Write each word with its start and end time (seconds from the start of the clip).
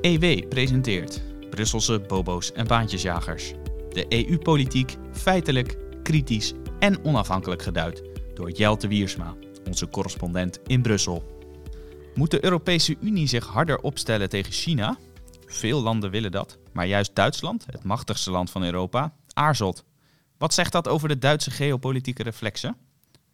EW 0.00 0.48
presenteert 0.48 1.22
Brusselse 1.50 2.00
bobo's 2.00 2.52
en 2.52 2.66
baantjesjagers. 2.66 3.52
De 3.90 4.06
EU-politiek 4.08 4.96
feitelijk, 5.12 5.76
kritisch 6.02 6.52
en 6.78 7.04
onafhankelijk 7.04 7.62
geduid 7.62 8.02
door 8.34 8.50
Jelte 8.50 8.88
Wiersma, 8.88 9.34
onze 9.66 9.88
correspondent 9.88 10.60
in 10.66 10.82
Brussel. 10.82 11.40
Moet 12.14 12.30
de 12.30 12.44
Europese 12.44 12.96
Unie 13.00 13.26
zich 13.26 13.46
harder 13.46 13.78
opstellen 13.78 14.28
tegen 14.28 14.52
China? 14.52 14.98
Veel 15.46 15.82
landen 15.82 16.10
willen 16.10 16.30
dat, 16.30 16.58
maar 16.72 16.86
juist 16.86 17.14
Duitsland, 17.14 17.66
het 17.70 17.84
machtigste 17.84 18.30
land 18.30 18.50
van 18.50 18.64
Europa, 18.64 19.14
aarzelt. 19.32 19.84
Wat 20.36 20.54
zegt 20.54 20.72
dat 20.72 20.88
over 20.88 21.08
de 21.08 21.18
Duitse 21.18 21.50
geopolitieke 21.50 22.22
reflexen? 22.22 22.76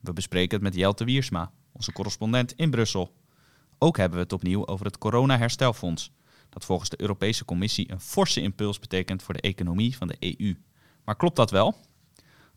We 0.01 0.13
bespreken 0.13 0.55
het 0.55 0.63
met 0.63 0.75
Jelte 0.75 1.05
Wiersma, 1.05 1.51
onze 1.73 1.93
correspondent 1.93 2.53
in 2.57 2.71
Brussel. 2.71 3.13
Ook 3.79 3.97
hebben 3.97 4.19
we 4.19 4.25
het 4.25 4.33
opnieuw 4.33 4.67
over 4.67 4.87
het 4.87 4.99
corona-herstelfonds, 4.99 6.11
dat 6.55 6.65
volgens 6.65 6.91
de 6.91 7.01
Europese 7.01 7.45
Commissie 7.45 7.91
een 7.91 8.01
forse 8.01 8.41
impuls 8.41 8.79
betekent 8.79 9.23
voor 9.23 9.35
de 9.35 9.41
economie 9.41 9.97
van 9.97 10.09
de 10.09 10.17
EU. 10.39 10.57
Maar 11.05 11.17
klopt 11.17 11.37
dat 11.37 11.51
wel? 11.51 11.75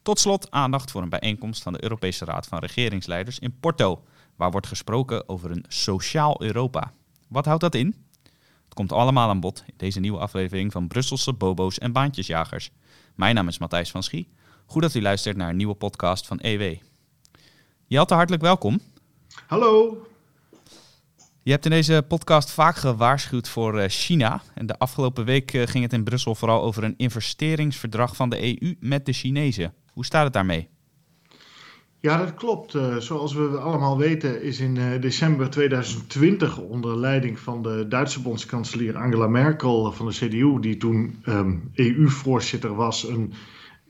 Tot 0.01 0.20
slot 0.20 0.51
aandacht 0.51 0.91
voor 0.91 1.01
een 1.01 1.09
bijeenkomst 1.09 1.63
van 1.63 1.73
de 1.73 1.83
Europese 1.83 2.25
Raad 2.25 2.47
van 2.47 2.59
Regeringsleiders 2.59 3.39
in 3.39 3.59
Porto, 3.59 4.03
waar 4.35 4.51
wordt 4.51 4.67
gesproken 4.67 5.29
over 5.29 5.51
een 5.51 5.65
sociaal 5.67 6.41
Europa. 6.41 6.93
Wat 7.27 7.45
houdt 7.45 7.61
dat 7.61 7.75
in? 7.75 7.95
Het 8.63 8.73
komt 8.73 8.91
allemaal 8.91 9.29
aan 9.29 9.39
bod 9.39 9.63
in 9.67 9.73
deze 9.77 9.99
nieuwe 9.99 10.20
aflevering 10.20 10.71
van 10.71 10.87
Brusselse 10.87 11.34
Bobo's 11.34 11.77
en 11.77 11.91
Baantjesjagers. 11.91 12.71
Mijn 13.15 13.35
naam 13.35 13.48
is 13.48 13.57
Matthijs 13.57 13.91
van 13.91 14.03
Schie. 14.03 14.29
Goed 14.65 14.81
dat 14.81 14.93
u 14.93 15.01
luistert 15.01 15.37
naar 15.37 15.49
een 15.49 15.55
nieuwe 15.55 15.75
podcast 15.75 16.27
van 16.27 16.39
EW. 16.39 16.75
Jelte, 17.85 18.13
hartelijk 18.13 18.43
welkom. 18.43 18.79
Hallo. 19.48 20.07
Je 21.47 21.53
hebt 21.53 21.65
in 21.65 21.71
deze 21.71 22.05
podcast 22.07 22.51
vaak 22.51 22.75
gewaarschuwd 22.75 23.49
voor 23.49 23.77
eh, 23.77 23.89
China. 23.89 24.41
En 24.53 24.65
de 24.65 24.77
afgelopen 24.77 25.25
week 25.25 25.53
eh, 25.53 25.67
ging 25.67 25.84
het 25.84 25.93
in 25.93 26.04
Brussel 26.04 26.35
vooral 26.35 26.63
over 26.63 26.84
een 26.84 26.93
investeringsverdrag 26.98 28.15
van 28.15 28.29
de 28.29 28.62
EU 28.62 28.76
met 28.79 29.05
de 29.05 29.13
Chinezen. 29.13 29.73
Hoe 29.93 30.05
staat 30.05 30.23
het 30.23 30.34
daarmee? 30.34 30.70
Ja, 31.99 32.17
dat 32.17 32.34
klopt. 32.34 32.73
Uh, 32.73 32.95
zoals 32.95 33.34
we 33.34 33.48
allemaal 33.48 33.98
weten 33.98 34.41
is 34.41 34.59
in 34.59 34.99
december 34.99 35.49
2020 35.49 36.57
onder 36.57 36.98
leiding 36.98 37.39
van 37.39 37.61
de 37.61 37.85
Duitse 37.87 38.21
bondskanselier 38.21 38.98
Angela 38.98 39.27
Merkel 39.27 39.91
van 39.91 40.05
de 40.05 40.13
CDU, 40.13 40.59
die 40.59 40.77
toen 40.77 41.23
EU-voorzitter 41.73 42.76
was, 42.76 43.04
een 43.04 43.34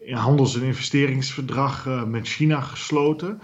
handels- 0.09 0.55
en 0.55 0.63
investeringsverdrag 0.63 2.05
met 2.05 2.27
China 2.27 2.61
gesloten. 2.61 3.39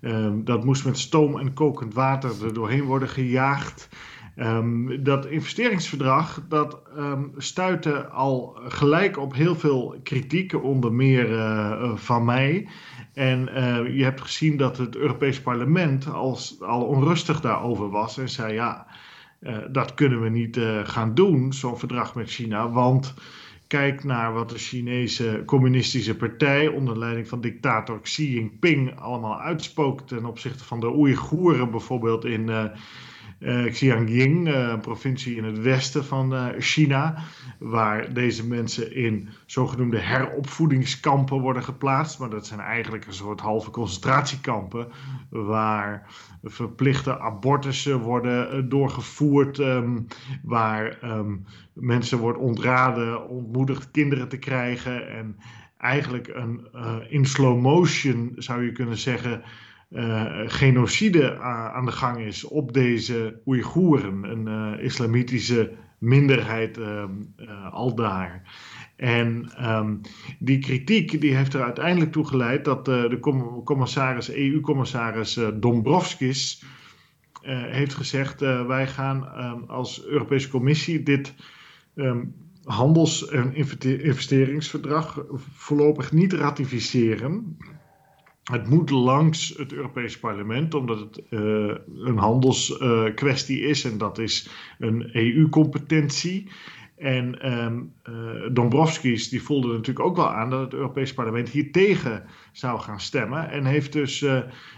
Um, 0.00 0.44
dat 0.44 0.64
moest 0.64 0.84
met 0.84 0.98
stoom 0.98 1.38
en 1.38 1.54
kokend 1.54 1.94
water 1.94 2.44
er 2.44 2.54
doorheen 2.54 2.84
worden 2.84 3.08
gejaagd. 3.08 3.88
Um, 4.36 5.02
dat 5.02 5.26
investeringsverdrag 5.26 6.42
dat 6.48 6.82
um, 6.96 7.32
stuitte 7.36 8.08
al 8.08 8.58
gelijk 8.68 9.18
op 9.18 9.34
heel 9.34 9.54
veel 9.54 10.00
kritiek, 10.02 10.62
onder 10.62 10.92
meer 10.92 11.30
uh, 11.30 11.96
van 11.96 12.24
mij. 12.24 12.68
En 13.14 13.48
uh, 13.48 13.96
je 13.96 14.04
hebt 14.04 14.20
gezien 14.20 14.56
dat 14.56 14.76
het 14.76 14.96
Europees 14.96 15.40
Parlement 15.40 16.12
als, 16.12 16.56
al 16.60 16.82
onrustig 16.82 17.40
daarover 17.40 17.90
was 17.90 18.18
en 18.18 18.28
zei: 18.28 18.52
ja, 18.52 18.86
uh, 19.40 19.56
dat 19.70 19.94
kunnen 19.94 20.20
we 20.20 20.28
niet 20.28 20.60
gaan 20.84 21.14
doen, 21.14 21.52
zo'n 21.52 21.78
verdrag 21.78 22.14
met 22.14 22.30
China, 22.30 22.70
want 22.70 23.14
kijk 23.68 24.04
naar 24.04 24.32
wat 24.32 24.48
de 24.48 24.58
Chinese 24.58 25.42
communistische 25.46 26.16
partij 26.16 26.68
onder 26.68 26.98
leiding 26.98 27.28
van 27.28 27.40
dictator 27.40 28.00
Xi 28.00 28.34
Jinping 28.34 29.00
allemaal 29.00 29.40
uitspookt 29.40 30.08
ten 30.08 30.24
opzichte 30.24 30.64
van 30.64 30.80
de 30.80 30.96
Oeigoeren 30.96 31.70
bijvoorbeeld 31.70 32.24
in 32.24 32.50
Xinjiang, 33.40 34.48
uh, 34.48 34.68
een 34.68 34.80
provincie 34.80 35.36
in 35.36 35.44
het 35.44 35.58
westen 35.58 36.04
van 36.04 36.52
China, 36.58 37.22
waar 37.58 38.12
deze 38.14 38.46
mensen 38.46 38.94
in 38.94 39.28
zogenoemde 39.46 39.98
heropvoedingskampen 39.98 41.40
worden 41.40 41.62
geplaatst. 41.62 42.18
Maar 42.18 42.30
dat 42.30 42.46
zijn 42.46 42.60
eigenlijk 42.60 43.06
een 43.06 43.12
soort 43.12 43.40
halve 43.40 43.70
concentratiekampen, 43.70 44.88
waar 45.30 46.06
verplichte 46.42 47.18
abortussen 47.18 47.98
worden 48.00 48.68
doorgevoerd, 48.68 49.58
um, 49.58 50.06
waar 50.42 50.98
um, 51.04 51.44
mensen 51.72 52.18
wordt 52.18 52.38
ontraden, 52.38 53.28
ontmoedigd 53.28 53.90
kinderen 53.90 54.28
te 54.28 54.38
krijgen 54.38 55.08
en 55.10 55.36
eigenlijk 55.78 56.28
een 56.28 56.68
in 57.08 57.26
slow 57.26 57.60
motion 57.60 58.32
zou 58.36 58.64
je 58.64 58.72
kunnen 58.72 58.98
zeggen 58.98 59.42
uh, 59.90 60.42
genocide 60.46 61.38
aan 61.38 61.84
de 61.84 61.92
gang 61.92 62.18
is 62.18 62.44
op 62.44 62.72
deze 62.72 63.40
Oeigoeren, 63.46 64.24
een 64.24 64.74
uh, 64.76 64.84
islamitische 64.84 65.72
minderheid 65.98 66.78
al 67.70 67.94
daar. 67.94 68.42
En 68.96 69.50
um, 69.68 70.00
die 70.38 70.58
kritiek 70.58 71.20
die 71.20 71.34
heeft 71.34 71.54
er 71.54 71.62
uiteindelijk 71.62 72.12
toe 72.12 72.26
geleid 72.26 72.64
dat 72.64 72.84
de 72.84 73.18
commissaris, 73.64 74.32
EU-commissaris 74.32 75.40
Dombrovskis 75.54 76.64
heeft 77.42 77.94
gezegd: 77.94 78.40
wij 78.66 78.86
gaan 78.86 79.28
um, 79.44 79.64
als 79.66 80.06
Europese 80.06 80.48
Commissie 80.48 81.02
dit 81.02 81.34
handels- 82.64 83.28
en 83.28 83.54
investeringsverdrag 83.54 85.24
voorlopig 85.52 86.12
niet 86.12 86.32
ratificeren. 86.32 87.56
Het 88.50 88.68
moet 88.68 88.90
langs 88.90 89.54
het 89.56 89.72
Europees 89.72 90.18
Parlement, 90.18 90.74
omdat 90.74 90.98
het 90.98 91.22
uh, 91.30 91.74
een 91.94 92.16
handelskwestie 92.18 93.60
uh, 93.60 93.68
is 93.68 93.84
en 93.84 93.98
dat 93.98 94.18
is 94.18 94.48
een 94.78 95.08
EU-competentie. 95.12 96.50
En 96.96 97.52
um, 97.64 97.92
Dombrovskis 98.52 99.28
die 99.28 99.42
voelde 99.42 99.68
natuurlijk 99.68 100.06
ook 100.06 100.16
wel 100.16 100.30
aan 100.30 100.50
dat 100.50 100.60
het 100.60 100.72
Europees 100.72 101.14
Parlement 101.14 101.48
hier 101.48 101.72
tegen 101.72 102.24
zou 102.52 102.80
gaan 102.80 103.00
stemmen. 103.00 103.50
En 103.50 103.64
heeft 103.64 103.92
dus 103.92 104.18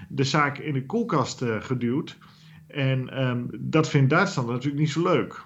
de 0.08 0.24
zaak 0.24 0.58
in 0.58 0.72
de 0.72 0.86
koelkast 0.86 1.44
geduwd. 1.60 2.18
En 2.66 3.22
um, 3.22 3.48
dat 3.58 3.88
vindt 3.88 4.10
Duitsland 4.10 4.48
natuurlijk 4.48 4.80
niet 4.80 4.90
zo 4.90 5.02
leuk. 5.02 5.44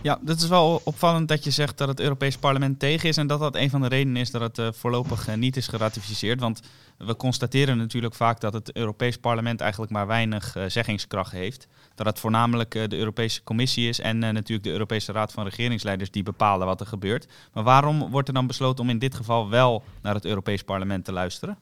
Ja, 0.00 0.20
het 0.24 0.40
is 0.40 0.48
wel 0.48 0.80
opvallend 0.84 1.28
dat 1.28 1.44
je 1.44 1.50
zegt 1.50 1.78
dat 1.78 1.88
het 1.88 2.00
Europees 2.00 2.36
Parlement 2.36 2.78
tegen 2.78 3.08
is 3.08 3.16
en 3.16 3.26
dat 3.26 3.40
dat 3.40 3.56
een 3.56 3.70
van 3.70 3.80
de 3.80 3.88
redenen 3.88 4.16
is 4.20 4.30
dat 4.30 4.40
het 4.40 4.58
uh, 4.58 4.68
voorlopig 4.72 5.28
uh, 5.28 5.34
niet 5.34 5.56
is 5.56 5.66
geratificeerd. 5.66 6.40
Want 6.40 6.60
we 6.98 7.16
constateren 7.16 7.76
natuurlijk 7.76 8.14
vaak 8.14 8.40
dat 8.40 8.52
het 8.52 8.76
Europees 8.76 9.16
Parlement 9.16 9.60
eigenlijk 9.60 9.92
maar 9.92 10.06
weinig 10.06 10.56
uh, 10.56 10.64
zeggingskracht 10.66 11.32
heeft. 11.32 11.66
Dat 11.94 12.06
het 12.06 12.18
voornamelijk 12.18 12.70
de 12.70 12.96
Europese 12.96 13.42
Commissie 13.42 13.88
is 13.88 14.00
en 14.00 14.18
natuurlijk 14.18 14.62
de 14.62 14.70
Europese 14.70 15.12
Raad 15.12 15.32
van 15.32 15.44
Regeringsleiders 15.44 16.10
die 16.10 16.22
bepalen 16.22 16.66
wat 16.66 16.80
er 16.80 16.86
gebeurt. 16.86 17.26
Maar 17.52 17.64
waarom 17.64 18.10
wordt 18.10 18.28
er 18.28 18.34
dan 18.34 18.46
besloten 18.46 18.84
om 18.84 18.90
in 18.90 18.98
dit 18.98 19.14
geval 19.14 19.48
wel 19.48 19.82
naar 20.02 20.14
het 20.14 20.24
Europees 20.24 20.62
Parlement 20.62 21.04
te 21.04 21.12
luisteren? 21.12 21.58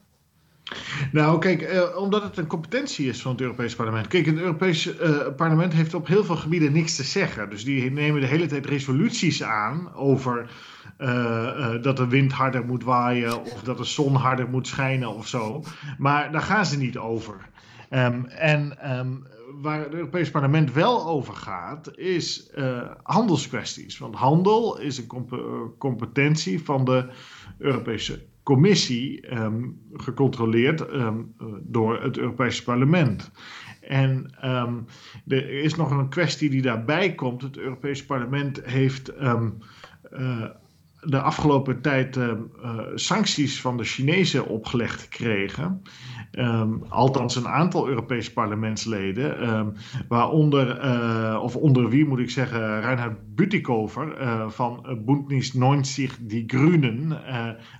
Nou, 1.12 1.38
kijk, 1.38 1.62
eh, 1.62 1.96
omdat 1.96 2.22
het 2.22 2.36
een 2.36 2.46
competentie 2.46 3.08
is 3.08 3.22
van 3.22 3.32
het 3.32 3.40
Europees 3.40 3.74
Parlement. 3.74 4.06
Kijk, 4.06 4.26
het 4.26 4.38
Europees 4.38 4.96
eh, 4.96 5.26
Parlement 5.36 5.72
heeft 5.72 5.94
op 5.94 6.06
heel 6.06 6.24
veel 6.24 6.36
gebieden 6.36 6.72
niks 6.72 6.96
te 6.96 7.02
zeggen. 7.02 7.50
Dus 7.50 7.64
die 7.64 7.90
nemen 7.90 8.20
de 8.20 8.26
hele 8.26 8.46
tijd 8.46 8.66
resoluties 8.66 9.42
aan 9.42 9.94
over 9.94 10.50
uh, 10.98 11.82
dat 11.82 11.96
de 11.96 12.08
wind 12.08 12.32
harder 12.32 12.64
moet 12.64 12.84
waaien 12.84 13.40
of 13.40 13.62
dat 13.62 13.76
de 13.76 13.84
zon 13.84 14.14
harder 14.14 14.48
moet 14.48 14.66
schijnen 14.66 15.14
of 15.14 15.28
zo. 15.28 15.64
Maar 15.98 16.32
daar 16.32 16.42
gaan 16.42 16.66
ze 16.66 16.78
niet 16.78 16.98
over. 16.98 17.34
Um, 17.90 18.24
en 18.24 18.90
um, 18.98 19.26
waar 19.62 19.80
het 19.80 19.92
Europees 19.92 20.30
Parlement 20.30 20.72
wel 20.72 21.06
over 21.06 21.34
gaat, 21.34 21.90
is 21.96 22.50
handelskwesties. 23.02 23.98
Want 23.98 24.14
handel 24.14 24.78
is 24.78 24.98
een 24.98 25.06
comp 25.06 25.42
competentie 25.78 26.64
van 26.64 26.84
de 26.84 27.08
Europese 27.58 28.28
commissie 28.50 29.34
um, 29.38 29.78
gecontroleerd 29.92 30.92
um, 30.92 31.34
door 31.62 32.02
het 32.02 32.18
Europese 32.18 32.62
parlement. 32.62 33.30
En 33.80 34.30
um, 34.44 34.86
er 35.26 35.50
is 35.50 35.74
nog 35.74 35.90
een 35.90 36.08
kwestie 36.08 36.50
die 36.50 36.62
daarbij 36.62 37.14
komt. 37.14 37.42
Het 37.42 37.56
Europese 37.56 38.06
parlement 38.06 38.64
heeft 38.64 39.12
uh, 39.20 39.42
de 41.00 41.20
afgelopen 41.20 41.80
tijd 41.80 42.16
uh, 42.16 42.32
sancties 42.94 43.60
van 43.60 43.76
de 43.76 43.84
Chinezen 43.84 44.46
opgelegd 44.46 45.00
gekregen. 45.00 45.82
Um, 46.32 46.84
althans, 46.88 47.36
een 47.36 47.48
aantal 47.48 47.88
Europese 47.88 48.32
parlementsleden, 48.32 49.48
um, 49.54 49.72
waaronder, 50.08 50.84
uh, 50.84 51.40
of 51.42 51.56
onder 51.56 51.88
wie 51.88 52.06
moet 52.06 52.18
ik 52.18 52.30
zeggen, 52.30 52.80
Reinhard 52.80 53.34
Bütikofer 53.34 54.20
uh, 54.20 54.50
van 54.50 55.00
Bündnis 55.04 55.52
90 55.52 56.16
Die 56.20 56.44
Grünen. 56.46 57.20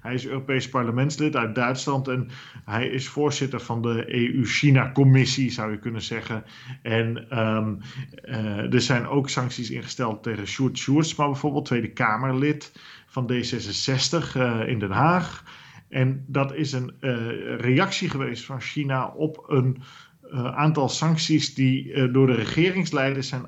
hij 0.01 0.15
is 0.15 0.27
Europees 0.27 0.69
parlementslid 0.69 1.37
uit 1.37 1.55
Duitsland 1.55 2.09
en 2.09 2.29
hij 2.65 2.87
is 2.87 3.09
voorzitter 3.09 3.61
van 3.61 3.83
de 3.83 4.15
EU-China-commissie, 4.15 5.51
zou 5.51 5.71
je 5.71 5.79
kunnen 5.79 6.03
zeggen. 6.03 6.45
En 6.83 7.39
um, 7.39 7.79
er 8.73 8.81
zijn 8.81 9.07
ook 9.07 9.29
sancties 9.29 9.71
ingesteld 9.71 10.23
tegen 10.23 10.47
Sjoerd 10.47 10.79
Sjoerdsma, 10.79 11.27
bijvoorbeeld, 11.27 11.65
Tweede 11.65 11.93
Kamerlid 11.93 12.73
van 13.07 13.33
D66 13.33 14.37
uh, 14.37 14.69
in 14.69 14.79
Den 14.79 14.91
Haag. 14.91 15.45
En 15.91 16.25
dat 16.27 16.55
is 16.55 16.73
een 16.73 16.93
uh, 17.01 17.57
reactie 17.57 18.11
geweest 18.11 18.45
van 18.45 18.61
China 18.61 19.09
op 19.09 19.45
een 19.49 19.83
aantal 20.55 20.89
sancties 20.89 21.55
die 21.55 22.11
door 22.11 22.27
de 22.27 22.35
regeringsleiders 22.35 23.29
zijn, 23.29 23.47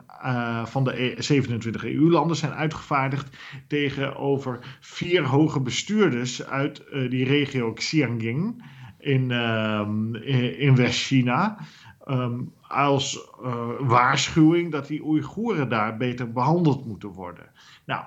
van 0.64 0.84
de 0.84 1.14
27 1.18 1.84
e- 1.84 1.94
EU-landen 1.94 2.36
zijn 2.36 2.52
uitgevaardigd 2.52 3.36
tegenover 3.66 4.58
vier 4.80 5.24
hoge 5.24 5.60
bestuurders 5.60 6.46
uit 6.46 6.82
die 7.10 7.24
regio 7.24 7.72
Xinjiang 7.72 8.64
in, 8.98 9.30
ehm, 9.30 10.14
in 10.14 10.76
West-China. 10.76 11.58
Ehm, 12.04 12.40
als 12.72 13.30
waarschuwing 13.78 14.72
dat 14.72 14.86
die 14.86 15.04
Oeigoeren 15.04 15.68
daar 15.68 15.96
beter 15.96 16.32
behandeld 16.32 16.86
moeten 16.86 17.08
worden. 17.08 17.50
Nou, 17.86 18.04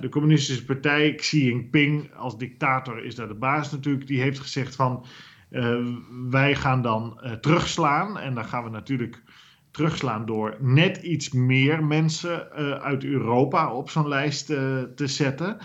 de 0.00 0.08
communistische 0.08 0.64
partij 0.64 1.14
Xi 1.14 1.44
Jinping 1.44 2.14
als 2.14 2.38
dictator 2.38 3.04
is 3.04 3.14
daar 3.14 3.28
de 3.28 3.34
baas 3.34 3.72
natuurlijk. 3.72 4.06
Die 4.06 4.20
heeft 4.20 4.40
gezegd 4.40 4.76
van 4.76 5.04
uh, 5.50 5.86
wij 6.30 6.54
gaan 6.54 6.82
dan 6.82 7.20
terugslaan. 7.40 8.18
En 8.18 8.34
dan 8.34 8.44
gaan 8.44 8.64
we 8.64 8.70
natuurlijk 8.70 9.22
terugslaan 9.70 10.26
door 10.26 10.56
net 10.60 10.96
iets 10.96 11.30
meer 11.30 11.84
mensen 11.84 12.50
uit 12.80 13.04
Europa 13.04 13.72
op 13.72 13.90
zo'n 13.90 14.08
lijst 14.08 14.46
te 14.46 15.06
zetten. 15.06 15.56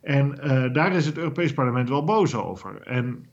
En 0.00 0.34
daar 0.72 0.92
is 0.92 1.06
het 1.06 1.18
Europees 1.18 1.52
Parlement 1.52 1.88
wel 1.88 2.04
boos 2.04 2.34
over. 2.34 2.80
En 2.82 3.26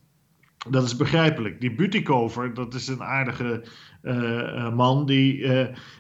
dat 0.71 0.83
is 0.83 0.95
begrijpelijk. 0.95 1.61
Die 1.61 1.75
Butikover, 1.75 2.53
dat 2.53 2.73
is 2.73 2.87
een 2.87 3.03
aardige 3.03 3.63
man, 4.73 5.05
die, 5.05 5.47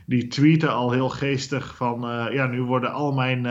die 0.05 0.27
tweette 0.27 0.67
al 0.67 0.91
heel 0.91 1.09
geestig 1.09 1.75
van... 1.75 1.99
ja, 2.31 2.47
nu 2.47 2.61
worden 2.61 2.93
al 2.93 3.13
mijn 3.13 3.45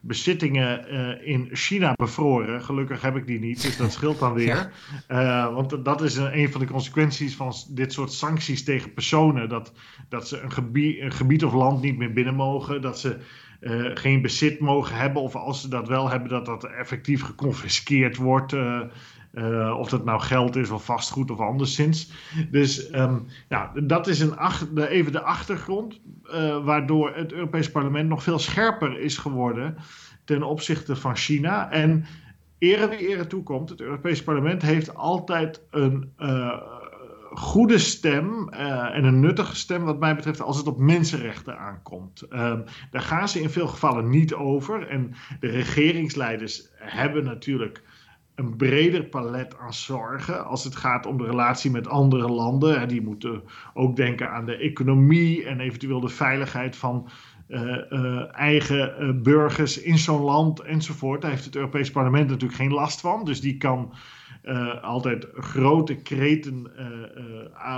bezittingen 0.00 0.94
uh, 0.94 1.28
in 1.28 1.48
China 1.52 1.92
bevroren. 1.92 2.62
Gelukkig 2.62 3.02
heb 3.02 3.16
ik 3.16 3.26
die 3.26 3.38
niet, 3.38 3.62
dus 3.62 3.76
dat 3.76 3.92
scheelt 3.92 4.18
dan 4.18 4.32
weer. 4.32 4.72
Uh, 5.08 5.54
want 5.54 5.84
dat 5.84 6.02
is 6.02 6.16
een, 6.16 6.38
een, 6.38 6.52
van 6.52 6.60
de 6.60 6.66
consequenties 6.66 7.36
van 7.36 7.52
dit 7.70 7.92
soort 7.92 8.12
sancties 8.12 8.64
tegen 8.64 8.92
personen. 8.92 9.48
Dat, 9.48 9.72
dat 10.08 10.28
ze 10.28 10.40
een 10.40 10.52
gebied, 10.52 11.00
een 11.00 11.12
gebied 11.12 11.44
of 11.44 11.52
land 11.52 11.82
niet 11.82 11.98
meer 11.98 12.12
binnen 12.12 12.34
mogen. 12.34 12.82
Dat 12.82 12.98
ze 12.98 13.16
uh, 13.60 13.90
geen 13.94 14.22
bezit 14.22 14.60
mogen 14.60 14.96
hebben. 14.96 15.22
Of 15.22 15.36
als 15.36 15.60
ze 15.60 15.68
dat 15.68 15.88
wel 15.88 16.10
hebben, 16.10 16.28
dat 16.28 16.46
dat 16.46 16.64
effectief 16.64 17.22
geconfiskeerd 17.22 18.16
wordt. 18.16 18.52
Uh, 18.52 18.80
of 19.78 19.88
dat 19.88 20.04
nou 20.04 20.20
geld 20.20 20.56
is 20.56 20.70
of 20.70 20.84
vastgoed 20.84 21.30
of 21.30 21.38
anderszins. 21.38 22.12
Dus 22.50 22.94
um, 22.94 23.26
ja, 23.48 23.72
dat 23.84 24.06
is 24.06 24.20
een 24.20 24.34
even 24.76 25.12
de 25.12 25.22
achtergrond. 25.22 26.00
Uh, 26.24 26.64
waardoor 26.64 27.14
het 27.14 27.32
Europees 27.32 27.70
Parlement 27.70 28.08
nog 28.08 28.22
veel 28.22 28.38
scherper 28.38 29.00
is 29.00 29.16
geworden 29.16 29.76
ten 30.24 30.42
opzichte 30.42 30.96
van 30.96 31.16
China. 31.16 31.70
En 31.70 32.04
ere 32.58 32.88
wie 32.88 33.08
ere 33.08 33.26
toekomt, 33.26 33.68
het 33.68 33.80
Europees 33.80 34.22
Parlement 34.22 34.62
heeft 34.62 34.94
altijd 34.94 35.62
een 35.70 36.12
uh, 36.18 36.62
goede 37.32 37.78
stem 37.78 38.48
en 38.48 39.04
een 39.04 39.20
nuttige 39.20 39.56
stem, 39.56 39.84
wat 39.84 40.00
mij 40.00 40.14
betreft, 40.14 40.40
als 40.40 40.56
het 40.56 40.66
op 40.66 40.78
mensenrechten 40.78 41.58
aankomt. 41.58 42.22
Um, 42.30 42.64
daar 42.90 43.02
gaan 43.02 43.28
ze 43.28 43.40
in 43.40 43.50
veel 43.50 43.66
gevallen 43.66 44.10
niet 44.10 44.34
over. 44.34 44.88
En 44.88 45.14
de 45.40 45.48
regeringsleiders 45.48 46.68
hebben 46.74 47.24
natuurlijk 47.24 47.82
een 48.40 48.56
breder 48.56 49.04
palet 49.04 49.58
aan 49.58 49.74
zorgen 49.74 50.46
als 50.46 50.64
het 50.64 50.76
gaat 50.76 51.06
om 51.06 51.18
de 51.18 51.24
relatie 51.24 51.70
met 51.70 51.88
andere 51.88 52.28
landen. 52.28 52.88
Die 52.88 53.02
moeten 53.02 53.42
ook 53.74 53.96
denken 53.96 54.30
aan 54.30 54.46
de 54.46 54.56
economie 54.56 55.44
en 55.44 55.60
eventueel 55.60 56.00
de 56.00 56.08
veiligheid 56.08 56.76
van 56.76 57.08
uh, 57.48 57.76
uh, 57.90 58.34
eigen 58.34 58.94
uh, 59.00 59.22
burgers 59.22 59.80
in 59.80 59.98
zo'n 59.98 60.22
land 60.22 60.60
enzovoort. 60.60 61.20
Daar 61.20 61.30
heeft 61.30 61.44
het 61.44 61.56
Europees 61.56 61.90
Parlement 61.90 62.28
natuurlijk 62.28 62.60
geen 62.60 62.72
last 62.72 63.00
van. 63.00 63.24
Dus 63.24 63.40
die 63.40 63.56
kan 63.56 63.92
altijd 64.82 65.26
grote 65.34 65.94
kreten 65.94 66.70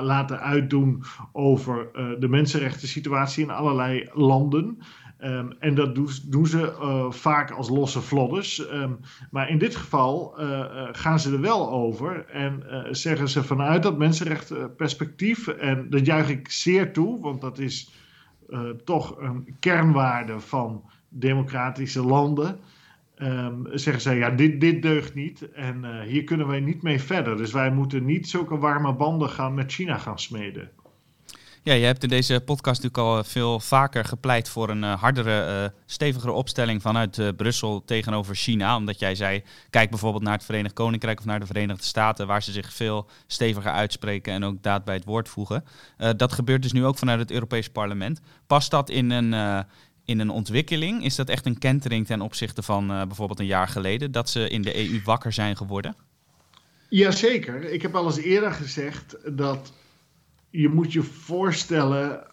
laten 0.02 0.40
uitdoen 0.40 1.02
over 1.32 1.88
de 2.18 2.28
mensenrechten 2.28 2.88
situatie 2.88 3.44
in 3.44 3.50
allerlei 3.50 4.10
landen. 4.12 4.78
Um, 5.24 5.52
en 5.58 5.74
dat 5.74 5.94
doen, 5.94 6.08
doen 6.24 6.46
ze 6.46 6.58
uh, 6.58 7.10
vaak 7.10 7.50
als 7.50 7.68
losse 7.68 8.00
vlodders. 8.00 8.70
Um, 8.72 8.98
maar 9.30 9.48
in 9.48 9.58
dit 9.58 9.76
geval 9.76 10.40
uh, 10.40 10.48
uh, 10.48 10.88
gaan 10.92 11.20
ze 11.20 11.32
er 11.32 11.40
wel 11.40 11.70
over 11.70 12.26
en 12.26 12.62
zeggen 12.90 13.28
ze 13.28 13.42
vanuit 13.42 13.82
dat 13.82 13.98
mensenrechtenperspectief, 13.98 15.48
en 15.48 15.90
dat 15.90 16.06
juich 16.06 16.28
ik 16.28 16.50
zeer 16.50 16.92
toe, 16.92 17.20
want 17.20 17.40
dat 17.40 17.58
is 17.58 17.94
toch 18.84 19.20
een 19.20 19.56
kernwaarde 19.60 20.40
van 20.40 20.84
democratische 21.08 22.02
landen. 22.02 22.58
Um, 23.18 23.66
zeggen 23.72 24.02
ze, 24.02 24.14
ja, 24.14 24.30
dit, 24.30 24.60
dit 24.60 24.82
deugt 24.82 25.14
niet 25.14 25.50
en 25.52 26.02
hier 26.02 26.24
kunnen 26.24 26.46
wij 26.46 26.60
niet 26.60 26.82
mee 26.82 27.00
verder. 27.00 27.36
Dus 27.36 27.52
wij 27.52 27.72
moeten 27.72 28.04
niet 28.04 28.28
zulke 28.28 28.58
warme 28.58 28.94
banden 28.94 29.28
gaan 29.28 29.54
met 29.54 29.72
China 29.72 29.98
gaan 29.98 30.18
smeden. 30.18 30.70
Ja, 31.64 31.72
je 31.72 31.84
hebt 31.84 32.02
in 32.02 32.08
deze 32.08 32.40
podcast 32.44 32.82
natuurlijk 32.82 33.16
al 33.16 33.24
veel 33.24 33.60
vaker 33.60 34.04
gepleit 34.04 34.48
voor 34.48 34.68
een 34.68 34.82
uh, 34.82 35.00
hardere, 35.00 35.62
uh, 35.62 35.78
stevigere 35.86 36.32
opstelling 36.32 36.82
vanuit 36.82 37.36
Brussel 37.36 37.84
tegenover 37.84 38.34
China. 38.34 38.76
Omdat 38.76 38.98
jij 38.98 39.14
zei, 39.14 39.42
kijk 39.70 39.90
bijvoorbeeld 39.90 40.22
naar 40.22 40.32
het 40.32 40.44
Verenigd 40.44 40.74
Koninkrijk 40.74 41.18
of 41.18 41.24
naar 41.24 41.40
de 41.40 41.46
Verenigde 41.46 41.82
Staten, 41.82 42.26
waar 42.26 42.42
ze 42.42 42.52
zich 42.52 42.72
veel 42.72 43.08
steviger 43.26 43.70
uitspreken 43.70 44.32
en 44.32 44.44
ook 44.44 44.62
daad 44.62 44.84
bij 44.84 44.94
het 44.94 45.04
woord 45.04 45.28
voegen. 45.28 45.64
dat 46.16 46.32
gebeurt 46.32 46.62
dus 46.62 46.72
nu 46.72 46.84
ook 46.84 46.98
vanuit 46.98 47.20
het 47.20 47.30
Europees 47.30 47.68
Parlement. 47.68 48.20
Past 48.46 48.70
dat 48.70 48.90
in 48.90 49.10
een, 49.10 49.64
in 50.04 50.18
een 50.18 50.30
ontwikkeling? 50.30 51.04
Is 51.04 51.16
dat 51.16 51.28
echt 51.28 51.46
een 51.46 51.58
kentering 51.58 52.06
ten 52.06 52.20
opzichte 52.20 52.62
van 52.62 52.86
bijvoorbeeld 52.86 53.40
een 53.40 53.46
jaar 53.46 53.68
geleden, 53.68 54.12
dat 54.12 54.30
ze 54.30 54.48
in 54.48 54.62
de 54.62 54.76
EU 54.76 55.00
wakker 55.04 55.32
zijn 55.32 55.56
geworden? 55.56 55.96
Jazeker. 56.88 57.64
Ik 57.64 57.82
heb 57.82 57.94
al 57.94 58.06
eens 58.06 58.16
eerder 58.16 58.52
gezegd 58.52 59.16
dat 59.36 59.72
je 60.52 60.68
moet 60.68 60.92
je 60.92 61.02
voorstellen, 61.02 62.24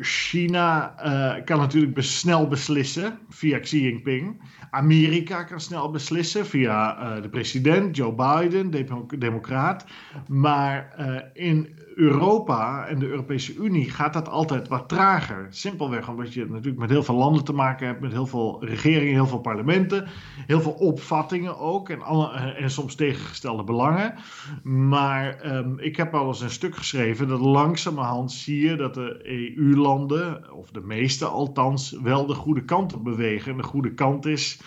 China 0.00 0.94
uh, 1.04 1.44
kan 1.44 1.58
natuurlijk 1.58 2.02
snel 2.02 2.48
beslissen 2.48 3.18
via 3.28 3.58
Xi 3.58 3.82
Jinping. 3.82 4.40
Amerika 4.70 5.44
kan 5.44 5.60
snel 5.60 5.90
beslissen 5.90 6.46
via 6.46 6.98
uh, 7.16 7.22
de 7.22 7.28
president, 7.28 7.96
Joe 7.96 8.14
Biden, 8.14 8.86
democraat. 9.18 9.84
Maar 10.28 10.94
uh, 10.98 11.20
in 11.32 11.77
Europa 11.98 12.86
en 12.86 12.98
de 12.98 13.08
Europese 13.08 13.54
Unie 13.54 13.90
gaat 13.90 14.12
dat 14.12 14.28
altijd 14.28 14.68
wat 14.68 14.88
trager. 14.88 15.46
Simpelweg 15.50 16.08
omdat 16.08 16.34
je 16.34 16.46
natuurlijk 16.46 16.78
met 16.78 16.90
heel 16.90 17.02
veel 17.02 17.14
landen 17.14 17.44
te 17.44 17.52
maken 17.52 17.86
hebt, 17.86 18.00
met 18.00 18.12
heel 18.12 18.26
veel 18.26 18.64
regeringen, 18.64 19.14
heel 19.14 19.26
veel 19.26 19.40
parlementen, 19.40 20.08
heel 20.46 20.60
veel 20.60 20.72
opvattingen 20.72 21.58
ook 21.58 21.88
en, 21.88 22.00
en 22.56 22.70
soms 22.70 22.94
tegengestelde 22.94 23.64
belangen. 23.64 24.14
Maar 24.62 25.56
um, 25.56 25.78
ik 25.78 25.96
heb 25.96 26.14
al 26.14 26.26
eens 26.26 26.40
een 26.40 26.50
stuk 26.50 26.76
geschreven 26.76 27.28
dat 27.28 27.40
langzamerhand 27.40 28.32
zie 28.32 28.68
je 28.68 28.76
dat 28.76 28.94
de 28.94 29.20
EU-landen, 29.56 30.52
of 30.52 30.70
de 30.70 30.82
meeste 30.82 31.24
althans, 31.24 31.98
wel 32.02 32.26
de 32.26 32.34
goede 32.34 32.64
kant 32.64 32.94
op 32.94 33.04
bewegen. 33.04 33.50
En 33.52 33.56
de 33.56 33.62
goede 33.62 33.94
kant 33.94 34.26
is 34.26 34.60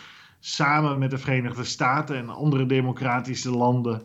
samen 0.44 1.00
met 1.00 1.10
de 1.10 1.18
Verenigde 1.18 1.64
Staten 1.64 2.18
en 2.18 2.30
andere 2.30 2.66
democratische 2.66 3.52
landen 3.52 4.02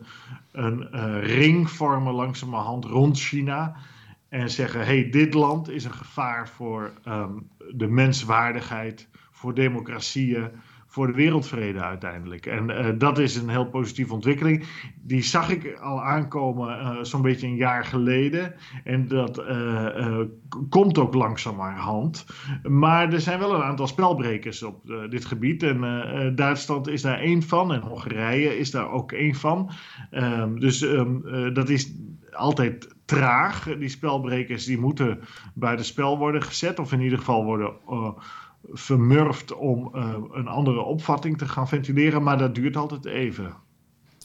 een 0.53 0.89
uh, 0.93 1.23
ring 1.23 1.71
vormen 1.71 2.13
langzamerhand 2.13 2.85
rond 2.85 3.19
China. 3.19 3.77
En 4.29 4.51
zeggen: 4.51 4.85
hey, 4.85 5.11
dit 5.11 5.35
land 5.35 5.69
is 5.69 5.85
een 5.85 5.93
gevaar 5.93 6.49
voor 6.49 6.93
um, 7.09 7.49
de 7.75 7.87
menswaardigheid, 7.87 9.09
voor 9.31 9.55
democratieën, 9.55 10.51
voor 10.97 11.07
de 11.07 11.13
wereldvrede 11.13 11.81
uiteindelijk. 11.81 12.47
En 12.47 12.71
uh, 12.71 12.87
dat 12.99 13.19
is 13.19 13.37
een 13.37 13.49
heel 13.49 13.69
positieve 13.69 14.13
ontwikkeling. 14.13 14.65
Die 15.03 15.23
zag 15.23 15.51
ik 15.51 15.79
al 15.81 16.03
aankomen 16.03 16.69
uh, 16.69 16.97
zo'n 17.03 17.23
beetje 17.23 17.47
een 17.47 17.57
jaar 17.57 17.85
geleden. 17.85 18.55
En 18.85 19.09
dat 19.09 19.39
uh, 19.39 20.21
komt 20.69 20.99
ook 20.99 21.15
langzamerhand. 21.15 22.27
Maar 22.63 23.13
er 23.13 23.21
zijn 23.21 23.39
wel 23.39 23.55
een 23.55 23.63
aantal 23.63 23.87
spelbrekers 23.87 24.63
op 24.63 24.87
dit 25.11 25.25
gebied. 25.25 25.63
En 25.63 26.33
Duitsland 26.35 26.89
is 26.89 27.03
daar 27.03 27.19
één 27.19 27.43
van. 27.43 27.73
En 27.73 27.81
Hongarije 27.81 28.59
is 28.59 28.71
daar 28.71 28.91
ook 28.91 29.13
één 29.13 29.35
van. 29.35 29.71
Um, 30.11 30.61
dus 30.61 30.81
um, 30.83 31.23
dat 31.55 31.69
is 31.69 31.95
altijd 32.33 32.95
traag. 33.05 33.77
Die 33.79 33.89
spelbrekers 33.89 34.65
die 34.65 34.79
moeten 34.79 35.21
buitenspel 35.55 36.19
worden 36.19 36.43
gezet. 36.43 36.79
Of 36.79 36.93
in 36.93 37.01
ieder 37.01 37.19
geval 37.19 37.45
worden 37.45 37.73
vermurft 38.73 39.55
om 39.55 39.91
uh, 39.95 40.15
een 40.33 40.49
andere 40.49 40.81
opvatting 40.81 41.39
te 41.39 41.49
gaan 41.49 41.69
ventileren, 41.69 42.23
maar 42.23 42.39
dat 42.39 42.55
duurt 42.55 42.77
altijd 42.77 43.05
even. 43.05 43.55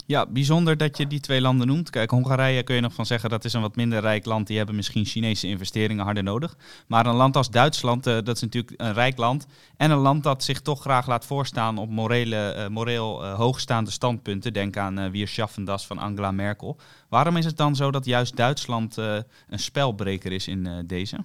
Ja, 0.05 0.25
bijzonder 0.25 0.77
dat 0.77 0.97
je 0.97 1.07
die 1.07 1.19
twee 1.19 1.41
landen 1.41 1.67
noemt. 1.67 1.89
Kijk, 1.89 2.09
Hongarije 2.09 2.63
kun 2.63 2.75
je 2.75 2.81
nog 2.81 2.93
van 2.93 3.05
zeggen 3.05 3.29
dat 3.29 3.45
is 3.45 3.53
een 3.53 3.61
wat 3.61 3.75
minder 3.75 3.99
rijk 3.99 4.25
land. 4.25 4.47
Die 4.47 4.57
hebben 4.57 4.75
misschien 4.75 5.05
Chinese 5.05 5.47
investeringen 5.47 6.03
harder 6.03 6.23
nodig. 6.23 6.57
Maar 6.87 7.05
een 7.05 7.15
land 7.15 7.35
als 7.35 7.49
Duitsland, 7.49 8.07
uh, 8.07 8.13
dat 8.13 8.35
is 8.35 8.41
natuurlijk 8.41 8.73
een 8.77 8.93
rijk 8.93 9.17
land. 9.17 9.47
En 9.77 9.91
een 9.91 9.97
land 9.97 10.23
dat 10.23 10.43
zich 10.43 10.61
toch 10.61 10.81
graag 10.81 11.07
laat 11.07 11.25
voorstaan 11.25 11.77
op 11.77 11.89
morele, 11.89 12.55
uh, 12.57 12.67
moreel 12.67 13.25
hoogstaande 13.25 13.91
standpunten. 13.91 14.53
Denk 14.53 14.77
aan 14.77 15.11
Wir 15.11 15.27
schaffen 15.27 15.65
das 15.65 15.87
van 15.87 15.97
Angela 15.97 16.31
Merkel. 16.31 16.77
Waarom 17.09 17.37
is 17.37 17.45
het 17.45 17.57
dan 17.57 17.75
zo 17.75 17.91
dat 17.91 18.05
juist 18.05 18.35
Duitsland 18.35 18.97
een 18.97 19.25
spelbreker 19.59 20.31
is 20.31 20.47
in 20.47 20.83
deze? 20.87 21.17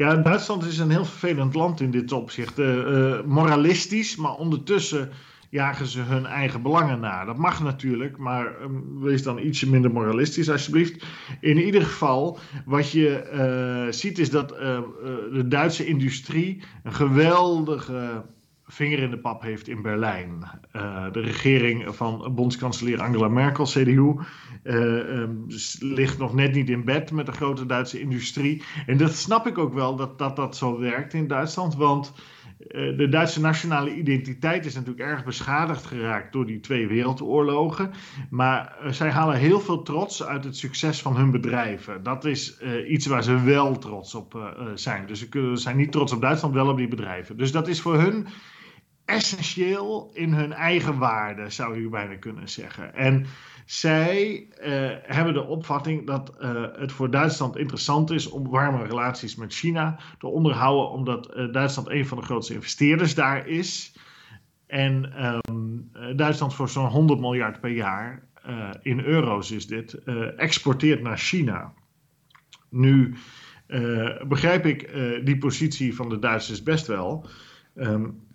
Ja, 0.00 0.16
Duitsland 0.16 0.64
is 0.64 0.78
een 0.78 0.90
heel 0.90 1.04
vervelend 1.04 1.54
land 1.54 1.80
in 1.80 1.90
dit 1.90 2.12
opzicht. 2.12 2.58
Uh, 2.58 3.22
moralistisch, 3.22 4.16
maar 4.16 4.34
ondertussen 4.34 5.10
jagen 5.50 5.86
ze 5.86 6.00
hun 6.00 6.26
eigen 6.26 6.62
belangen 6.62 7.00
na. 7.00 7.24
Dat 7.24 7.36
mag 7.36 7.62
natuurlijk, 7.62 8.16
maar 8.16 8.60
ehm, 8.60 8.98
wees 9.00 9.22
dan 9.22 9.38
ietsje 9.38 9.70
minder 9.70 9.90
moralistisch 9.90 10.50
alsjeblieft. 10.50 11.04
In 11.40 11.58
ieder 11.58 11.82
geval, 11.82 12.38
wat 12.64 12.90
je 12.90 13.18
eh, 13.18 13.92
ziet 13.92 14.18
is 14.18 14.30
dat 14.30 14.52
eh, 14.52 14.76
eh, 14.76 14.82
de 15.32 15.48
Duitse 15.48 15.86
industrie 15.86 16.62
een 16.82 16.94
geweldige 16.94 18.24
vinger 18.70 18.98
in 18.98 19.10
de 19.10 19.18
pap 19.18 19.42
heeft 19.42 19.68
in 19.68 19.82
Berlijn. 19.82 20.44
de 21.12 21.20
regering 21.20 21.96
van 21.96 22.32
bondskanselier 22.34 23.00
Angela 23.00 23.28
Merkel, 23.28 23.64
CDU, 23.64 24.14
ehm, 24.62 25.34
ligt 25.78 26.18
nog 26.18 26.34
net 26.34 26.54
niet 26.54 26.70
in 26.70 26.84
bed 26.84 27.12
met 27.12 27.26
de 27.26 27.32
grote 27.32 27.66
Duitse 27.66 28.00
industrie. 28.00 28.62
En 28.86 28.96
dat 28.96 29.12
snap 29.12 29.46
ik 29.46 29.58
ook 29.58 29.74
wel 29.74 29.96
dat 29.96 30.18
dat, 30.18 30.36
dat 30.36 30.56
zo 30.56 30.78
werkt 30.78 31.14
in 31.14 31.26
Duitsland, 31.26 31.74
want 31.74 32.12
eh, 32.68 32.96
de 32.96 33.08
Duitse 33.08 33.40
nationale 33.40 33.94
identiteit 33.94 34.66
is 34.66 34.74
natuurlijk 34.74 35.00
erg 35.00 35.24
beschadigd 35.24 35.86
geraakt 35.86 36.32
door 36.32 36.46
die 36.46 36.60
twee 36.60 36.86
wereldoorlogen. 36.86 37.90
Maar 38.30 38.76
eh, 38.80 38.92
zij 38.92 39.10
halen 39.10 39.36
heel 39.36 39.60
veel 39.60 39.82
trots 39.82 40.24
uit 40.24 40.44
het 40.44 40.56
succes 40.56 41.02
van 41.02 41.16
hun 41.16 41.30
bedrijven. 41.30 42.02
Dat 42.02 42.24
is 42.24 42.60
iets 42.88 43.06
waar 43.06 43.22
ze 43.22 43.40
wel 43.40 43.78
trots 43.78 44.14
op 44.14 44.54
zijn. 44.74 45.06
Dus 45.06 45.28
ze 45.30 45.50
zijn 45.54 45.76
niet 45.76 45.92
trots 45.92 46.12
op 46.12 46.20
Duitsland, 46.20 46.54
wel 46.54 46.68
op 46.68 46.76
die 46.76 46.88
bedrijven. 46.88 47.36
Dus 47.36 47.52
dat 47.52 47.68
is 47.68 47.80
voor 47.80 47.98
hun 47.98 48.26
essentieel 49.10 50.10
in 50.12 50.32
hun 50.32 50.52
eigen 50.52 50.98
waarde, 50.98 51.50
zou 51.50 51.82
je 51.82 51.88
bijna 51.88 52.16
kunnen 52.16 52.48
zeggen. 52.48 52.94
En 52.94 53.26
zij 53.70 54.46
uh, 54.62 54.90
hebben 55.02 55.34
de 55.34 55.46
opvatting 55.46 56.06
dat 56.06 56.34
uh, 56.40 56.64
het 56.72 56.92
voor 56.92 57.10
Duitsland 57.10 57.56
interessant 57.56 58.10
is 58.10 58.28
om 58.28 58.48
warme 58.48 58.86
relaties 58.86 59.36
met 59.36 59.54
China 59.54 59.98
te 60.18 60.26
onderhouden, 60.26 60.90
omdat 60.90 61.36
uh, 61.36 61.52
Duitsland 61.52 61.88
een 61.88 62.06
van 62.06 62.18
de 62.18 62.24
grootste 62.24 62.54
investeerders 62.54 63.14
daar 63.14 63.46
is. 63.46 63.96
En 64.66 65.24
um, 65.48 65.90
Duitsland 66.16 66.54
voor 66.54 66.68
zo'n 66.68 66.86
100 66.86 67.20
miljard 67.20 67.60
per 67.60 67.70
jaar, 67.70 68.28
in 68.82 69.00
euro's 69.00 69.50
is 69.50 69.66
dit, 69.66 70.04
exporteert 70.36 71.02
naar 71.02 71.18
China. 71.18 71.72
Nu 72.68 73.14
begrijp 74.28 74.66
ik 74.66 74.90
die 75.24 75.38
positie 75.38 75.94
van 75.94 76.08
de 76.08 76.18
Duitsers 76.18 76.62
best 76.62 76.86
wel. 76.86 77.26
Um, 77.74 78.28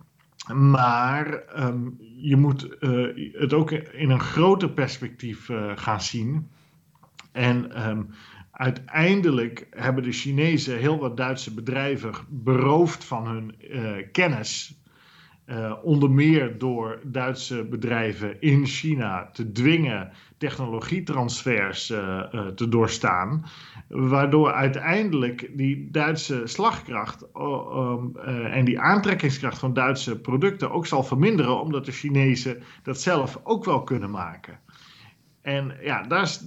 maar 0.53 1.43
um, 1.57 1.97
je 2.15 2.35
moet 2.35 2.77
uh, 2.79 3.31
het 3.33 3.53
ook 3.53 3.71
in 3.71 4.09
een 4.09 4.19
groter 4.19 4.69
perspectief 4.69 5.49
uh, 5.49 5.71
gaan 5.75 6.01
zien. 6.01 6.49
En 7.31 7.87
um, 7.89 8.09
uiteindelijk 8.51 9.67
hebben 9.69 10.03
de 10.03 10.11
Chinezen 10.11 10.77
heel 10.77 10.99
wat 10.99 11.17
Duitse 11.17 11.53
bedrijven 11.53 12.13
beroofd 12.29 13.03
van 13.03 13.27
hun 13.27 13.55
uh, 13.59 13.91
kennis 14.11 14.79
onder 15.83 16.11
meer 16.11 16.57
door 16.57 16.99
Duitse 17.03 17.63
bedrijven 17.63 18.41
in 18.41 18.65
China 18.65 19.29
te 19.33 19.51
dwingen 19.51 20.11
technologietransfers 20.37 21.89
uh, 21.89 21.97
uh, 22.31 22.47
te 22.47 22.69
doorstaan. 22.69 23.45
Waardoor 23.87 24.53
uiteindelijk 24.53 25.51
die 25.53 25.91
Duitse 25.91 26.41
slagkracht 26.43 27.25
um, 27.37 28.17
en 28.51 28.65
die 28.65 28.79
aantrekkingskracht 28.79 29.59
van 29.59 29.73
Duitse 29.73 30.19
producten 30.19 30.71
ook 30.71 30.85
zal 30.85 31.03
verminderen, 31.03 31.61
omdat 31.61 31.85
de 31.85 31.91
Chinezen 31.91 32.63
dat 32.83 33.01
zelf 33.01 33.39
ook 33.43 33.65
wel 33.65 33.83
kunnen 33.83 34.11
maken. 34.11 34.59
En 35.41 35.77
ja, 35.81 36.01
daar, 36.01 36.37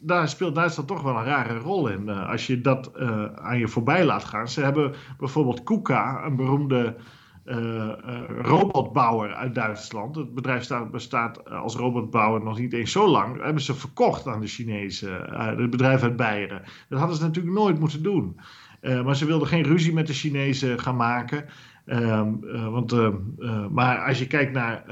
daar, 0.00 0.28
speelt 0.28 0.54
Duitsland 0.54 0.88
toch 0.88 1.02
wel 1.02 1.16
een 1.16 1.24
rare 1.24 1.58
rol 1.58 1.88
in. 1.88 2.08
als 2.08 2.46
je 2.46 2.60
dat 2.60 2.98
aan 3.34 3.58
je 3.58 3.68
voorbij 3.68 4.04
laat 4.04 4.24
gaan. 4.24 4.48
Ze 4.48 4.60
hebben 4.60 4.94
bijvoorbeeld 5.18 5.62
KUKA, 5.62 6.24
een 6.24 6.36
beroemde 6.36 6.96
robotbouwer 8.42 9.34
uit 9.34 9.54
Duitsland. 9.54 10.16
Het 10.16 10.34
bedrijf 10.34 10.62
staat, 10.62 10.90
bestaat 10.90 11.50
als 11.50 11.74
robotbouwer 11.74 12.42
nog 12.42 12.58
niet 12.58 12.72
eens 12.72 12.92
zo 12.92 13.08
lang. 13.08 13.34
Dat 13.34 13.44
hebben 13.44 13.62
ze 13.62 13.74
verkocht 13.74 14.26
aan 14.26 14.40
de 14.40 14.46
Chinezen, 14.46 15.34
het 15.58 15.70
bedrijf 15.70 16.02
uit 16.02 16.16
Beieren. 16.16 16.62
Dat 16.88 16.98
hadden 16.98 17.16
ze 17.16 17.22
natuurlijk 17.22 17.54
nooit 17.54 17.78
moeten 17.78 18.02
doen. 18.02 18.40
maar 19.04 19.16
ze 19.16 19.26
wilden 19.26 19.48
geen 19.48 19.62
ruzie 19.62 19.92
met 19.92 20.06
de 20.06 20.12
Chinezen 20.12 20.80
gaan 20.80 20.96
maken. 20.96 21.44
Ehm, 21.86 22.30
want, 22.70 22.94
maar 23.70 23.98
als 23.98 24.18
je 24.18 24.26
kijkt 24.26 24.52
naar 24.52 24.84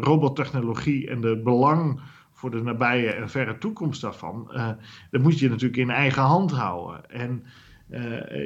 robottechnologie 0.00 1.08
en 1.08 1.22
het 1.22 1.42
belang 1.42 2.00
voor 2.32 2.50
de 2.50 2.62
nabije 2.62 3.12
en 3.12 3.30
verre 3.30 3.58
toekomst 3.58 4.00
daarvan, 4.00 4.50
dan 5.10 5.22
moet 5.22 5.38
je 5.38 5.48
natuurlijk 5.48 5.80
in 5.80 5.90
eigen 5.90 6.22
hand 6.22 6.50
houden. 6.50 7.10
En 7.10 7.44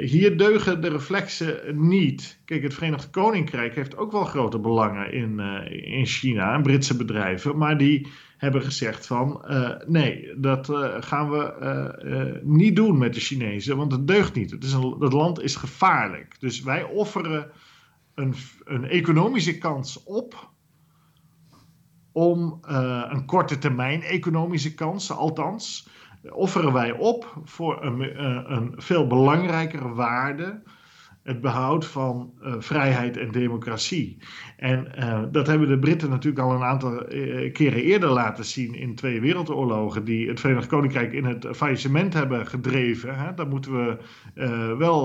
hier 0.00 0.38
deugen 0.38 0.80
de 0.80 0.88
reflexen 0.88 1.88
niet. 1.88 2.40
Kijk, 2.44 2.62
het 2.62 2.74
Verenigd 2.74 3.10
Koninkrijk 3.10 3.74
heeft 3.74 3.96
ook 3.96 4.12
wel 4.12 4.24
grote 4.24 4.58
belangen 4.58 5.12
in, 5.12 5.38
uh, 5.38 5.98
in 5.98 6.06
China, 6.06 6.54
en 6.54 6.62
Britse 6.62 6.96
bedrijven, 6.96 7.58
maar 7.58 7.78
die 7.78 8.06
hebben 8.36 8.62
gezegd 8.62 9.06
van 9.06 9.44
uh, 9.48 9.70
nee, 9.86 10.34
dat 10.36 10.66
gaan 11.00 11.30
we 11.30 12.40
niet 12.42 12.76
doen 12.76 12.98
met 12.98 13.14
de 13.14 13.20
Chinezen, 13.20 13.76
want 13.76 13.92
het 13.92 14.06
deugt 14.06 14.34
niet. 14.34 14.50
Het, 14.50 14.64
is 14.64 14.76
land 14.98 15.40
is 15.40 15.56
gevaarlijk. 15.56 16.36
Dus 16.40 16.62
wij 16.62 16.82
offeren 16.84 17.50
een, 18.14 18.34
een 18.64 18.84
economische 18.84 19.58
kans 19.58 20.02
op 20.04 20.50
om 22.12 22.58
een 23.08 23.26
korte 23.26 23.58
termijn 23.58 24.02
economische 24.02 24.74
kans, 24.74 25.10
althans 25.10 25.88
offeren 26.30 26.72
wij 26.72 26.92
op 26.92 27.40
voor 27.44 27.82
een, 27.84 28.02
eh, 28.02 28.40
een 28.44 28.72
veel 28.76 29.06
belangrijkere 29.06 29.88
waarde 29.88 30.62
het 31.22 31.40
behoud 31.40 31.86
van 31.86 32.32
uh, 32.42 32.54
vrijheid 32.58 33.16
en 33.16 33.30
democratie. 33.30 34.18
En 34.56 34.92
uh, 34.98 35.22
dat 35.30 35.46
hebben 35.46 35.68
de 35.68 35.78
Britten 35.78 36.10
natuurlijk 36.10 36.42
al 36.42 36.54
een 36.54 36.62
aantal 36.62 37.04
keren 37.52 37.82
eerder 37.82 38.08
laten 38.08 38.44
zien 38.44 38.74
in 38.74 38.94
twee 38.94 39.20
wereldoorlogen, 39.20 40.04
die 40.04 40.28
het 40.28 40.40
Verenigd 40.40 40.66
Koninkrijk 40.66 41.12
in 41.12 41.24
het 41.24 41.46
faillissement 41.52 42.14
hebben 42.14 42.46
gedreven. 42.46 43.18
Hè? 43.18 43.34
Daar 43.34 43.48
moeten 43.48 43.72
we 43.72 43.96
wel 44.78 45.04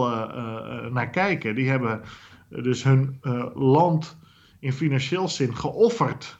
naar 0.91 1.09
kijken. 1.09 1.55
Die 1.55 1.69
hebben 1.69 2.01
dus 2.49 2.83
hun 2.83 3.19
land 3.53 4.17
in 4.59 4.73
financieel 4.73 5.27
zin 5.27 5.55
geofferd 5.55 6.39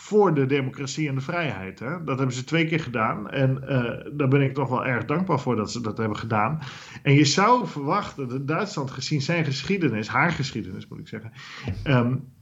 voor 0.00 0.34
de 0.34 0.46
democratie 0.46 1.08
en 1.08 1.14
de 1.14 1.20
vrijheid. 1.20 1.78
Hè? 1.78 2.04
Dat 2.04 2.18
hebben 2.18 2.36
ze 2.36 2.44
twee 2.44 2.66
keer 2.66 2.80
gedaan. 2.80 3.30
En 3.30 3.62
uh, 3.62 4.12
daar 4.12 4.28
ben 4.28 4.42
ik 4.42 4.54
toch 4.54 4.68
wel 4.68 4.86
erg 4.86 5.04
dankbaar 5.04 5.40
voor 5.40 5.56
dat 5.56 5.72
ze 5.72 5.80
dat 5.80 5.98
hebben 5.98 6.16
gedaan. 6.16 6.58
En 7.02 7.14
je 7.14 7.24
zou 7.24 7.66
verwachten 7.66 8.28
dat 8.28 8.48
Duitsland, 8.48 8.90
gezien 8.90 9.20
zijn 9.20 9.44
geschiedenis, 9.44 10.08
haar 10.08 10.32
geschiedenis 10.32 10.88
moet 10.88 10.98
ik 10.98 11.08
zeggen, 11.08 11.32
um, 11.84 12.32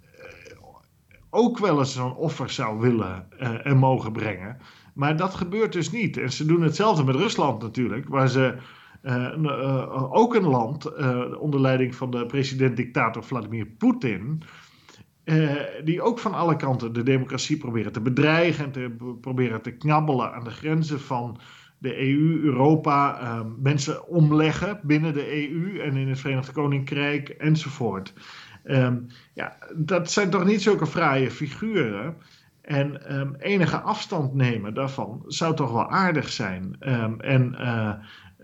ook 1.31 1.59
wel 1.59 1.79
eens 1.79 1.93
zo'n 1.95 2.17
offer 2.17 2.51
zou 2.51 2.79
willen 2.79 3.29
uh, 3.41 3.67
en 3.67 3.77
mogen 3.77 4.13
brengen. 4.13 4.57
Maar 4.95 5.17
dat 5.17 5.35
gebeurt 5.35 5.73
dus 5.73 5.91
niet. 5.91 6.17
En 6.17 6.33
ze 6.33 6.47
doen 6.47 6.63
hetzelfde 6.63 7.05
met 7.05 7.17
Rusland 7.17 7.63
natuurlijk, 7.63 8.09
waar 8.09 8.29
ze. 8.29 8.55
Ook 10.11 10.35
een 10.35 10.49
land 10.49 10.97
onder 11.39 11.61
leiding 11.61 11.95
van 11.95 12.11
de 12.11 12.27
president-dictator 12.27 13.25
Vladimir 13.25 13.67
Poetin 13.67 14.43
uh, 15.27 15.63
die 15.85 16.03
ook 16.03 16.19
van 16.19 16.35
alle 16.35 16.57
kanten 16.57 16.93
de 16.93 17.03
democratie 17.03 17.57
proberen 17.57 17.93
te 17.93 18.01
bedreigen 18.01 18.65
en 18.65 18.73
te 18.73 19.17
proberen 19.21 19.63
te 19.63 19.71
knabbelen 19.77 20.33
aan 20.33 20.45
de 20.45 20.51
grenzen 20.51 21.01
van 21.01 21.41
de 21.79 21.99
EU, 21.99 22.41
Europa, 22.43 23.21
uh, 23.23 23.41
mensen 23.59 24.09
omleggen 24.09 24.81
binnen 24.83 25.13
de 25.13 25.51
EU 25.51 25.79
en 25.79 25.97
in 25.97 26.09
het 26.09 26.21
Verenigd 26.21 26.53
Koninkrijk 26.53 27.29
enzovoort. 27.29 28.13
Um, 28.65 29.07
ja, 29.35 29.57
dat 29.77 30.11
zijn 30.11 30.31
toch 30.31 30.45
niet 30.45 30.63
zulke 30.63 30.87
fraaie 30.87 31.31
figuren. 31.31 32.17
En 32.61 33.19
um, 33.21 33.35
enige 33.39 33.81
afstand 33.81 34.35
nemen 34.35 34.75
daarvan 34.75 35.23
zou 35.27 35.57
toch 35.57 35.73
wel 35.73 35.91
aardig 35.91 36.29
zijn. 36.29 36.77
En 37.19 37.57
uh, 37.61 37.93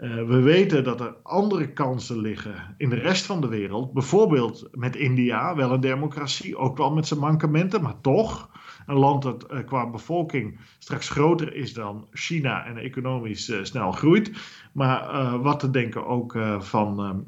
uh, 0.03 0.15
we 0.15 0.41
weten 0.41 0.85
dat 0.85 1.01
er 1.01 1.15
andere 1.23 1.73
kansen 1.73 2.19
liggen 2.19 2.75
in 2.77 2.89
de 2.89 2.97
rest 2.97 3.27
van 3.27 3.41
de 3.41 3.49
wereld. 3.49 3.93
Bijvoorbeeld 3.93 4.69
met 4.73 4.97
India, 4.97 5.55
wel 5.55 5.73
een 5.73 5.81
democratie, 5.81 6.57
ook 6.57 6.77
wel 6.77 6.93
met 6.93 7.07
zijn 7.07 7.21
mankementen, 7.21 7.83
maar 7.83 8.01
toch 8.01 8.51
een 8.87 8.97
land 8.97 9.23
dat 9.23 9.53
uh, 9.53 9.59
qua 9.67 9.91
bevolking 9.91 10.59
straks 10.79 11.09
groter 11.09 11.55
is 11.55 11.75
dan 11.75 12.07
China 12.13 12.65
en 12.65 12.77
economisch 12.77 13.49
uh, 13.49 13.65
snel 13.65 13.93
groeit. 13.93 14.31
Maar 14.73 15.41
wat 15.41 15.61
te 15.61 15.71
denken 15.71 16.07
ook 16.07 16.39
van 16.59 17.01
ehm, 17.01 17.19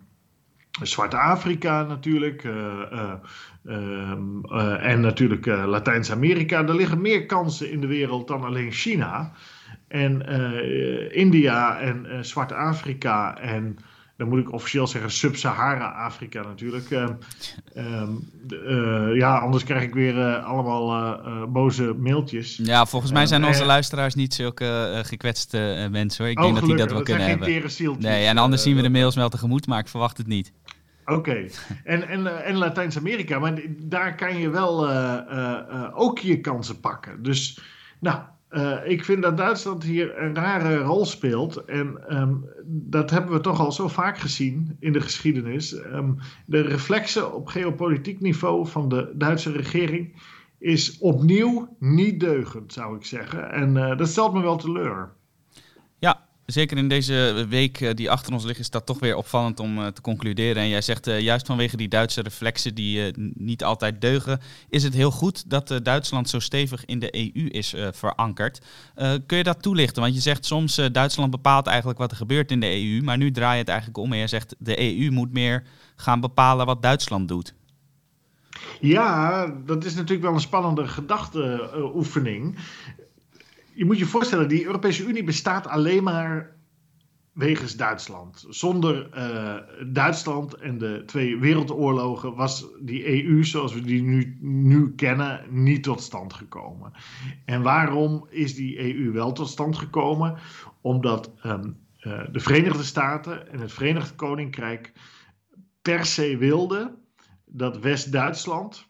Zwart-Afrika 0.87 1.83
natuurlijk. 1.83 2.45
Ehm, 2.45 3.16
en 4.81 5.00
natuurlijk 5.00 5.47
Latijns-Amerika. 5.47 6.66
Er 6.66 6.76
liggen 6.76 7.00
meer 7.00 7.26
kansen 7.26 7.71
in 7.71 7.81
de 7.81 7.87
wereld 7.87 8.28
dan 8.28 8.45
alleen 8.45 8.73
China. 8.73 9.33
En 9.95 10.23
uh, 10.29 11.17
India 11.17 11.81
en 11.81 12.07
uh, 12.09 12.19
Zwart-Afrika 12.21 13.39
en 13.39 13.79
dan 14.17 14.29
moet 14.29 14.39
ik 14.39 14.53
officieel 14.53 14.87
zeggen 14.87 15.11
Sub-Sahara-Afrika 15.11 16.43
natuurlijk. 16.43 16.91
Uh, 16.91 17.09
ja, 19.17 19.39
anders 19.39 19.65
krijg 19.65 19.83
ik 19.83 19.95
weer 19.95 20.37
allemaal 20.37 21.49
boze 21.49 21.95
mailtjes. 21.99 22.61
Ja, 22.63 22.87
volgens 22.87 23.13
mij 23.13 23.27
zijn 23.27 23.45
onze 23.45 23.65
luisteraars 23.65 24.15
niet 24.15 24.35
zulke 24.35 25.01
gekwetste 25.05 25.89
mensen 25.91 26.25
hoor. 26.25 26.33
Ik 26.33 26.39
oh, 26.39 26.45
denk 26.45 26.57
dat 26.57 26.65
die 26.65 26.77
dat 26.77 26.87
wel 26.87 26.97
dat 26.97 27.07
kunnen 27.07 27.27
hebben. 27.27 27.71
Nee, 27.99 28.27
en 28.27 28.39
anders 28.39 28.63
zien 28.63 28.77
we 28.77 28.83
de 28.83 28.89
mails 28.89 29.15
wel 29.15 29.29
tegemoet, 29.29 29.67
maar 29.67 29.79
ik 29.79 29.89
verwacht 29.89 30.19
het 30.19 30.27
niet. 30.27 30.53
Oké, 31.05 31.47
en, 31.85 32.09
en, 32.09 32.45
en 32.45 32.57
Latijns-Amerika, 32.57 33.39
maar 33.39 33.61
daar 33.79 34.15
kan 34.15 34.39
je 34.39 34.51
wel 34.51 34.89
ook 35.95 36.19
je 36.19 36.41
kansen 36.41 36.81
pakken. 36.81 37.23
Dus, 37.23 37.61
nou, 38.01 38.19
ik 38.84 39.04
vind 39.04 39.23
dat 39.23 39.37
Duitsland 39.37 39.82
hier 39.82 40.23
een 40.23 40.34
rare 40.34 40.76
rol 40.76 41.04
speelt. 41.04 41.64
En 41.64 42.08
ehm, 42.08 42.34
dat 42.66 43.11
hebben 43.11 43.32
we 43.32 43.40
toch 43.40 43.61
al 43.61 43.73
zo 43.73 43.88
vaak 43.88 44.18
gezien 44.18 44.76
in 44.80 44.92
de 44.92 45.00
geschiedenis. 45.00 45.75
Ehm, 45.75 46.12
de 46.46 46.61
reflexen 46.61 47.34
op 47.34 47.46
geopolitiek 47.46 48.20
niveau 48.20 48.66
van 48.66 48.88
de 48.88 49.12
Duitse 49.14 49.52
regering 49.52 50.12
is 50.58 50.99
opnieuw 50.99 51.76
niet 51.78 52.20
deugend, 52.20 52.73
zou 52.73 52.96
ik 52.96 53.04
zeggen. 53.04 53.52
En 53.52 53.76
uh, 53.76 53.96
dat 53.96 54.08
stelt 54.08 54.32
me 54.32 54.42
wel 54.42 54.56
teleur. 54.56 55.12
Zeker 56.47 56.77
in 56.77 56.89
deze 56.89 57.47
week 57.49 57.81
eh, 57.81 57.95
die 57.95 58.11
achter 58.11 58.33
ons 58.33 58.45
ligt, 58.45 58.59
is 58.59 58.71
dat 58.71 58.87
toch 58.87 58.99
weer 58.99 59.17
opvallend 59.17 59.61
om 59.61 59.79
uh, 59.79 59.87
te 59.87 60.01
concluderen. 60.01 60.63
En 60.63 60.69
jij 60.69 60.81
zegt 60.81 61.07
juist 61.07 61.47
vanwege 61.47 61.77
die 61.77 61.89
Duitse 61.89 62.23
reflexen 62.23 62.75
die 62.75 63.13
niet 63.35 63.65
altijd 63.65 64.01
deugen, 64.01 64.41
is 64.69 64.83
het 64.83 64.95
heel 64.95 65.11
goed 65.11 65.51
dat 65.51 65.81
Duitsland 65.83 66.29
zo 66.29 66.39
stevig 66.39 66.85
in 66.85 66.99
de 66.99 67.17
EU 67.17 67.47
is 67.49 67.75
verankerd. 67.91 68.61
kun 69.27 69.37
je 69.37 69.43
dat 69.43 69.63
toelichten? 69.63 70.03
Want 70.03 70.15
je 70.15 70.21
zegt 70.21 70.47
soms 70.47 70.81
Duitsland 70.93 71.31
bepaalt 71.31 71.67
eigenlijk 71.67 71.99
wat 71.99 72.11
er 72.11 72.17
gebeurt 72.17 72.51
in 72.51 72.61
de 72.61 72.83
EU, 72.83 73.03
maar 73.03 73.17
nu 73.17 73.31
draai 73.31 73.53
je 73.53 73.59
het 73.59 73.69
eigenlijk 73.69 73.99
om 73.99 74.13
en 74.13 74.19
je 74.19 74.27
zegt 74.27 74.55
de 74.59 74.99
EU 74.99 75.11
moet 75.11 75.33
meer 75.33 75.63
gaan 75.97 76.21
bepalen 76.21 76.67
wat 76.67 76.83
Duitsland 76.83 77.29
doet. 77.29 77.55
Ja, 78.81 79.47
dat 79.67 79.85
is 79.85 79.95
natuurlijk 79.95 80.23
wel 80.23 80.35
een 80.35 80.41
spannende 80.41 80.89
gedachteoefening. 80.89 82.59
Je 83.75 83.85
moet 83.85 83.99
je 83.99 84.07
voorstellen, 84.07 84.49
die 84.49 84.64
Europese 84.64 85.07
Unie 85.07 85.25
bestaat 85.25 85.66
alleen 85.66 86.02
maar 86.02 86.57
wegens 87.33 87.76
Duitsland. 87.76 88.45
Zonder 88.49 89.09
uh, 89.16 89.93
Duitsland 89.93 90.54
en 90.54 90.78
de 90.78 91.02
twee 91.07 91.38
wereldoorlogen 91.38 92.35
was 92.35 92.66
die 92.81 93.25
EU 93.25 93.45
zoals 93.45 93.75
we 93.75 93.81
die 93.81 94.02
nu, 94.02 94.37
nu 94.40 94.95
kennen 94.95 95.40
niet 95.50 95.83
tot 95.83 96.02
stand 96.02 96.33
gekomen. 96.33 96.93
En 97.45 97.62
waarom 97.62 98.26
is 98.31 98.54
die 98.54 98.97
EU 98.97 99.12
wel 99.12 99.33
tot 99.33 99.49
stand 99.49 99.76
gekomen? 99.76 100.38
Omdat 100.81 101.33
um, 101.43 101.76
uh, 102.00 102.23
de 102.33 102.40
Verenigde 102.40 102.83
Staten 102.83 103.52
en 103.52 103.61
het 103.61 103.73
Verenigd 103.73 104.14
Koninkrijk 104.14 104.93
per 105.83 106.04
se 106.04 106.37
wilden 106.37 106.95
dat 107.45 107.78
West-Duitsland 107.78 108.87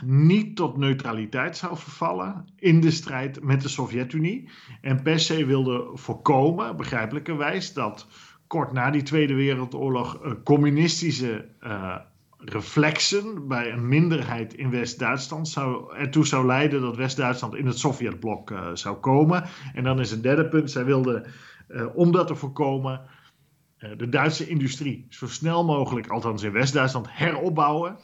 niet 0.00 0.56
tot 0.56 0.76
neutraliteit 0.76 1.56
zou 1.56 1.76
vervallen 1.76 2.44
in 2.56 2.80
de 2.80 2.90
strijd 2.90 3.42
met 3.42 3.60
de 3.60 3.68
Sovjet-Unie. 3.68 4.48
En 4.80 5.02
per 5.02 5.20
se 5.20 5.46
wilde 5.46 5.90
voorkomen, 5.94 6.76
begrijpelijkerwijs, 6.76 7.72
dat 7.72 8.06
kort 8.46 8.72
na 8.72 8.90
die 8.90 9.02
Tweede 9.02 9.34
Wereldoorlog 9.34 10.24
uh, 10.24 10.32
communistische 10.44 11.48
uh, 11.62 11.96
reflexen 12.38 13.48
bij 13.48 13.72
een 13.72 13.88
minderheid 13.88 14.54
in 14.54 14.70
West-Duitsland 14.70 15.48
zou, 15.48 15.96
ertoe 15.96 16.26
zou 16.26 16.46
leiden 16.46 16.80
dat 16.80 16.96
West-Duitsland 16.96 17.54
in 17.54 17.66
het 17.66 17.78
Sovjetblok 17.78 18.50
uh, 18.50 18.68
zou 18.72 18.96
komen. 18.96 19.44
En 19.74 19.84
dan 19.84 20.00
is 20.00 20.10
een 20.10 20.22
derde 20.22 20.48
punt, 20.48 20.70
zij 20.70 20.84
wilden, 20.84 21.26
om 21.94 22.12
dat 22.12 22.26
te 22.26 22.34
voorkomen, 22.34 23.00
de 23.96 24.08
Duitse 24.08 24.48
industrie 24.48 25.06
zo 25.08 25.26
snel 25.26 25.64
mogelijk, 25.64 26.08
althans 26.08 26.42
in 26.42 26.52
West-Duitsland, 26.52 27.06
heropbouwen. 27.10 27.96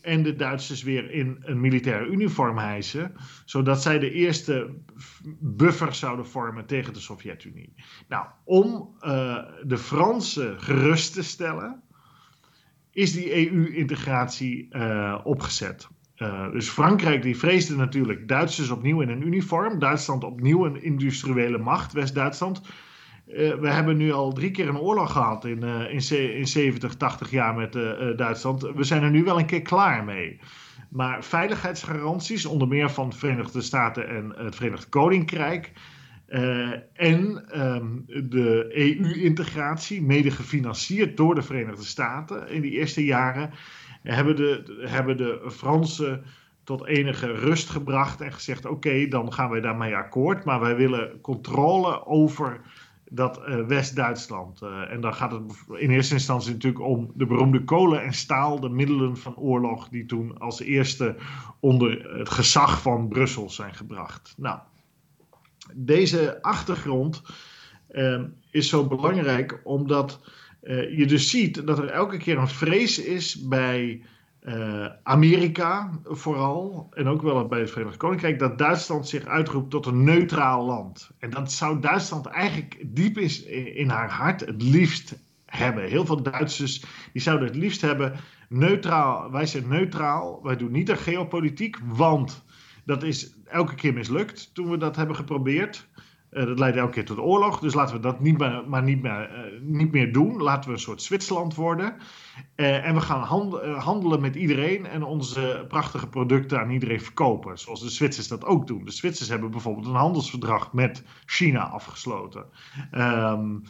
En 0.00 0.22
de 0.22 0.34
Duitsers 0.34 0.82
weer 0.82 1.10
in 1.10 1.36
een 1.40 1.60
militaire 1.60 2.06
uniform 2.06 2.58
hijsen, 2.58 3.12
zodat 3.44 3.82
zij 3.82 3.98
de 3.98 4.10
eerste 4.10 4.74
buffer 5.40 5.94
zouden 5.94 6.26
vormen 6.26 6.66
tegen 6.66 6.92
de 6.92 7.00
Sovjet-Unie. 7.00 7.74
Nou, 8.08 8.26
om 8.44 8.96
uh, 9.00 9.44
de 9.62 9.78
Fransen 9.78 10.60
gerust 10.60 11.12
te 11.12 11.22
stellen, 11.22 11.82
is 12.90 13.12
die 13.12 13.50
EU-integratie 13.50 14.66
uh, 14.70 15.20
opgezet. 15.24 15.88
Uh, 16.16 16.52
dus 16.52 16.68
Frankrijk 16.68 17.22
die 17.22 17.36
vreesde 17.36 17.76
natuurlijk 17.76 18.28
Duitsers 18.28 18.70
opnieuw 18.70 19.00
in 19.00 19.08
een 19.08 19.26
uniform, 19.26 19.78
Duitsland 19.78 20.24
opnieuw 20.24 20.64
een 20.64 20.82
industriële 20.82 21.58
macht, 21.58 21.92
West-Duitsland. 21.92 22.62
Uh, 23.28 23.54
we 23.54 23.68
hebben 23.68 23.96
nu 23.96 24.12
al 24.12 24.32
drie 24.32 24.50
keer 24.50 24.68
een 24.68 24.78
oorlog 24.78 25.12
gehad 25.12 25.44
in, 25.44 25.64
uh, 25.64 25.80
in, 25.80 26.36
in 26.36 26.46
70, 26.46 26.94
80 26.94 27.30
jaar 27.30 27.54
met 27.54 27.74
uh, 27.74 28.16
Duitsland. 28.16 28.62
We 28.62 28.84
zijn 28.84 29.02
er 29.02 29.10
nu 29.10 29.24
wel 29.24 29.38
een 29.38 29.46
keer 29.46 29.62
klaar 29.62 30.04
mee. 30.04 30.40
Maar 30.88 31.24
veiligheidsgaranties, 31.24 32.46
onder 32.46 32.68
meer 32.68 32.90
van 32.90 33.08
de 33.10 33.16
Verenigde 33.16 33.60
Staten 33.60 34.08
en 34.08 34.32
het 34.36 34.56
Verenigd 34.56 34.88
Koninkrijk. 34.88 35.72
en 36.92 37.44
um, 37.54 38.04
de 38.06 38.70
EU-integratie, 38.72 40.02
mede 40.02 40.30
gefinancierd 40.30 41.16
door 41.16 41.34
de 41.34 41.42
Verenigde 41.42 41.84
Staten 41.84 42.48
in 42.48 42.60
die 42.60 42.70
eerste 42.70 43.04
jaren, 43.04 43.50
hebben 44.02 44.36
de, 44.36 44.82
hebben 44.86 45.16
de 45.16 45.50
Fransen 45.50 46.24
tot 46.64 46.86
enige 46.86 47.32
rust 47.32 47.70
gebracht 47.70 48.20
en 48.20 48.32
gezegd: 48.32 48.66
oké, 48.66 49.06
dan 49.08 49.32
gaan 49.32 49.50
wij 49.50 49.60
daarmee 49.60 49.96
akkoord. 49.96 50.44
Maar 50.44 50.60
wij 50.60 50.76
willen 50.76 51.20
controle 51.20 52.06
over 52.06 52.60
dat 53.10 53.40
uh, 53.48 53.66
West-Duitsland. 53.66 54.62
Uh, 54.62 54.92
en 54.92 55.00
dan 55.00 55.14
gaat 55.14 55.32
het 55.32 55.42
in 55.78 55.90
eerste 55.90 56.14
instantie 56.14 56.52
natuurlijk 56.52 56.84
om 56.84 57.10
de 57.14 57.26
beroemde 57.26 57.64
kolen 57.64 58.02
en 58.02 58.12
staal, 58.12 58.60
de 58.60 58.68
middelen 58.68 59.16
van 59.16 59.36
oorlog, 59.36 59.88
die 59.88 60.06
toen 60.06 60.38
als 60.38 60.60
eerste 60.60 61.16
onder 61.60 62.16
het 62.18 62.30
gezag 62.30 62.82
van 62.82 63.08
Brussel 63.08 63.50
zijn 63.50 63.74
gebracht. 63.74 64.34
Nou, 64.36 64.58
deze 65.74 66.42
achtergrond 66.42 67.22
uh, 67.90 68.22
is 68.50 68.68
zo 68.68 68.86
belangrijk 68.86 69.60
omdat 69.64 70.20
je 70.90 71.04
dus 71.06 71.30
ziet 71.30 71.66
dat 71.66 71.78
er 71.78 71.88
elke 71.88 72.16
keer 72.16 72.38
een 72.38 72.48
vrees 72.48 72.98
is 72.98 73.46
bij 73.48 74.02
uh, 74.42 74.86
Amerika 75.02 75.90
vooral, 76.04 76.88
en 76.90 77.06
ook 77.06 77.22
wel 77.22 77.46
bij 77.46 77.60
het 77.60 77.70
Verenigd 77.70 77.96
Koninkrijk, 77.96 78.38
dat 78.38 78.58
Duitsland 78.58 79.08
zich 79.08 79.24
uitroept 79.24 79.70
tot 79.70 79.86
een 79.86 80.04
neutraal 80.04 80.64
land. 80.64 81.10
En 81.18 81.30
dat 81.30 81.52
zou 81.52 81.80
Duitsland 81.80 82.26
eigenlijk 82.26 82.84
diep 82.86 83.18
in 83.18 83.88
haar 83.88 84.10
hart 84.10 84.40
het 84.40 84.62
liefst 84.62 85.18
hebben. 85.46 85.84
Heel 85.84 86.06
veel 86.06 86.22
Duitsers 86.22 86.84
die 87.12 87.22
zouden 87.22 87.46
het 87.46 87.56
liefst 87.56 87.80
hebben 87.80 88.12
neutraal. 88.48 89.30
Wij 89.30 89.46
zijn 89.46 89.68
neutraal, 89.68 90.42
wij 90.42 90.56
doen 90.56 90.72
niet 90.72 90.90
aan 90.90 90.96
geopolitiek, 90.96 91.78
want 91.84 92.44
dat 92.84 93.02
is 93.02 93.34
elke 93.44 93.74
keer 93.74 93.92
mislukt 93.92 94.54
toen 94.54 94.70
we 94.70 94.76
dat 94.76 94.96
hebben 94.96 95.16
geprobeerd. 95.16 95.88
Uh, 96.30 96.44
dat 96.44 96.58
leidt 96.58 96.76
elke 96.76 96.92
keer 96.92 97.04
tot 97.04 97.18
oorlog. 97.18 97.60
Dus 97.60 97.74
laten 97.74 97.94
we 97.94 98.00
dat 98.00 98.20
niet 98.20 98.38
meer, 98.38 98.64
maar 98.66 98.82
niet 98.82 99.02
meer, 99.02 99.30
uh, 99.30 99.60
niet 99.60 99.92
meer 99.92 100.12
doen. 100.12 100.42
Laten 100.42 100.68
we 100.68 100.76
een 100.76 100.82
soort 100.82 101.02
Zwitserland 101.02 101.54
worden. 101.54 101.96
Uh, 102.56 102.86
en 102.86 102.94
we 102.94 103.00
gaan 103.00 103.22
hand, 103.22 103.54
handelen 103.62 104.20
met 104.20 104.34
iedereen 104.34 104.86
en 104.86 105.02
onze 105.02 105.64
prachtige 105.68 106.08
producten 106.08 106.60
aan 106.60 106.70
iedereen 106.70 107.00
verkopen. 107.00 107.58
Zoals 107.58 107.80
de 107.80 107.90
Zwitsers 107.90 108.28
dat 108.28 108.44
ook 108.44 108.66
doen. 108.66 108.84
De 108.84 108.90
Zwitsers 108.90 109.28
hebben 109.28 109.50
bijvoorbeeld 109.50 109.86
een 109.86 109.94
handelsverdrag 109.94 110.72
met 110.72 111.04
China 111.26 111.68
afgesloten. 111.68 112.44
Um, 112.92 113.62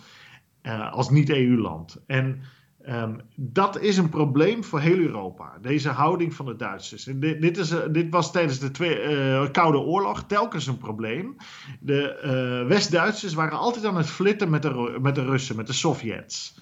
als 0.91 1.11
niet-EU-land. 1.11 2.03
En 2.07 2.43
Um, 2.91 3.21
dat 3.35 3.81
is 3.81 3.97
een 3.97 4.09
probleem 4.09 4.65
voor 4.65 4.81
heel 4.81 4.99
Europa, 4.99 5.59
deze 5.61 5.89
houding 5.89 6.35
van 6.35 6.47
de 6.47 6.57
Duitsers. 6.57 7.05
Dit, 7.05 7.41
dit, 7.41 7.59
is, 7.59 7.73
uh, 7.73 7.79
dit 7.91 8.11
was 8.11 8.33
tijdens 8.33 8.59
de 8.59 8.71
twee, 8.71 9.03
uh, 9.03 9.51
Koude 9.51 9.79
Oorlog 9.79 10.25
telkens 10.27 10.67
een 10.67 10.79
probleem. 10.79 11.37
De 11.81 12.21
uh, 12.63 12.69
West-Duitsers 12.69 13.35
waren 13.35 13.59
altijd 13.59 13.85
aan 13.85 13.97
het 13.97 14.11
flitten 14.11 14.51
met 14.51 14.63
de, 14.63 14.99
met 15.01 15.15
de 15.15 15.25
Russen, 15.25 15.57
met 15.57 15.67
de 15.67 15.73
Sovjets. 15.73 16.59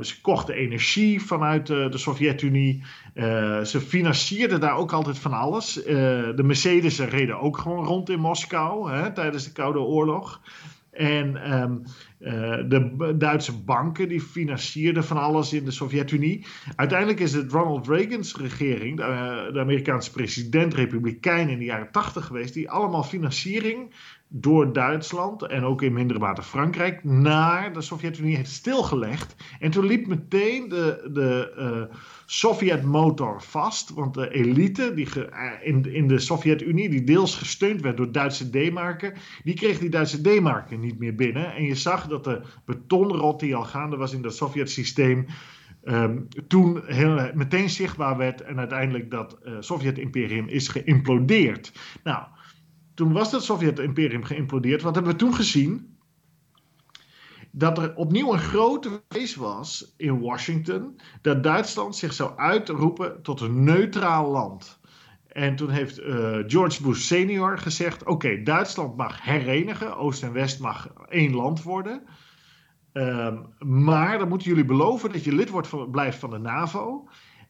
ze 0.00 0.20
kochten 0.22 0.54
energie 0.54 1.22
vanuit 1.22 1.66
de 1.66 1.98
Sovjet-Unie. 1.98 2.84
ze 3.64 3.80
financierden 3.86 4.60
daar 4.60 4.76
ook 4.76 4.92
altijd 4.92 5.18
van 5.18 5.32
alles. 5.32 5.72
de 5.72 6.42
Mercedes 6.44 6.98
reden 6.98 7.40
ook 7.40 7.58
gewoon 7.58 7.84
rond 7.84 8.10
in 8.10 8.20
Moskou 8.20 8.92
hè, 8.92 9.12
tijdens 9.12 9.44
de 9.44 9.52
Koude 9.52 9.78
Oorlog. 9.78 10.40
En 10.98 11.52
um, 11.60 11.82
uh, 12.20 12.30
de 12.68 13.14
Duitse 13.18 13.62
banken 13.62 14.08
die 14.08 14.20
financierden 14.20 15.04
van 15.04 15.16
alles 15.16 15.52
in 15.52 15.64
de 15.64 15.70
Sovjet-Unie. 15.70 16.46
Uiteindelijk 16.76 17.20
is 17.20 17.32
het 17.32 17.52
Ronald 17.52 17.88
Reagan's 17.88 18.34
regering, 18.34 18.96
de, 18.96 19.50
de 19.52 19.60
Amerikaanse 19.60 20.10
president, 20.10 20.74
republikein 20.74 21.48
in 21.48 21.58
de 21.58 21.64
jaren 21.64 21.90
80 21.90 22.26
geweest, 22.26 22.54
die 22.54 22.70
allemaal 22.70 23.02
financiering 23.02 23.94
door 24.28 24.72
Duitsland 24.72 25.42
en 25.42 25.64
ook 25.64 25.82
in 25.82 25.92
mindere 25.92 26.18
mate 26.18 26.42
Frankrijk 26.42 27.04
naar 27.04 27.72
de 27.72 27.80
Sovjet-Unie 27.80 28.36
heeft 28.36 28.50
stilgelegd. 28.50 29.34
En 29.60 29.70
toen 29.70 29.86
liep 29.86 30.06
meteen 30.06 30.68
de, 30.68 31.10
de 31.12 31.52
uh, 31.58 31.96
Sovjet-motor 32.26 33.42
vast, 33.42 33.90
want 33.94 34.14
de 34.14 34.30
elite 34.30 34.94
die 34.94 35.08
eh, 35.30 35.52
in, 35.62 35.94
in 35.94 36.08
de 36.08 36.18
Sovjet-Unie, 36.18 36.88
die 36.88 37.04
deels 37.04 37.36
gesteund 37.36 37.80
werd 37.80 37.96
door 37.96 38.12
Duitse 38.12 38.50
D-marken, 38.50 39.14
die 39.44 39.54
kreeg 39.54 39.78
die 39.78 39.90
Duitse 39.90 40.20
D-marken 40.20 40.80
niet 40.80 40.98
meer 40.98 41.14
binnen. 41.14 41.54
En 41.54 41.64
je 41.64 41.74
zag 41.74 42.06
dat 42.06 42.24
de 42.24 42.40
betonrot 42.64 43.40
die 43.40 43.56
al 43.56 43.64
gaande 43.64 43.96
was 43.96 44.12
in 44.12 44.22
dat 44.22 44.36
Sovjet-systeem. 44.36 45.26
Um, 45.84 46.28
toen 46.48 46.82
heel, 46.86 47.30
meteen 47.34 47.70
zichtbaar 47.70 48.16
werd 48.16 48.40
en 48.40 48.58
uiteindelijk 48.58 49.10
dat 49.10 49.38
uh, 49.44 49.56
Sovjet-imperium 49.60 50.48
is 50.48 50.68
geïmplodeerd. 50.68 51.72
Nou, 52.04 52.22
toen 52.98 53.12
was 53.12 53.32
het 53.32 53.42
Sovjet-imperium 53.42 54.24
geïmplodeerd. 54.24 54.82
Wat 54.82 54.94
hebben 54.94 55.12
we 55.12 55.18
toen 55.18 55.34
gezien? 55.34 55.96
dat 57.50 57.78
er 57.78 57.94
opnieuw 57.94 58.32
een 58.32 58.38
grote 58.38 59.02
vrees 59.08 59.34
was 59.34 59.94
in 59.96 60.20
Washington 60.20 61.00
dat 61.22 61.42
Duitsland 61.42 61.96
zich 61.96 62.12
zou 62.12 62.36
uitroepen 62.36 63.22
tot 63.22 63.40
een 63.40 63.64
neutraal 63.64 64.30
land. 64.30 64.80
En 65.26 65.56
toen 65.56 65.70
heeft 65.70 66.00
uh, 66.00 66.38
George 66.46 66.82
Bush 66.82 67.00
senior 67.00 67.58
gezegd: 67.58 68.04
Oké, 68.04 68.42
Duitsland 68.42 68.96
mag 68.96 69.22
herenigen, 69.22 69.96
Oost 69.96 70.22
en 70.22 70.32
West 70.32 70.60
mag 70.60 70.92
één 71.08 71.34
land 71.34 71.62
worden. 71.62 72.02
Um, 72.92 73.46
maar 73.58 74.18
dan 74.18 74.28
moeten 74.28 74.48
jullie 74.48 74.64
beloven 74.64 75.12
dat 75.12 75.24
je 75.24 75.34
lid 75.34 75.48
wordt 75.48 75.68
van, 75.68 75.90
blijft 75.90 76.18
van 76.18 76.30
de 76.30 76.38
NAVO. 76.38 77.08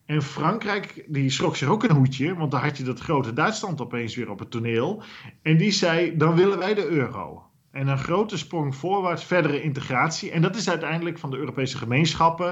En 0.09 0.23
Frankrijk, 0.23 1.05
die 1.09 1.31
schrok 1.31 1.57
zich 1.57 1.69
ook 1.69 1.83
een 1.83 1.97
hoedje, 1.97 2.35
want 2.35 2.51
dan 2.51 2.61
had 2.61 2.77
je 2.77 2.85
dat 2.85 3.01
grote 3.01 3.33
Duitsland 3.33 3.81
opeens 3.81 4.17
weer 4.17 4.31
op 4.31 4.39
het 4.39 4.51
toneel. 4.51 5.03
En 5.43 5.57
die 5.57 5.71
zei: 5.71 6.17
Dan 6.17 6.35
willen 6.35 6.59
wij 6.59 6.75
de 6.75 6.87
euro. 6.87 7.43
En 7.71 7.89
een 7.89 7.99
grote 7.99 8.39
sprong 8.39 8.77
voorwaarts, 8.77 9.25
verdere 9.25 9.63
integratie. 9.63 10.31
En 10.31 10.43
dat 10.43 10.57
is 10.57 10.69
uiteindelijk 10.69 11.19
van 11.19 11.31
de 11.31 11.37
Europese 11.37 11.79
gemeenschappen 11.79 12.49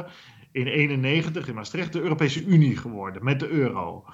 in 0.52 0.64
1991 0.64 1.48
in 1.48 1.54
Maastricht 1.54 1.92
de 1.92 2.00
Europese 2.00 2.44
Unie 2.44 2.76
geworden 2.76 3.24
met 3.24 3.40
de 3.40 3.48
euro. 3.48 4.04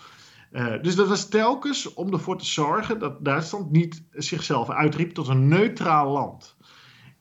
Uh, 0.52 0.82
dus 0.82 0.94
dat 0.94 1.08
was 1.08 1.28
telkens 1.28 1.94
om 1.94 2.12
ervoor 2.12 2.38
te 2.38 2.46
zorgen 2.46 2.98
dat 2.98 3.24
Duitsland 3.24 3.70
niet 3.70 4.04
zichzelf 4.10 4.70
uitriep 4.70 5.10
tot 5.10 5.28
een 5.28 5.48
neutraal 5.48 6.10
land. 6.10 6.56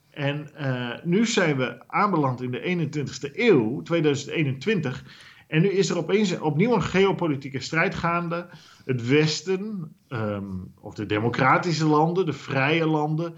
En 0.09 0.49
uh, 0.59 0.89
nu 1.03 1.25
zijn 1.25 1.57
we 1.57 1.83
aanbeland 1.87 2.41
in 2.41 2.51
de 2.51 2.89
21ste 2.89 3.35
eeuw, 3.35 3.81
2021. 3.81 5.03
En 5.51 5.61
nu 5.61 5.69
is 5.69 5.89
er 5.89 5.97
opeens 5.97 6.39
opnieuw 6.39 6.73
een 6.73 6.83
geopolitieke 6.83 7.59
strijd 7.59 7.95
gaande. 7.95 8.47
Het 8.85 9.07
Westen, 9.07 9.95
um, 10.09 10.73
of 10.79 10.93
de 10.93 11.05
democratische 11.05 11.85
landen, 11.85 12.25
de 12.25 12.33
vrije 12.33 12.85
landen, 12.85 13.33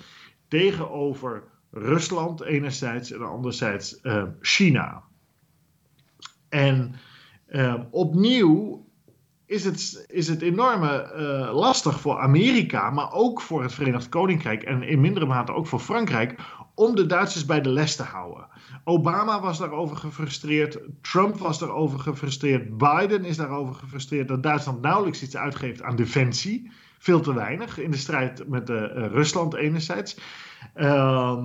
tegenover 0.48 1.44
Rusland 1.72 2.42
enerzijds 2.42 3.12
en 3.12 3.22
anderzijds 3.22 4.00
uh, 4.04 4.24
China. 4.42 5.04
En 6.50 6.96
uh, 7.50 7.82
opnieuw 7.92 8.86
is 9.54 9.66
het, 9.66 10.06
is 10.10 10.28
het 10.28 10.42
enorme 10.42 11.14
uh, 11.16 11.54
lastig 11.56 12.00
voor 12.00 12.20
Amerika, 12.20 12.90
maar 12.90 13.12
ook 13.12 13.42
voor 13.42 13.62
het 13.62 13.74
Verenigd 13.74 14.10
Koninkrijk 14.10 14.64
en 14.64 14.84
in 14.84 15.02
mindere 15.02 15.26
mate 15.26 15.54
ook 15.54 15.68
voor 15.68 15.80
Frankrijk, 15.80 16.36
om 16.76 16.96
de 16.96 17.06
Duitsers 17.06 17.46
bij 17.46 17.62
de 17.62 17.70
les 17.70 17.96
te 17.96 18.04
houden. 18.04 18.48
Obama 18.84 19.42
was 19.42 19.58
daarover 19.58 19.98
gefrustreerd, 19.98 20.80
Trump 21.02 21.38
was 21.38 21.60
daarover 21.60 22.00
gefrustreerd, 22.00 22.78
Biden 22.78 23.26
is 23.26 23.38
daarover 23.38 23.76
gefrustreerd 23.76 24.28
dat 24.28 24.44
Duitsland 24.44 24.82
nauwelijks 24.82 25.24
iets 25.24 25.38
uitgeeft 25.38 25.82
aan 25.82 25.96
defensie. 25.96 26.72
Veel 26.98 27.20
te 27.20 27.34
weinig 27.34 27.80
in 27.80 27.92
de 27.92 27.98
strijd 27.98 28.48
met 28.48 28.70
uh, 28.70 28.78
Rusland 28.94 29.54
enerzijds. 29.54 30.18
Uh, 30.76 31.38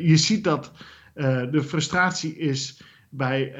je 0.00 0.16
ziet 0.16 0.44
dat 0.44 0.72
de 1.50 1.62
frustratie 1.62 2.36
is 2.36 2.82
bij 3.10 3.52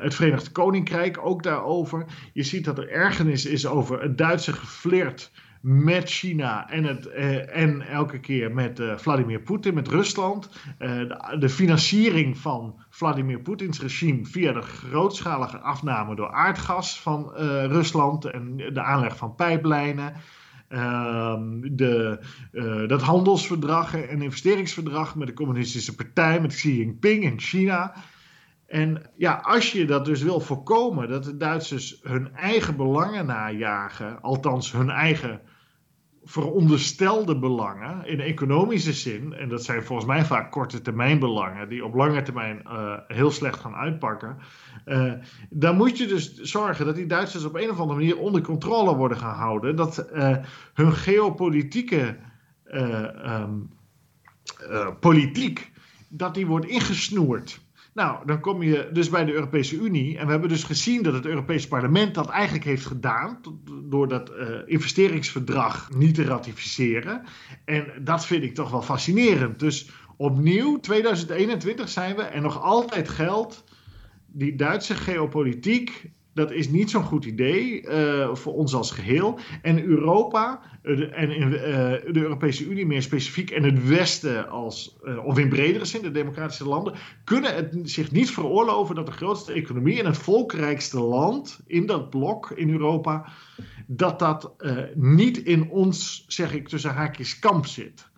het 0.00 0.14
Verenigd 0.14 0.52
Koninkrijk 0.52 1.18
ook 1.22 1.42
daarover. 1.42 2.04
Je 2.32 2.42
ziet 2.42 2.64
dat 2.64 2.78
er 2.78 2.90
ergernis 2.90 3.46
is 3.46 3.66
over 3.66 4.02
het 4.02 4.18
Duitse 4.18 4.52
geflirt 4.52 5.32
met 5.60 6.10
China 6.10 6.70
en, 6.70 6.84
het, 6.84 7.06
uh, 7.06 7.56
en 7.56 7.82
elke 7.82 8.20
keer 8.20 8.52
met 8.52 8.82
Vladimir 8.96 9.40
Poetin, 9.40 9.74
met 9.74 9.88
Rusland. 9.88 10.50
De, 10.78 11.36
de, 11.38 11.48
financiering 11.48 12.38
van 12.38 12.82
Vladimir 12.90 13.40
Poetins 13.40 13.80
regime 13.80 14.24
via 14.24 14.52
de 14.52 14.62
grootschalige 14.62 15.58
afname 15.58 16.14
door 16.14 16.30
aardgas 16.30 17.00
van 17.00 17.32
Rusland 17.68 18.24
en 18.24 18.56
de 18.56 18.82
aanleg 18.82 19.16
van 19.16 19.34
pijplijnen. 19.34 20.14
Ehm, 20.68 21.60
de, 21.60 22.20
dat 22.86 23.02
handelsverdrag 23.02 23.94
en 23.94 24.22
investeringsverdrag 24.22 25.14
met 25.14 25.26
de 25.26 25.34
Communistische 25.34 25.94
Partij, 25.94 26.40
met 26.40 26.54
Xi 26.54 26.76
Jinping 26.76 27.24
in 27.24 27.40
China. 27.40 27.94
En 28.70 29.10
ja, 29.16 29.34
als 29.34 29.72
je 29.72 29.84
dat 29.84 30.04
dus 30.04 30.22
wil 30.22 30.40
voorkomen, 30.40 31.08
dat 31.08 31.24
de 31.24 31.36
Duitsers 31.36 32.00
hun 32.02 32.34
eigen 32.34 32.76
belangen 32.76 33.26
najagen, 33.26 34.20
althans 34.20 34.72
hun 34.72 34.90
eigen 34.90 35.40
veronderstelde 36.22 37.38
belangen 37.38 38.06
in 38.06 38.20
economische 38.20 38.92
zin, 38.92 39.32
en 39.32 39.48
dat 39.48 39.64
zijn 39.64 39.82
volgens 39.82 40.08
mij 40.08 40.24
vaak 40.24 40.50
korte 40.50 40.80
termijn 40.80 41.18
belangen, 41.18 41.68
die 41.68 41.84
op 41.84 41.94
lange 41.94 42.22
termijn 42.22 42.62
uh, 42.66 42.98
heel 43.06 43.30
slecht 43.30 43.60
gaan 43.60 43.74
uitpakken, 43.74 44.36
uh, 44.86 45.12
dan 45.50 45.76
moet 45.76 45.98
je 45.98 46.06
dus 46.06 46.34
zorgen 46.34 46.86
dat 46.86 46.94
die 46.94 47.06
Duitsers 47.06 47.44
op 47.44 47.54
een 47.54 47.70
of 47.70 47.80
andere 47.80 47.98
manier 47.98 48.18
onder 48.18 48.42
controle 48.42 48.96
worden 48.96 49.18
gehouden, 49.18 49.76
dat 49.76 50.06
uh, 50.12 50.36
hun 50.74 50.92
geopolitieke 50.92 52.16
um, 52.64 53.70
politiek, 55.00 55.72
dat 56.08 56.34
die 56.34 56.46
wordt 56.46 56.66
ingesnoerd. 56.66 57.68
Nou, 58.00 58.26
dan 58.26 58.40
kom 58.40 58.62
je 58.62 58.88
dus 58.92 59.08
bij 59.08 59.24
de 59.24 59.32
Europese 59.32 59.76
Unie. 59.76 60.18
En 60.18 60.24
we 60.24 60.30
hebben 60.30 60.48
dus 60.48 60.64
gezien 60.64 61.02
dat 61.02 61.12
het 61.12 61.26
Europese 61.26 61.68
parlement 61.68 62.14
dat 62.14 62.28
eigenlijk 62.28 62.64
heeft 62.64 62.86
gedaan. 62.86 63.40
door 63.84 64.08
dat 64.08 64.30
uh, 64.30 64.46
investeringsverdrag 64.66 65.90
niet 65.94 66.14
te 66.14 66.24
ratificeren. 66.24 67.22
En 67.64 67.84
dat 68.02 68.26
vind 68.26 68.42
ik 68.42 68.54
toch 68.54 68.70
wel 68.70 68.82
fascinerend. 68.82 69.58
Dus 69.58 69.90
opnieuw, 70.16 70.80
2021 70.80 71.88
zijn 71.88 72.16
we 72.16 72.22
en 72.22 72.42
nog 72.42 72.62
altijd 72.62 73.08
geldt. 73.08 73.64
Die 74.26 74.54
Duitse 74.54 74.94
geopolitiek 74.94 76.10
dat 76.40 76.52
is 76.52 76.68
niet 76.68 76.90
zo'n 76.90 77.02
goed 77.04 77.24
idee 77.24 77.82
uh, 77.82 78.34
voor 78.34 78.54
ons 78.54 78.74
als 78.74 78.90
geheel. 78.90 79.38
En 79.62 79.84
Europa, 79.84 80.60
uh, 80.82 81.18
en 81.18 81.30
in, 81.30 81.52
uh, 81.52 81.60
de 82.12 82.20
Europese 82.20 82.64
Unie 82.64 82.86
meer 82.86 83.02
specifiek, 83.02 83.50
en 83.50 83.62
het 83.62 83.88
Westen 83.88 84.48
als, 84.48 84.98
of 85.24 85.38
in 85.38 85.48
bredere 85.48 85.84
zin, 85.84 86.02
de 86.02 86.10
democratische 86.10 86.68
landen, 86.68 86.94
kunnen 87.24 87.54
het 87.54 87.74
zich 87.82 88.10
niet 88.10 88.30
veroorloven 88.30 88.94
dat 88.94 89.06
de 89.06 89.12
grootste 89.12 89.52
economie 89.52 89.98
en 89.98 90.06
het 90.06 90.18
volkrijkste 90.18 91.00
land 91.00 91.60
in 91.66 91.86
dat 91.86 92.10
blok 92.10 92.50
in 92.50 92.70
Europa, 92.70 93.28
dat 93.86 94.18
dat 94.18 94.54
niet 94.94 95.38
in 95.38 95.70
ons, 95.70 96.24
zeg 96.28 96.54
ik 96.54 96.68
tussen 96.68 96.94
haakjes, 96.94 97.38
kamp 97.38 97.66
zit. 97.66 98.08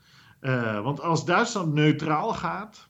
want 0.83 1.01
als 1.01 1.25
Duitsland 1.25 1.75
neutraal 1.75 2.35
gaat, 2.35 2.89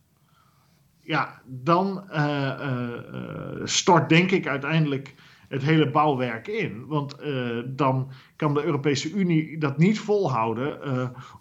ja, 1.02 1.42
dan 1.46 2.04
uh, 2.10 2.52
uh, 2.60 3.60
stort 3.64 4.08
denk 4.08 4.30
ik 4.30 4.46
uiteindelijk 4.46 5.14
het 5.48 5.62
hele 5.62 5.90
bouwwerk 5.90 6.48
in. 6.48 6.86
Want 6.86 7.16
dan 7.66 8.10
kan 8.36 8.54
de 8.54 8.64
Europese 8.64 9.12
Unie 9.12 9.58
dat 9.58 9.78
niet 9.78 10.00
volhouden 10.00 10.78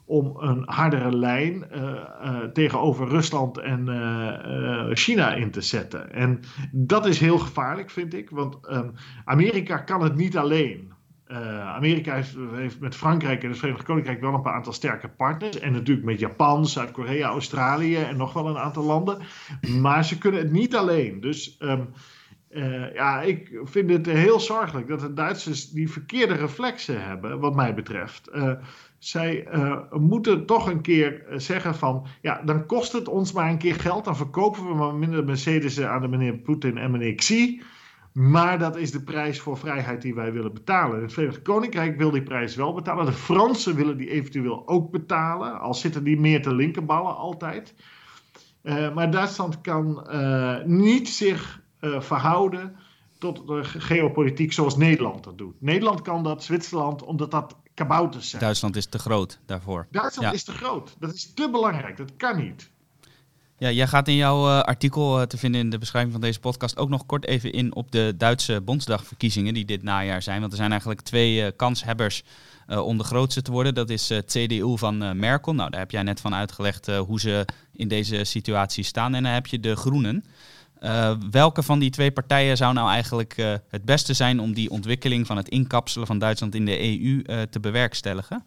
om 0.06 0.38
een 0.38 0.64
hardere 0.66 1.18
lijn 1.18 1.66
tegenover 2.54 3.08
Rusland 3.08 3.58
en 3.58 3.88
China 4.94 5.34
in 5.34 5.52
te 5.52 5.62
zetten. 5.62 6.14
En 6.14 6.40
dat 6.72 7.06
is 7.06 7.20
heel 7.20 7.38
gevaarlijk, 7.38 7.90
vind 7.90 8.14
ik. 8.14 8.30
Want 8.30 8.58
um, 8.72 8.92
Amerika 9.26 9.78
kan 9.78 10.04
het 10.04 10.16
niet 10.16 10.38
alleen. 10.38 10.94
Uh, 11.32 11.76
Amerika 11.76 12.16
heeft, 12.54 12.80
met 12.80 12.96
Frankrijk 12.96 13.44
en 13.44 13.50
het 13.50 13.60
Verenigd 13.60 13.84
Koninkrijk 13.84 14.22
wel 14.22 14.34
een 14.34 14.42
paar 14.42 14.54
aantal 14.54 14.74
sterke 14.74 15.08
partners. 15.08 15.60
En 15.60 15.72
natuurlijk 15.72 16.06
met 16.06 16.20
Japan, 16.20 16.66
Zuid-Korea, 16.66 17.28
Australië 17.28 17.96
en 17.96 18.18
nog 18.18 18.34
wel 18.34 18.48
een 18.48 18.58
aantal 18.58 18.84
landen. 18.84 19.18
Maar 19.82 20.06
ze 20.06 20.18
kunnen 20.18 20.42
het 20.42 20.52
niet 20.52 20.76
alleen. 20.76 21.22
Dus 21.22 21.58
um, 21.60 21.90
uh, 22.50 22.94
ja, 22.94 23.22
ik 23.22 23.60
vind 23.64 23.90
het 23.90 24.06
heel 24.06 24.40
zorgelijk 24.40 24.88
dat 24.88 25.00
de 25.00 25.14
Duitsers 25.14 25.70
die 25.70 25.92
verkeerde 25.92 26.34
reflexen 26.34 27.06
hebben, 27.06 27.40
wat 27.40 27.56
mij 27.56 27.74
betreft. 27.74 28.30
Uh, 28.34 28.52
zij 28.98 29.48
moeten 29.92 30.46
toch 30.46 30.68
een 30.68 30.82
keer 30.82 31.26
zeggen 31.36 31.76
van, 31.76 32.06
ja, 32.22 32.42
dan 32.46 32.66
kost 32.66 32.92
het 32.92 33.08
ons 33.08 33.32
maar 33.32 33.50
een 33.50 33.58
keer 33.58 33.76
geld. 33.76 34.06
Dan 34.06 34.16
verkopen 34.16 34.68
we 34.68 34.74
maar 34.74 34.96
minder 34.96 35.24
Mercedes 35.24 35.82
aan 35.82 36.02
de 36.02 36.08
meneer 36.08 36.38
Poetin 36.38 36.78
en 36.78 36.92
meneer 36.92 37.16
Xi. 37.16 37.62
Maar 38.14 38.60
dat 38.60 38.78
is 38.78 38.92
de 38.92 39.04
prijs 39.04 39.40
voor 39.40 39.58
vrijheid 39.58 40.02
die 40.02 40.16
wij 40.16 40.34
willen 40.34 40.54
betalen. 40.54 41.02
Het 41.02 41.14
Verenigd 41.14 41.42
Koninkrijk 41.42 41.98
wil 41.98 42.12
die 42.12 42.24
prijs 42.24 42.56
wel 42.56 42.74
betalen. 42.74 43.06
De 43.06 43.12
Fransen 43.12 43.76
willen 43.76 43.98
die 43.98 44.10
eventueel 44.10 44.68
ook 44.68 44.92
betalen. 44.92 45.60
Al 45.60 45.74
zitten 45.74 46.04
die 46.04 46.20
meer 46.20 46.42
te 46.42 46.56
linkerballen 46.56 47.16
altijd. 47.16 47.74
Uh, 48.64 48.94
maar 48.94 49.12
Duitsland 49.12 49.62
kan 49.62 50.08
uh, 50.10 50.64
niet 50.64 51.10
zich 51.10 51.62
uh, 51.82 52.02
verhouden 52.02 52.76
tot 53.18 53.48
de 53.48 53.64
geopolitiek 53.64 54.54
zoals 54.54 54.78
Nederland 54.78 55.24
dat 55.24 55.38
doet. 55.38 55.62
Nederland 55.62 56.02
kan 56.02 56.24
dat, 56.24 56.44
Zwitserland, 56.44 57.04
omdat 57.04 57.32
dat 57.32 57.56
kabouters 57.74 58.30
zijn. 58.30 58.42
Duitsland 58.42 58.76
is 58.76 58.86
te 58.86 59.00
groot 59.00 59.40
daarvoor. 59.46 59.88
Duitsland 59.92 60.30
ja. 60.30 60.36
is 60.36 60.44
te 60.44 60.52
groot. 60.52 60.96
Dat 61.00 61.14
is 61.14 61.34
te 61.34 61.50
belangrijk. 61.50 61.98
Dat 61.98 62.16
kan 62.18 62.38
niet. 62.38 62.72
Ja, 63.62 63.72
jij 63.72 63.88
gaat 63.88 64.08
in 64.08 64.16
jouw 64.16 64.48
uh, 64.48 64.60
artikel 64.60 65.20
uh, 65.20 65.26
te 65.26 65.38
vinden 65.38 65.62
in 65.62 65.70
de 65.70 65.78
beschrijving 65.78 66.14
van 66.14 66.22
deze 66.22 66.40
podcast 66.40 66.78
ook 66.78 66.90
nog 66.90 67.06
kort 67.06 67.26
even 67.26 67.52
in 67.52 67.76
op 67.76 67.92
de 67.92 68.14
Duitse 68.18 68.62
Bondsdagverkiezingen 68.62 69.54
die 69.54 69.66
dit 69.66 69.84
najaar 69.84 70.22
zijn. 70.22 70.40
Want 70.40 70.52
er 70.52 70.58
zijn 70.58 70.72
eigenlijk 70.72 71.02
twee 71.02 71.42
uh, 71.42 71.48
kanshebbers 71.56 72.24
om 72.68 72.98
de 72.98 73.04
grootste 73.04 73.42
te 73.42 73.52
worden. 73.52 73.74
Dat 73.74 73.90
is 73.90 74.12
CDU 74.26 74.78
van 74.78 75.20
Merkel. 75.20 75.54
Nou, 75.54 75.70
daar 75.70 75.80
heb 75.80 75.92
jij 75.92 76.04
net 76.04 76.20
van 76.20 76.36
uitgelegd 76.36 76.88
hoe 76.88 77.20
ze 77.20 77.46
in 77.74 77.88
deze 77.88 78.24
situatie 78.24 78.84
staan. 78.84 79.16
En 79.16 79.24
dan 79.24 79.32
heb 79.32 79.48
je 79.48 79.60
de 79.60 79.76
Groenen. 79.76 80.26
welke 81.32 81.64
van 81.64 81.80
die 81.80 81.90
twee 81.90 82.12
partijen 82.12 82.58
zou 82.58 82.74
nou 82.74 82.90
eigenlijk 82.90 83.36
het 83.70 83.86
beste 83.86 84.14
zijn 84.14 84.40
om 84.40 84.54
die 84.54 84.70
ontwikkeling 84.70 85.28
van 85.28 85.38
het 85.38 85.50
inkapselen 85.50 86.08
van 86.08 86.20
Duitsland 86.20 86.56
in 86.56 86.66
de 86.66 86.80
EU 86.80 87.24
te 87.50 87.60
bewerkstelligen? 87.60 88.44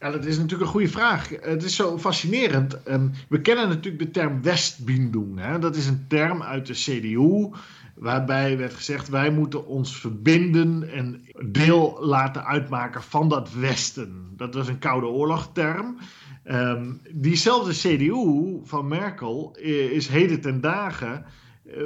Ja, 0.00 0.10
dat 0.10 0.24
is 0.24 0.36
natuurlijk 0.36 0.62
een 0.62 0.68
goede 0.68 0.88
vraag. 0.88 1.28
Het 1.40 1.62
is 1.62 1.76
zo 1.76 1.98
fascinerend. 1.98 2.82
Ehm, 2.82 3.08
we 3.28 3.40
kennen 3.40 3.68
natuurlijk 3.68 4.04
de 4.04 4.10
term 4.10 4.42
Westbindung. 4.42 5.38
Hè? 5.38 5.58
Dat 5.58 5.76
is 5.76 5.86
een 5.86 6.04
term 6.08 6.42
uit 6.42 6.66
de 6.66 6.72
CDU, 6.72 7.48
waarbij 7.94 8.58
werd 8.58 8.74
gezegd: 8.74 9.08
wij 9.08 9.30
moeten 9.30 9.66
ons 9.66 9.96
verbinden 9.96 10.92
en 10.92 11.24
deel 11.46 11.98
laten 12.00 12.44
uitmaken 12.44 13.02
van 13.02 13.28
dat 13.28 13.52
Westen. 13.52 14.32
Dat 14.36 14.54
was 14.54 14.68
een 14.68 14.78
Koude 14.78 15.06
Oorlog-term. 15.06 15.98
Ehm, 16.44 16.92
diezelfde 17.12 17.72
CDU 17.72 18.60
van 18.64 18.88
Merkel 18.88 19.56
is 19.90 20.08
heden 20.08 20.40
ten 20.40 20.60
dagen 20.60 21.24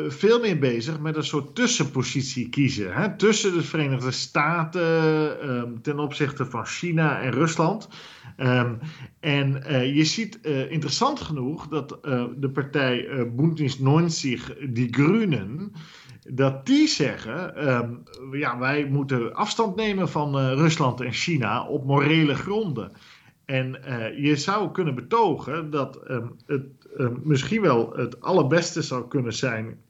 veel 0.08 0.40
meer 0.40 0.58
bezig 0.58 1.00
met 1.00 1.16
een 1.16 1.24
soort 1.24 1.54
tussenpositie 1.54 2.48
kiezen. 2.48 2.94
Hè? 2.94 3.16
Tussen 3.16 3.52
de 3.52 3.62
Verenigde 3.62 4.10
Staten 4.10 5.40
ehm, 5.40 5.80
ten 5.82 5.98
opzichte 5.98 6.46
van 6.46 6.66
China 6.66 7.20
en 7.20 7.32
Rusland. 7.32 7.88
Ehm, 8.36 8.74
en 9.20 9.62
uh, 9.70 9.96
je 9.96 10.04
ziet 10.04 10.38
uh, 10.42 10.70
interessant 10.70 11.20
genoeg 11.20 11.68
dat 11.68 11.98
de 12.36 12.50
partij 12.52 13.08
uh, 13.08 13.22
Bündnis 13.36 13.78
90 13.78 14.54
Die 14.68 14.88
Grünen 14.90 15.72
dat 16.28 16.66
die 16.66 16.88
zeggen: 16.88 17.68
um, 17.74 18.02
ja, 18.32 18.58
wij 18.58 18.84
moeten 18.84 19.34
afstand 19.34 19.76
nemen 19.76 20.08
van 20.08 20.36
Rusland 20.36 21.00
en 21.00 21.12
China 21.12 21.66
op 21.66 21.84
morele 21.84 22.34
gronden. 22.34 22.92
En 23.44 23.78
je 24.16 24.36
zou 24.36 24.70
kunnen 24.70 24.94
betogen 24.94 25.70
dat 25.70 26.00
het 26.46 26.81
uh, 26.96 27.08
misschien 27.22 27.60
wel 27.60 27.92
het 27.96 28.20
allerbeste 28.20 28.82
zou 28.82 29.08
kunnen 29.08 29.32
zijn 29.32 29.80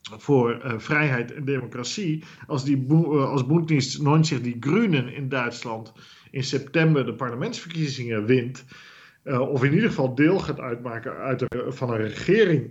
voor 0.00 0.62
uh, 0.64 0.72
vrijheid 0.76 1.32
en 1.32 1.44
democratie 1.44 2.24
als, 2.46 2.64
die 2.64 2.86
uh, 2.88 3.30
als 3.30 3.46
Bündnis 3.46 3.98
90 3.98 4.40
die 4.40 4.56
Groenen 4.60 5.14
in 5.14 5.28
Duitsland 5.28 5.92
in 6.30 6.44
september 6.44 7.04
de 7.04 7.14
parlementsverkiezingen 7.14 8.24
wint. 8.24 8.64
Of 9.24 9.64
in 9.64 9.72
ieder 9.72 9.88
geval 9.88 10.14
deel 10.14 10.38
gaat 10.38 10.60
uitmaken 10.60 11.16
uit 11.16 11.44
van 11.68 11.90
een 11.90 11.96
regering 11.96 12.70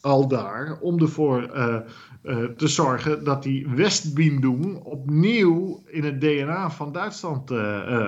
al 0.00 0.28
daar. 0.28 0.78
Om 0.80 1.00
ervoor 1.00 1.50
te 2.56 2.68
zorgen 2.68 3.24
dat 3.24 3.42
die 3.42 3.68
Westbindung 3.68 4.76
opnieuw 4.76 5.82
in 5.86 6.04
het 6.04 6.20
DNA 6.20 6.70
van 6.70 6.92
Duitsland 6.92 7.50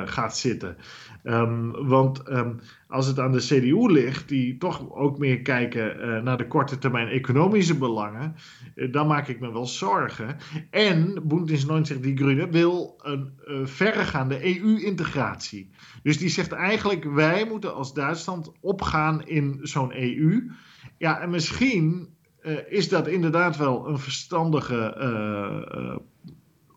gaat 0.04 0.36
zitten. 0.36 0.76
Um, 1.28 1.86
want 1.88 2.28
um, 2.28 2.60
als 2.88 3.06
het 3.06 3.18
aan 3.18 3.32
de 3.32 3.38
CDU 3.38 3.92
ligt, 3.92 4.28
die 4.28 4.56
toch 4.56 4.90
ook 4.90 5.18
meer 5.18 5.42
kijken 5.42 5.96
uh, 5.96 6.22
naar 6.22 6.36
de 6.36 6.46
korte 6.46 6.78
termijn 6.78 7.08
economische 7.08 7.76
belangen, 7.78 8.34
uh, 8.74 8.92
dan 8.92 9.06
maak 9.06 9.28
ik 9.28 9.40
me 9.40 9.52
wel 9.52 9.66
zorgen. 9.66 10.36
En 10.70 11.22
Bündnis 11.24 11.66
90 11.66 12.00
Die 12.00 12.16
Grüne 12.16 12.48
wil 12.48 13.00
een 13.02 13.32
uh, 13.46 13.66
verregaande 13.66 14.44
EU-integratie. 14.44 15.70
Dus 16.02 16.18
die 16.18 16.28
zegt 16.28 16.52
eigenlijk, 16.52 17.04
wij 17.04 17.46
moeten 17.46 17.74
als 17.74 17.94
Duitsland 17.94 18.52
opgaan 18.60 19.26
in 19.26 19.58
zo'n 19.62 19.92
EU. 19.94 20.50
Ja, 20.98 21.20
en 21.20 21.30
misschien 21.30 22.14
is 22.68 22.88
dat 22.88 23.08
inderdaad 23.08 23.56
wel 23.56 23.88
een 23.88 23.98
verstandige 23.98 24.94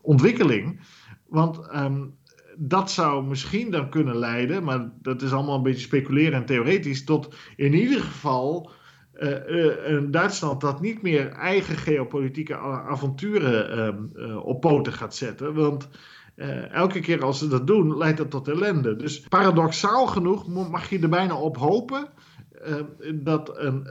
ontwikkeling. 0.00 0.80
Want 1.26 1.74
um, 1.74 2.18
dat 2.62 2.90
zou 2.90 3.24
misschien 3.24 3.70
dan 3.70 3.90
kunnen 3.90 4.16
leiden, 4.16 4.64
maar 4.64 4.90
dat 5.02 5.22
is 5.22 5.32
allemaal 5.32 5.56
een 5.56 5.62
beetje 5.62 5.80
speculeren 5.80 6.32
en 6.32 6.44
theoretisch, 6.44 7.04
tot 7.04 7.34
in 7.56 7.74
ieder 7.74 8.00
geval 8.00 8.70
uh, 9.14 9.30
uh, 9.30 9.72
een 9.84 10.10
Duitsland 10.10 10.60
dat 10.60 10.80
niet 10.80 11.02
meer 11.02 11.28
eigen 11.28 11.76
geopolitieke 11.76 12.56
avonturen 12.56 14.10
uh, 14.14 14.46
op 14.46 14.60
poten 14.60 14.92
gaat 14.92 15.14
zetten. 15.14 15.54
Want 15.54 15.88
elke 16.70 17.00
keer 17.00 17.24
als 17.24 17.38
ze 17.38 17.48
dat 17.48 17.66
doen, 17.66 17.96
leidt 17.96 18.18
dat 18.18 18.30
tot 18.30 18.48
ellende. 18.48 18.96
Dus 18.96 19.20
paradoxaal 19.20 20.06
genoeg 20.06 20.48
mag 20.48 20.90
je 20.90 20.98
er 20.98 21.08
bijna 21.08 21.36
op 21.36 21.56
hopen 21.56 22.08
dat 23.14 23.58
een 23.58 23.88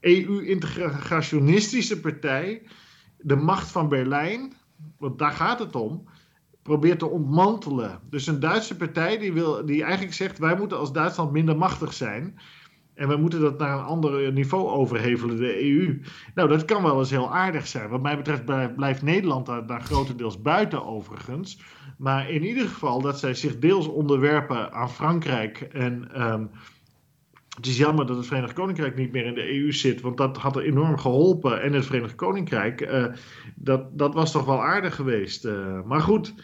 EU-integrationistische 0.00 2.00
partij 2.00 2.62
de 3.18 3.36
macht 3.36 3.70
van 3.70 3.88
Berlijn, 3.88 4.52
want 4.98 5.18
daar 5.18 5.32
gaat 5.32 5.58
het 5.58 5.74
om, 5.74 6.08
probeert 6.64 6.98
te 6.98 7.08
ontmantelen. 7.08 8.00
Dus 8.10 8.26
een 8.26 8.40
Duitse 8.40 8.76
partij 8.76 9.18
die, 9.18 9.32
wil, 9.32 9.66
die 9.66 9.82
eigenlijk 9.82 10.14
zegt: 10.14 10.38
wij 10.38 10.56
moeten 10.56 10.78
als 10.78 10.92
Duitsland 10.92 11.32
minder 11.32 11.56
machtig 11.56 11.92
zijn. 11.92 12.38
En 12.94 13.08
we 13.08 13.16
moeten 13.16 13.40
dat 13.40 13.58
naar 13.58 13.78
een 13.78 13.84
ander 13.84 14.32
niveau 14.32 14.68
overhevelen, 14.68 15.36
de 15.36 15.62
EU. 15.62 16.00
Nou, 16.34 16.48
dat 16.48 16.64
kan 16.64 16.82
wel 16.82 16.98
eens 16.98 17.10
heel 17.10 17.34
aardig 17.34 17.66
zijn. 17.66 17.88
Wat 17.88 18.02
mij 18.02 18.16
betreft 18.16 18.44
blijft 18.76 19.02
Nederland 19.02 19.46
daar, 19.46 19.80
grotendeels 19.80 20.42
buiten 20.42 20.86
overigens. 20.86 21.60
Maar 21.98 22.30
in 22.30 22.44
ieder 22.44 22.68
geval 22.68 23.00
dat 23.00 23.18
zij 23.18 23.34
zich 23.34 23.58
deels 23.58 23.86
onderwerpen 23.86 24.72
aan 24.72 24.90
Frankrijk. 24.90 25.60
En 25.60 26.22
um, 26.22 26.50
het 27.54 27.66
is 27.66 27.76
jammer 27.76 28.06
dat 28.06 28.16
het 28.16 28.26
Verenigd 28.26 28.52
Koninkrijk 28.52 28.96
niet 28.96 29.12
meer 29.12 29.24
in 29.24 29.34
de 29.34 29.54
EU 29.54 29.72
zit, 29.72 30.00
want 30.00 30.16
dat 30.16 30.36
had 30.36 30.56
er 30.56 30.62
enorm 30.62 30.98
geholpen. 30.98 31.62
En 31.62 31.72
het 31.72 31.86
Verenigd 31.86 32.14
Koninkrijk, 32.14 32.80
uh, 32.80 33.06
dat, 33.54 33.98
dat 33.98 34.14
was 34.14 34.32
toch 34.32 34.44
wel 34.44 34.62
aardig 34.62 34.94
geweest. 34.94 35.44
Uh, 35.44 35.82
maar 35.82 36.00
goed, 36.00 36.34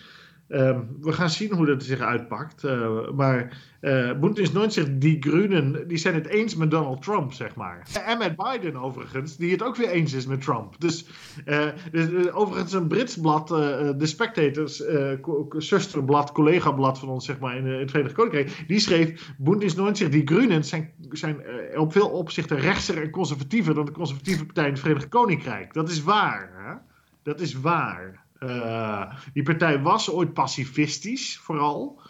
uh, 0.51 0.79
we 1.01 1.13
gaan 1.13 1.31
zien 1.31 1.53
hoe 1.53 1.67
dat 1.67 1.83
zich 1.83 2.01
uitpakt. 2.01 2.63
maar 3.15 3.59
uh, 3.81 4.21
90, 4.21 4.89
die 4.99 5.17
Groenen, 5.21 5.89
die 5.89 5.99
zijn 5.99 6.15
het 6.15 6.27
eens 6.27 6.57
met 6.57 6.71
Donald 6.71 7.03
Trump, 7.03 7.33
zeg 7.33 7.55
maar. 7.55 7.89
En 8.07 8.19
met 8.19 8.37
Biden 8.37 8.77
overigens, 8.77 9.37
die 9.37 9.53
het 9.53 9.63
ook 9.63 9.77
weer 9.77 9.89
eens 9.89 10.13
is 10.13 10.27
met 10.27 10.43
Trump. 10.43 10.75
Dus, 10.79 11.07
dus 11.93 12.31
overigens 12.33 12.73
een 12.73 12.87
Brits 12.87 13.21
blad, 13.21 13.49
de 13.49 14.07
Spectators, 14.07 14.83
zusterblad, 15.57 16.33
collega-blad 16.33 16.99
van 16.99 17.09
ons, 17.09 17.25
zeg 17.25 17.39
maar, 17.39 17.57
in, 17.57 17.67
het 17.67 17.91
Verenigd 17.91 18.15
Koninkrijk, 18.15 18.65
die 18.67 18.81
schreef, 18.81 19.33
Bündnis 19.39 19.75
90, 19.75 20.09
die 20.09 20.27
Groenen 20.27 20.65
zijn, 20.65 20.93
zijn 21.11 21.41
op 21.77 21.93
veel 21.93 22.09
opzichten 22.09 22.59
rechtser 22.59 23.03
en 23.03 23.11
conservatiever 23.11 23.75
dan 23.75 23.85
de 23.85 23.93
conservatieve 23.93 24.45
partij 24.45 24.65
in 24.65 24.71
het 24.71 24.81
Verenigd 24.81 25.09
Koninkrijk. 25.09 25.73
Dat 25.73 25.89
is 25.89 26.03
waar, 26.03 26.51
hè? 26.57 26.75
Dat 27.23 27.41
is 27.41 27.55
waar. 27.55 28.29
Uh, 28.41 29.13
die 29.33 29.43
partij 29.43 29.81
was 29.81 30.11
ooit 30.11 30.33
pacifistisch, 30.33 31.39
vooral. 31.43 32.01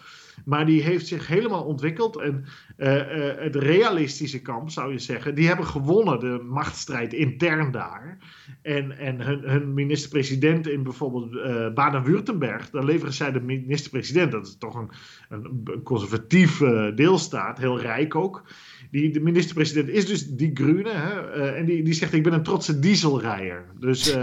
Maar 0.45 0.65
die 0.65 0.81
heeft 0.81 1.07
zich 1.07 1.27
helemaal 1.27 1.63
ontwikkeld. 1.63 2.19
En 2.19 2.45
uh, 2.77 2.95
uh, 2.95 3.33
het 3.37 3.55
realistische 3.55 4.41
kamp, 4.41 4.69
zou 4.69 4.91
je 4.91 4.99
zeggen, 4.99 5.35
die 5.35 5.47
hebben 5.47 5.65
gewonnen 5.65 6.19
de 6.19 6.45
machtsstrijd 6.49 7.13
intern 7.13 7.71
daar. 7.71 8.17
En, 8.61 8.97
en 8.97 9.21
hun, 9.21 9.41
hun 9.43 9.73
minister-president 9.73 10.67
in 10.67 10.83
bijvoorbeeld 10.83 11.31
Baden-Württemberg, 11.73 12.69
dan 12.69 12.85
leveren 12.85 13.13
zij 13.13 13.31
de 13.31 13.41
minister-president, 13.41 14.31
dat 14.31 14.47
is 14.47 14.57
toch 14.57 14.75
een, 14.75 14.89
een, 15.29 15.61
een 15.63 15.83
conservatief 15.83 16.57
deelstaat, 16.95 17.57
heel 17.57 17.79
rijk 17.79 18.15
ook. 18.15 18.43
Die, 18.91 19.11
de 19.11 19.21
minister-president 19.21 19.89
is 19.89 20.05
dus 20.05 20.27
die 20.27 20.51
Groene. 20.53 20.91
Hè, 20.91 21.51
en 21.51 21.65
die, 21.65 21.83
die 21.83 21.93
zegt: 21.93 22.13
Ik 22.13 22.23
ben 22.23 22.33
een 22.33 22.43
trotse 22.43 22.79
dieselrijder. 22.79 23.65
Dus. 23.79 24.17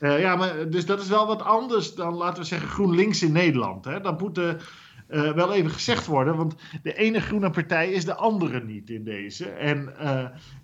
Uh, 0.00 0.20
ja, 0.20 0.36
maar 0.36 0.70
dus 0.70 0.86
dat 0.86 1.00
is 1.00 1.08
wel 1.08 1.26
wat 1.26 1.42
anders 1.42 1.94
dan, 1.94 2.14
laten 2.14 2.42
we 2.42 2.48
zeggen, 2.48 2.68
GroenLinks 2.68 3.22
in 3.22 3.32
Nederland. 3.32 3.84
Hè? 3.84 4.00
Dat 4.00 4.20
moet 4.20 4.38
uh, 4.38 4.52
wel 5.08 5.52
even 5.52 5.70
gezegd 5.70 6.06
worden, 6.06 6.36
want 6.36 6.54
de 6.82 6.94
ene 6.94 7.20
groene 7.20 7.50
partij 7.50 7.92
is 7.92 8.04
de 8.04 8.14
andere 8.14 8.64
niet 8.64 8.90
in 8.90 9.04
deze. 9.04 9.44
En 9.48 9.94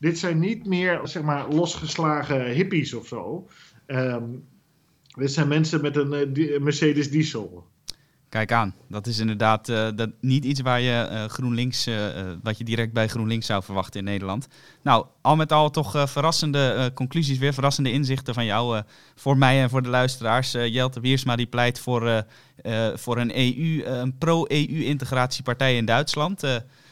dit 0.01 0.19
zijn 0.19 0.39
niet 0.39 0.67
meer, 0.67 1.01
zeg 1.03 1.23
maar, 1.23 1.49
losgeslagen 1.49 2.45
hippies 2.45 2.95
of 2.95 3.07
zo. 3.07 3.49
Um, 3.87 4.45
dit 5.15 5.33
zijn 5.33 5.49
mensen 5.49 5.81
met 5.81 5.97
een 5.97 6.33
Mercedes 6.61 7.11
diesel. 7.11 7.67
Kijk 8.33 8.53
aan, 8.53 8.75
dat 8.89 9.07
is 9.07 9.19
inderdaad 9.19 9.69
uh, 9.69 9.89
dat 9.95 10.11
niet 10.21 10.45
iets 10.45 10.61
waar 10.61 10.81
je 10.81 11.09
uh, 11.11 11.25
GroenLinks, 11.25 11.87
uh, 11.87 11.95
wat 12.43 12.59
je 12.59 12.65
direct 12.65 12.93
bij 12.93 13.09
GroenLinks 13.09 13.47
zou 13.47 13.63
verwachten 13.63 14.01
in 14.01 14.07
Nederland. 14.07 14.49
Nou, 14.83 15.07
al 15.21 15.37
met 15.37 15.53
al 15.53 15.71
toch 15.71 16.11
verrassende 16.11 16.91
conclusies, 16.95 17.39
weer 17.39 17.55
verrassende 17.55 17.93
inzichten 17.93 18.35
van 18.35 18.45
jou 18.45 18.83
voor 19.15 19.37
mij 19.37 19.63
en 19.63 19.71
voor 19.71 19.83
de 19.83 19.89
luisteraars. 19.89 20.53
Jelte 20.53 21.01
Wiersma 21.01 21.37
die 21.37 21.47
pleit 21.47 21.81
voor, 21.81 22.25
voor 22.95 23.19
een 23.19 23.37
EU, 23.37 23.85
een 23.85 24.19
pro-EU-integratiepartij 24.19 25.77
in 25.77 25.85
Duitsland. 25.85 26.41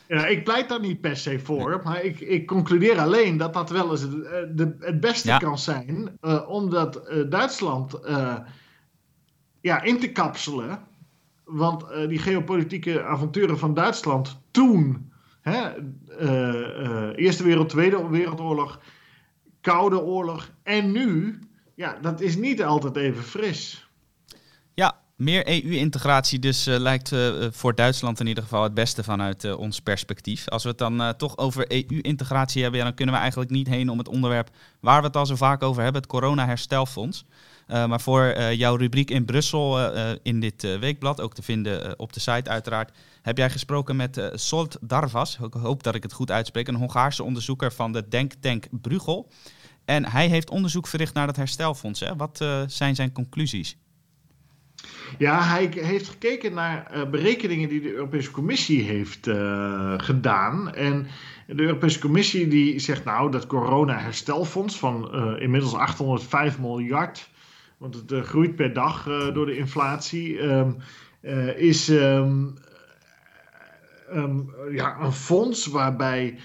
Ja, 0.09 0.27
ik 0.27 0.45
pleit 0.45 0.69
daar 0.69 0.81
niet 0.81 1.01
per 1.01 1.17
se 1.17 1.39
voor, 1.39 1.81
maar 1.85 2.05
ik, 2.05 2.21
ik 2.21 2.47
concludeer 2.47 2.99
alleen 2.99 3.37
dat 3.37 3.55
dat 3.55 3.71
wel 3.71 3.91
eens 3.91 4.01
het, 4.01 4.13
de, 4.57 4.77
het 4.81 5.01
beste 5.01 5.29
ja. 5.29 5.39
kan 5.39 5.59
zijn, 5.59 6.19
omdat 6.47 7.11
Duitsland 7.29 7.99
ja, 9.61 9.83
in 9.83 10.01
te 10.01 10.13
kapselen 10.13 10.89
want 11.51 11.83
uh, 11.83 12.09
die 12.09 12.19
geopolitieke 12.19 13.03
avonturen 13.03 13.59
van 13.59 13.75
Duitsland 13.75 14.41
toen, 14.51 15.13
hè, 15.41 15.71
uh, 16.21 16.29
uh, 16.29 17.09
Eerste 17.15 17.43
Wereld, 17.43 17.69
Tweede 17.69 18.09
Wereldoorlog, 18.09 18.81
Koude 19.61 20.01
Oorlog 20.01 20.51
en 20.63 20.93
nu, 20.93 21.39
ja, 21.75 21.99
dat 22.03 22.21
is 22.21 22.37
niet 22.37 22.63
altijd 22.63 22.97
even 22.97 23.23
fris. 23.23 23.89
Ja, 24.75 24.99
Meer 25.17 25.49
EU-integratie 25.49 26.39
dus 26.39 26.65
lijkt 26.65 27.13
voor 27.51 27.75
Duitsland 27.75 28.21
in 28.21 28.27
ieder 28.27 28.43
geval 28.43 28.63
het 28.63 28.75
beste 28.75 29.03
vanuit 29.03 29.55
ons 29.55 29.81
perspectief. 29.81 30.49
Als 30.49 30.63
we 30.63 30.69
het 30.69 30.79
dan 30.79 31.15
toch 31.17 31.39
over 31.39 31.73
EU-integratie 31.73 32.63
hebben, 32.63 32.81
dan 32.81 32.95
kunnen 32.95 33.15
we 33.15 33.21
eigenlijk 33.21 33.51
niet 33.51 33.69
heen 33.69 33.89
om 33.89 33.99
het 33.99 34.09
onderwerp 34.09 34.51
waar 34.81 35.01
we 35.01 35.07
het 35.07 35.17
al 35.17 35.27
zo 35.27 35.37
vaak 35.37 35.63
over 35.63 35.83
hebben, 35.83 36.01
het 36.01 36.11
corona-herstelfonds. 36.11 37.25
Maar 37.71 38.01
voor 38.01 38.53
jouw 38.53 38.77
rubriek 38.77 39.11
in 39.11 39.25
Brussel 39.25 39.93
in 40.23 40.41
dit 40.41 40.79
weekblad, 40.81 41.21
ook 41.21 41.35
te 41.35 41.43
vinden 41.43 41.99
op 41.99 42.13
de 42.13 42.21
site 42.21 42.51
uiteraard, 42.51 42.97
heb 43.23 43.37
jij 43.37 43.51
gesproken 43.51 43.97
met 43.97 44.31
Solt 44.35 44.79
Darvas, 44.81 45.39
ik 45.45 45.53
hoop 45.53 45.83
dat 45.83 45.95
ik 45.95 46.03
het 46.03 46.13
goed 46.13 46.31
uitspreek, 46.31 46.69
een 46.69 46.75
Hongaarse 46.75 47.25
onderzoeker 47.25 47.73
van 47.73 47.93
de 47.93 48.09
Denktank 48.09 48.67
Bruegel. 48.71 49.31
En 49.85 50.11
hij 50.11 50.29
heeft 50.29 50.51
onderzoek 50.51 50.87
verricht 50.87 51.15
naar 51.15 51.27
het 51.27 51.37
herstelfonds. 51.37 52.01
Hè? 52.01 52.17
Wat 52.17 52.45
zijn 52.67 52.95
zijn 52.95 53.13
conclusies? 53.13 53.77
Ja, 55.19 55.43
hij 55.43 55.69
heeft 55.73 56.09
gekeken 56.09 56.55
naar 56.55 57.09
berekeningen 57.11 57.69
die 57.69 57.81
de 57.81 57.93
Europese 57.93 58.31
Commissie 58.31 58.83
heeft 58.83 59.29
gedaan. 59.97 60.75
En 60.75 61.07
de 61.47 61.63
Europese 61.63 61.99
Commissie 61.99 62.49
die 62.49 62.79
zegt 62.79 63.05
nou 63.05 63.31
dat 63.31 63.47
corona-herstelfonds 63.47 64.79
van 64.79 65.15
inmiddels 65.39 65.75
805 65.75 66.59
miljard, 66.59 67.29
want 67.81 67.95
het 67.95 68.27
groeit 68.27 68.57
per 68.57 68.73
dag 68.73 69.05
door 69.33 69.47
de 69.47 69.57
inflatie, 69.57 70.43
um, 70.43 70.77
is 71.57 71.89
um, 71.89 72.55
ja, 74.71 75.01
een 75.01 75.13
fonds 75.13 75.67
waarbij 75.67 76.39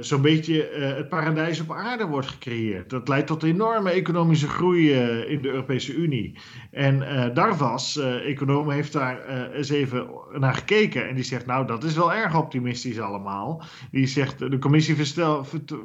zo'n 0.00 0.22
beetje 0.22 0.62
het 0.96 1.08
paradijs 1.08 1.60
op 1.60 1.72
aarde 1.72 2.06
wordt 2.06 2.26
gecreëerd. 2.26 2.90
Dat 2.90 3.08
leidt 3.08 3.26
tot 3.26 3.42
enorme 3.42 3.90
economische 3.90 4.48
groei 4.48 4.92
in 5.26 5.42
de 5.42 5.48
Europese 5.48 5.94
Unie. 5.94 6.38
En 6.70 6.98
Darvas, 7.34 7.98
econoom, 8.00 8.70
heeft 8.70 8.92
daar 8.92 9.50
eens 9.52 9.70
even 9.70 10.06
naar 10.38 10.54
gekeken. 10.54 11.08
En 11.08 11.14
die 11.14 11.24
zegt, 11.24 11.46
nou, 11.46 11.66
dat 11.66 11.84
is 11.84 11.94
wel 11.94 12.12
erg 12.12 12.36
optimistisch 12.36 13.00
allemaal. 13.00 13.62
Die 13.90 14.06
zegt, 14.06 14.38
de 14.38 14.58
commissie 14.58 14.96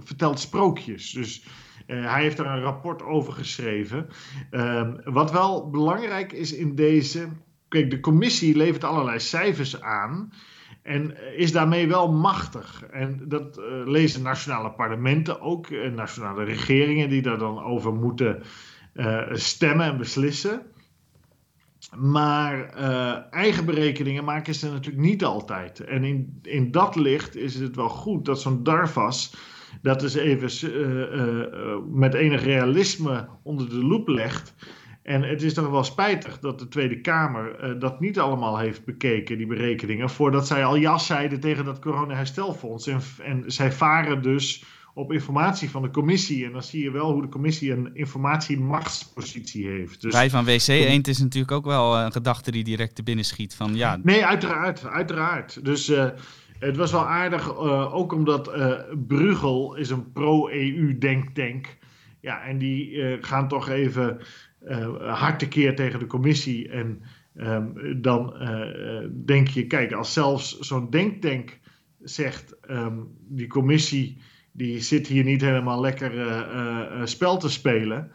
vertelt 0.04 0.40
sprookjes. 0.40 1.12
Dus 1.12 1.44
hij 1.96 2.22
heeft 2.22 2.38
daar 2.38 2.56
een 2.56 2.64
rapport 2.64 3.04
over 3.04 3.34
geschreven. 3.34 4.08
Ehm, 4.50 4.96
wat 5.04 5.32
wel 5.32 5.70
belangrijk 5.70 6.32
is 6.32 6.54
in 6.54 6.76
deze... 6.76 7.30
Kijk, 7.68 7.90
de 7.90 8.00
commissie 8.00 8.56
levert 8.56 8.84
allerlei 8.84 9.20
cijfers 9.20 9.82
aan... 9.82 10.32
En 10.84 11.36
is 11.38 11.52
daarmee 11.52 11.88
wel 11.88 12.12
machtig. 12.12 12.84
En 12.92 13.22
dat 13.28 13.58
uh, 13.58 13.66
lezen 13.86 14.22
nationale 14.22 14.72
parlementen 14.72 15.42
ook, 15.42 15.70
uh, 15.70 15.92
nationale 15.92 16.44
regeringen 16.44 17.10
die 17.10 17.22
daar 17.22 17.38
dan 17.38 17.64
over 17.64 17.94
moeten 17.94 18.44
stemmen 19.32 19.86
en 19.86 19.98
beslissen. 19.98 20.62
Maar 21.98 22.70
eigen 23.30 23.66
berekeningen 23.66 24.24
maken 24.24 24.56
ze 24.56 24.72
natuurlijk 24.72 25.06
niet 25.06 25.24
altijd. 25.24 25.80
En 25.80 26.04
in, 26.04 26.40
in 26.42 26.72
dat 26.72 26.96
licht 26.96 27.36
is 27.36 27.56
het 27.56 27.76
wel 27.76 27.90
goed 27.90 28.26
dat 28.26 28.42
zo'n 28.42 28.64
DARVAS 28.64 29.36
dat 29.82 30.04
eens 30.04 30.16
even 30.16 30.50
met 31.94 32.14
enig 32.14 32.44
realisme 32.44 33.28
onder 33.44 33.70
de 33.70 33.86
loep 33.86 34.08
legt. 34.08 34.54
En 35.04 35.24
het 35.24 35.42
is 35.42 35.54
toch 35.54 35.70
wel 35.70 35.84
spijtig 35.84 36.40
dat 36.40 36.60
de 36.60 36.68
Tweede 36.68 37.02
Kamer 37.02 37.64
uh, 37.64 37.80
dat 37.80 38.00
niet 38.00 38.20
allemaal 38.20 38.58
heeft 38.58 38.86
bekeken, 38.86 39.38
die 39.38 39.48
berekeningen, 39.48 40.10
voordat 40.10 40.48
zij 40.48 40.66
al 40.66 40.78
jas 40.78 41.06
zeiden 41.06 41.40
tegen 41.40 41.66
dat 41.66 41.80
coronaherstelfonds. 41.80 42.88
En, 42.88 43.02
en 43.24 43.44
zij 43.46 43.72
varen 43.72 44.22
dus 44.22 44.64
op 44.94 45.12
informatie 45.12 45.70
van 45.70 45.82
de 45.82 45.90
commissie. 45.90 46.46
En 46.46 46.52
dan 46.52 46.64
zie 46.64 46.84
je 46.84 46.92
wel 46.92 47.12
hoe 47.12 47.22
de 47.22 47.30
commissie 47.30 47.72
een 47.72 47.90
informatiemachtspositie 47.94 49.68
heeft. 49.68 50.02
Dus, 50.02 50.14
Wij 50.14 50.30
van 50.30 50.46
WC 50.46 50.68
Eend 50.68 51.08
is 51.08 51.20
natuurlijk 51.20 51.52
ook 51.52 51.66
wel 51.66 51.98
een 51.98 52.12
gedachte 52.12 52.52
die 52.52 52.64
direct 52.64 52.96
te 52.96 53.04
binnen 53.04 53.26
schiet. 53.26 53.56
Van, 53.56 53.76
ja. 53.76 54.00
Nee, 54.04 54.26
uiteraard. 54.26 54.86
uiteraard. 54.86 55.66
Dus 55.66 55.90
uh, 55.90 56.06
het 56.60 56.78
was 56.78 56.92
wel 56.92 57.08
aardig, 57.08 57.48
uh, 57.48 57.96
ook 57.96 58.14
omdat 58.14 58.52
Brugel 59.08 59.76
is 59.76 59.90
een 59.90 60.12
pro-EU 60.12 60.98
denktank. 60.98 61.78
Ja, 62.22 62.44
en 62.44 62.58
die 62.58 63.18
gaan 63.22 63.48
toch 63.48 63.70
even 63.70 64.20
uh, 64.68 65.14
hard 65.20 65.40
tekeer 65.40 65.76
tegen 65.76 66.00
de 66.00 66.08
commissie. 66.08 66.70
En 66.70 67.02
um, 67.36 68.02
dan 68.02 68.34
uh, 68.42 69.08
denk 69.26 69.48
je, 69.48 69.68
kijk, 69.68 69.92
als 69.94 70.14
zelfs 70.14 70.60
zo'n 70.60 70.90
denktank 70.90 71.60
zegt, 72.00 72.56
um, 72.70 73.08
die 73.28 73.48
commissie 73.48 74.22
die 74.52 74.80
zit 74.82 75.08
hier 75.08 75.24
niet 75.24 75.42
helemaal 75.42 75.82
lekker 75.82 76.14
uh, 76.16 77.02
spel 77.04 77.38
te 77.38 77.50
spelen. 77.50 78.12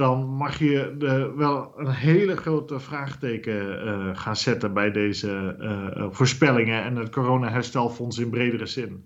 Dan 0.00 0.26
mag 0.26 0.58
je 0.58 0.94
de, 0.98 1.32
wel 1.36 1.72
een 1.76 1.90
hele 1.90 2.36
grote 2.36 2.80
vraagteken 2.80 4.16
gaan 4.16 4.36
zetten 4.36 4.72
bij 4.72 4.90
deze 4.90 5.56
voorspellingen 6.10 6.82
en 6.82 6.96
het 6.96 7.10
corona-herstelfonds 7.10 8.18
in 8.18 8.30
bredere 8.30 8.66
zin. 8.66 9.04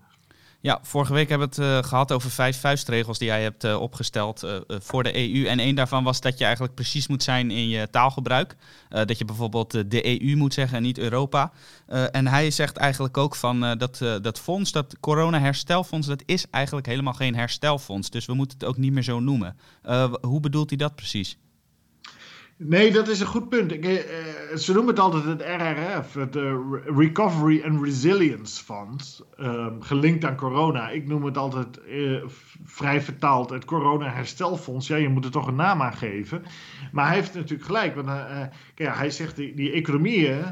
Ja, 0.65 0.79
vorige 0.83 1.13
week 1.13 1.29
hebben 1.29 1.49
we 1.49 1.63
het 1.63 1.85
uh, 1.85 1.89
gehad 1.89 2.13
over 2.13 2.31
vijf 2.31 2.61
vuistregels 2.61 3.19
die 3.19 3.29
jij 3.29 3.43
hebt 3.43 3.65
uh, 3.65 3.81
opgesteld 3.81 4.45
uh, 4.45 4.59
voor 4.69 5.03
de 5.03 5.17
EU. 5.17 5.47
En 5.47 5.59
één 5.59 5.75
daarvan 5.75 6.05
was 6.05 6.21
dat 6.21 6.39
je 6.39 6.45
eigenlijk 6.45 6.75
precies 6.75 7.07
moet 7.07 7.23
zijn 7.23 7.51
in 7.51 7.69
je 7.69 7.91
taalgebruik. 7.91 8.57
dat 8.89 9.19
je 9.19 9.25
bijvoorbeeld 9.25 9.91
de 9.91 10.23
EU 10.23 10.37
moet 10.37 10.55
zeggen 10.55 10.77
en 10.77 10.83
niet 10.83 10.99
Europa. 10.99 11.53
en 11.87 12.27
hij 12.27 12.51
zegt 12.51 12.77
eigenlijk 12.77 13.17
ook 13.17 13.35
van 13.35 13.61
dat, 13.79 13.99
dat 14.23 14.41
fonds, 14.41 14.73
dat 14.73 14.97
corona-herstelfonds, 15.01 16.07
dat 16.07 16.23
is 16.27 16.47
eigenlijk 16.51 16.87
helemaal 16.87 17.13
geen 17.13 17.35
herstelfonds. 17.35 18.11
Dus 18.11 18.27
we 18.27 18.35
moeten 18.35 18.59
het 18.59 18.69
ook 18.69 18.77
niet 18.77 18.93
meer 18.93 19.03
zo 19.03 19.21
noemen. 19.21 19.57
hoe 20.21 20.41
bedoelt 20.41 20.69
hij 20.69 20.79
dat 20.79 20.95
precies? 20.95 21.39
Nee, 22.57 22.93
dat 22.93 23.09
is 23.09 23.21
een 23.21 23.27
goed 23.27 23.49
punt. 23.49 23.73
Ik, 23.73 23.85
eh, 23.85 24.57
ze 24.57 24.73
noemen 24.73 24.95
het 24.95 25.03
altijd 25.03 25.25
het 25.25 25.41
RRF, 25.41 26.15
het 26.15 26.37
uh, 26.37 26.55
Recovery 26.85 27.63
and 27.65 27.83
Resilience 27.83 28.65
Fund, 28.65 29.25
um, 29.41 29.83
gelinkt 29.83 30.25
aan 30.25 30.37
corona. 30.37 30.91
Ik 30.91 31.07
noem 31.07 31.25
het 31.25 31.39
altijd 31.39 31.81
vrij 32.65 33.01
vertaald 33.01 33.51
het 33.51 33.65
Corona 33.65 34.09
Herstelfonds. 34.09 34.87
Ja, 34.87 34.97
je 34.97 35.09
moet 35.09 35.25
er 35.25 35.31
toch 35.31 35.47
een 35.47 35.55
naam 35.55 35.83
aan 35.83 35.97
geven. 35.97 36.43
Maar 36.93 37.07
hij 37.07 37.15
heeft 37.15 37.35
natuurlijk 37.35 37.65
gelijk, 37.65 37.95
want 37.95 38.09
kijk, 38.75 38.97
hij 38.97 39.11
zegt 39.11 39.37
die, 39.37 39.55
die 39.55 39.73
economieën 39.73 40.45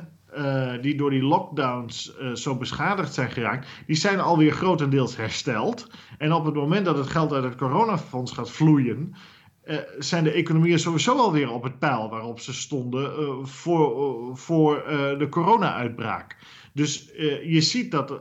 die 0.81 0.97
door 0.97 1.11
die 1.11 1.23
lockdowns 1.23 2.17
zo 2.35 2.57
beschadigd 2.57 3.15
zijn 3.15 3.31
geraakt, 3.31 3.69
die 3.87 3.97
zijn 3.97 4.21
alweer 4.21 4.53
grotendeels 4.53 5.17
hersteld. 5.17 5.87
En 6.19 6.33
op 6.33 6.45
het 6.45 6.55
moment 6.55 6.85
dat 6.85 6.97
het 6.97 7.07
geld 7.07 7.33
uit 7.33 7.45
het 7.45 7.57
coronafonds 7.57 8.33
gaat 8.33 8.51
vloeien, 8.51 9.15
uh, 9.64 9.77
zijn 9.98 10.25
de 10.25 10.33
economieën 10.33 10.79
sowieso 10.79 11.16
alweer 11.16 11.51
op 11.51 11.62
het 11.62 11.79
pijl 11.79 12.11
waarop 12.11 12.40
ze 12.40 12.53
stonden 12.53 13.20
uh, 13.20 13.44
voor, 13.44 14.29
uh, 14.29 14.37
voor 14.37 14.85
de 15.18 15.27
corona-uitbraak. 15.31 16.37
Dus 16.72 17.11
je 17.44 17.61
ziet 17.61 17.90
dat 17.90 18.20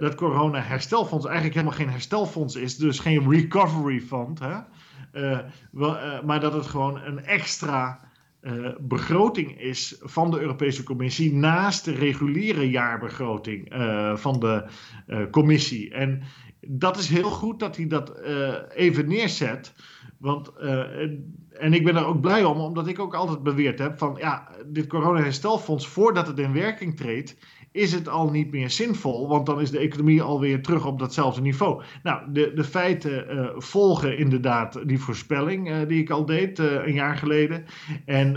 dat 0.00 0.14
corona-herstelfonds 0.14 1.24
eigenlijk 1.24 1.54
helemaal 1.54 1.76
geen 1.76 1.90
herstelfonds 1.90 2.54
is, 2.56 2.76
dus 2.76 2.98
geen 2.98 3.30
recovery 3.30 4.00
fund, 4.00 4.38
hè? 4.38 4.58
maar 6.22 6.40
dat 6.40 6.52
het 6.52 6.66
gewoon 6.66 7.00
een 7.00 7.24
extra 7.24 8.00
begroting 8.80 9.60
is 9.60 9.96
van 10.00 10.30
de 10.30 10.40
Europese 10.40 10.82
Commissie 10.82 11.34
naast 11.34 11.84
de 11.84 11.92
reguliere 11.92 12.70
jaarbegroting 12.70 13.72
van 14.14 14.40
de 14.40 14.64
Commissie. 15.30 15.90
En 15.90 16.22
dat 16.60 16.98
is 16.98 17.08
heel 17.08 17.30
goed 17.30 17.60
dat 17.60 17.76
hij 17.76 17.86
dat 17.86 18.18
even 18.74 19.08
neerzet. 19.08 19.72
Want, 20.22 20.52
uh, 20.60 20.78
en 21.50 21.72
ik 21.72 21.84
ben 21.84 21.96
er 21.96 22.06
ook 22.06 22.20
blij 22.20 22.44
om, 22.44 22.60
omdat 22.60 22.86
ik 22.86 22.98
ook 22.98 23.14
altijd 23.14 23.42
beweerd 23.42 23.78
heb 23.78 23.98
van 23.98 24.16
ja, 24.18 24.48
dit 24.66 24.86
corona-herstelfonds, 24.86 25.86
voordat 25.88 26.26
het 26.26 26.38
in 26.38 26.52
werking 26.52 26.96
treedt, 26.96 27.36
is 27.72 27.92
het 27.92 28.08
al 28.08 28.30
niet 28.30 28.50
meer 28.50 28.70
zinvol, 28.70 29.28
want 29.28 29.46
dan 29.46 29.60
is 29.60 29.70
de 29.70 29.78
economie 29.78 30.22
alweer 30.22 30.62
terug 30.62 30.86
op 30.86 30.98
datzelfde 30.98 31.40
niveau. 31.40 31.82
Nou, 32.02 32.32
de, 32.32 32.52
de 32.54 32.64
feiten 32.64 33.34
uh, 33.34 33.48
volgen 33.56 34.18
inderdaad 34.18 34.88
die 34.88 34.98
voorspelling 34.98 35.70
uh, 35.70 35.88
die 35.88 36.00
ik 36.00 36.10
al 36.10 36.26
deed 36.26 36.58
een 36.58 36.94
jaar 36.94 37.16
geleden. 37.16 37.64
En 38.04 38.32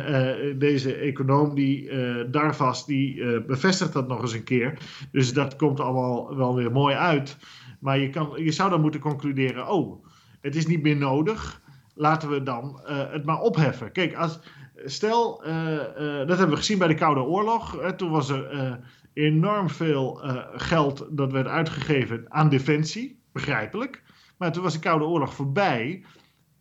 deze 0.57 0.93
econoom, 0.93 1.55
die 1.55 1.89
Darvas, 2.29 2.85
die 2.85 3.41
bevestigt 3.41 3.93
dat 3.93 4.07
nog 4.07 4.21
eens 4.21 4.33
een 4.33 4.43
keer. 4.43 4.77
Dus 5.11 5.33
dat 5.33 5.55
komt 5.55 5.79
allemaal 5.79 6.35
wel 6.35 6.55
weer 6.55 6.71
mooi 6.71 6.95
uit. 6.95 7.37
Maar 7.79 7.99
je, 7.99 8.09
kan, 8.09 8.29
je 8.35 8.51
zou 8.51 8.69
dan 8.69 8.81
moeten 8.81 8.99
concluderen, 8.99 9.67
oh, 9.67 10.05
het 10.41 10.55
is 10.55 10.67
niet 10.67 10.81
meer 10.81 10.97
nodig 10.97 11.63
laten 11.95 12.29
we 12.29 12.43
dan 12.43 12.81
uh, 12.83 13.11
het 13.11 13.25
maar 13.25 13.39
opheffen. 13.39 13.91
Kijk, 13.91 14.15
als, 14.15 14.39
stel, 14.85 15.47
uh, 15.47 15.73
uh, 15.73 16.17
dat 16.17 16.37
hebben 16.37 16.49
we 16.49 16.55
gezien 16.55 16.77
bij 16.77 16.87
de 16.87 16.93
Koude 16.93 17.21
Oorlog. 17.21 17.93
toen 17.95 18.09
was 18.09 18.29
er 18.29 18.79
enorm 19.13 19.69
veel 19.69 20.19
geld 20.55 21.07
dat 21.09 21.31
werd 21.31 21.47
uitgegeven 21.47 22.25
aan 22.27 22.49
defensie, 22.49 23.19
begrijpelijk. 23.31 24.03
Maar 24.37 24.51
toen 24.51 24.63
was 24.63 24.73
de 24.73 24.79
Koude 24.79 25.05
Oorlog 25.05 25.33
voorbij. 25.33 26.03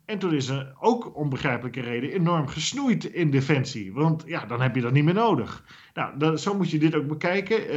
En 0.05 0.19
toen 0.19 0.33
is 0.33 0.47
er 0.47 0.75
ook 0.79 1.15
onbegrijpelijke 1.15 1.81
reden 1.81 2.11
enorm 2.11 2.47
gesnoeid 2.47 3.03
in 3.03 3.31
defensie. 3.31 3.93
Want 3.93 4.23
ja, 4.25 4.45
dan 4.45 4.61
heb 4.61 4.75
je 4.75 4.81
dat 4.81 4.91
niet 4.91 5.03
meer 5.03 5.13
nodig. 5.13 5.65
Nou, 5.93 6.37
zo 6.37 6.55
moet 6.55 6.69
je 6.71 6.79
dit 6.79 6.95
ook 6.95 7.07
bekijken. 7.07 7.69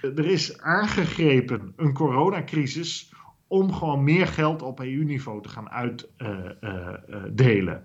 er 0.00 0.26
is 0.26 0.60
aangegrepen 0.60 1.72
een 1.76 1.92
coronacrisis 1.92 3.12
om 3.48 3.72
gewoon 3.72 4.04
meer 4.04 4.26
geld 4.26 4.62
op 4.62 4.80
EU-niveau 4.80 5.42
te 5.42 5.48
gaan 5.48 5.70
uitdelen. 5.70 7.82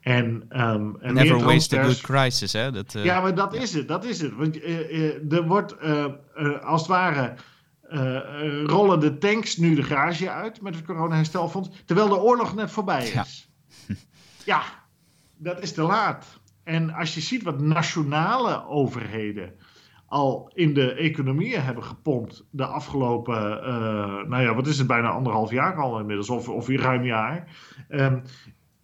En, 0.00 0.46
um, 0.50 0.96
en 1.00 1.14
Never 1.14 1.44
waste 1.44 1.78
a 1.78 1.82
good 1.82 2.00
crisis, 2.00 2.52
hè? 2.52 2.72
Dat, 2.72 2.94
uh, 2.94 3.04
ja, 3.04 3.20
maar 3.20 3.34
dat 3.34 3.54
is 3.54 3.74
het, 3.74 3.88
dat 3.88 4.04
is 4.04 4.20
het. 4.20 4.34
Want 4.34 4.56
uh, 4.56 5.32
er 5.32 5.46
wordt 5.46 5.76
als 6.62 6.80
het 6.80 6.90
ware 6.90 7.34
rollen 8.66 9.00
de 9.00 9.18
tanks 9.18 9.56
nu 9.56 9.74
de 9.74 9.82
garage 9.82 10.30
uit 10.30 10.60
met 10.60 10.74
het 10.74 10.84
corona-herstelfonds, 10.84 11.70
terwijl 11.84 12.08
de 12.08 12.20
oorlog 12.20 12.54
net 12.54 12.70
voorbij 12.70 13.02
is. 13.02 13.12
Ja. 13.12 13.24
ja, 14.54 14.62
dat 15.36 15.62
is 15.62 15.72
te 15.72 15.82
laat. 15.82 16.42
En 16.64 16.90
als 16.90 17.14
je 17.14 17.20
ziet 17.20 17.42
wat 17.42 17.60
nationale 17.60 18.66
overheden 18.66 19.54
al 20.14 20.50
in 20.54 20.74
de 20.74 20.92
economieën 20.92 21.62
hebben 21.62 21.84
gepompt 21.84 22.46
de 22.50 22.66
afgelopen, 22.66 23.58
uh, 23.58 24.28
nou 24.28 24.42
ja, 24.42 24.54
wat 24.54 24.66
is 24.66 24.78
het, 24.78 24.86
bijna 24.86 25.10
anderhalf 25.10 25.50
jaar 25.50 25.76
al 25.76 25.98
inmiddels, 25.98 26.30
of, 26.30 26.48
of 26.48 26.68
ruim 26.68 27.04
jaar. 27.04 27.48
Um, 27.88 28.22